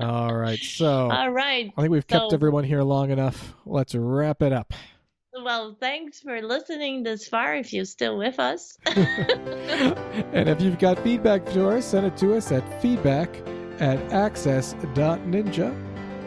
all 0.02 0.34
right 0.34 0.60
so 0.60 1.10
All 1.12 1.30
right. 1.32 1.72
i 1.78 1.82
think 1.82 1.92
we've 1.92 2.08
kept 2.08 2.32
so- 2.32 2.36
everyone 2.36 2.64
here 2.64 2.82
long 2.82 3.12
enough 3.12 3.54
let's 3.66 3.94
wrap 3.96 4.42
it 4.42 4.54
up 4.54 4.74
Well, 5.34 5.78
thanks 5.80 6.20
for 6.20 6.42
listening 6.42 7.04
this 7.04 7.28
far. 7.30 7.56
If 7.56 7.72
you're 7.72 7.86
still 7.86 8.18
with 8.18 8.40
us, 8.40 8.78
and 8.86 10.50
if 10.50 10.60
you've 10.60 10.80
got 10.80 10.98
feedback 11.04 11.48
for 11.48 11.78
us, 11.78 11.86
send 11.86 12.08
it 12.08 12.18
to 12.18 12.36
us 12.36 12.52
at 12.52 12.64
feedback 12.82 13.30
at 13.80 14.00
access.ninja. 14.12 15.70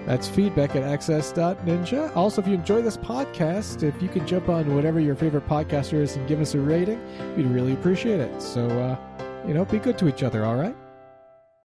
That's 0.06 0.28
feedback 0.28 0.74
at 0.74 0.82
access.ninja. 0.82 2.14
Also, 2.16 2.42
if 2.42 2.48
you 2.48 2.54
enjoy 2.54 2.82
this 2.82 2.96
podcast, 2.96 3.82
if 3.82 4.00
you 4.02 4.08
can 4.08 4.26
jump 4.26 4.48
on 4.48 4.74
whatever 4.74 5.00
your 5.00 5.14
favorite 5.14 5.48
podcatcher 5.48 5.94
is 5.94 6.16
and 6.16 6.26
give 6.28 6.40
us 6.40 6.54
a 6.54 6.60
rating, 6.60 7.00
we'd 7.36 7.46
really 7.46 7.72
appreciate 7.72 8.20
it. 8.20 8.42
So, 8.42 8.66
uh, 8.66 8.96
you 9.46 9.54
know, 9.54 9.64
be 9.64 9.78
good 9.78 9.98
to 9.98 10.08
each 10.08 10.22
other, 10.22 10.44
all 10.44 10.56
right? 10.56 10.74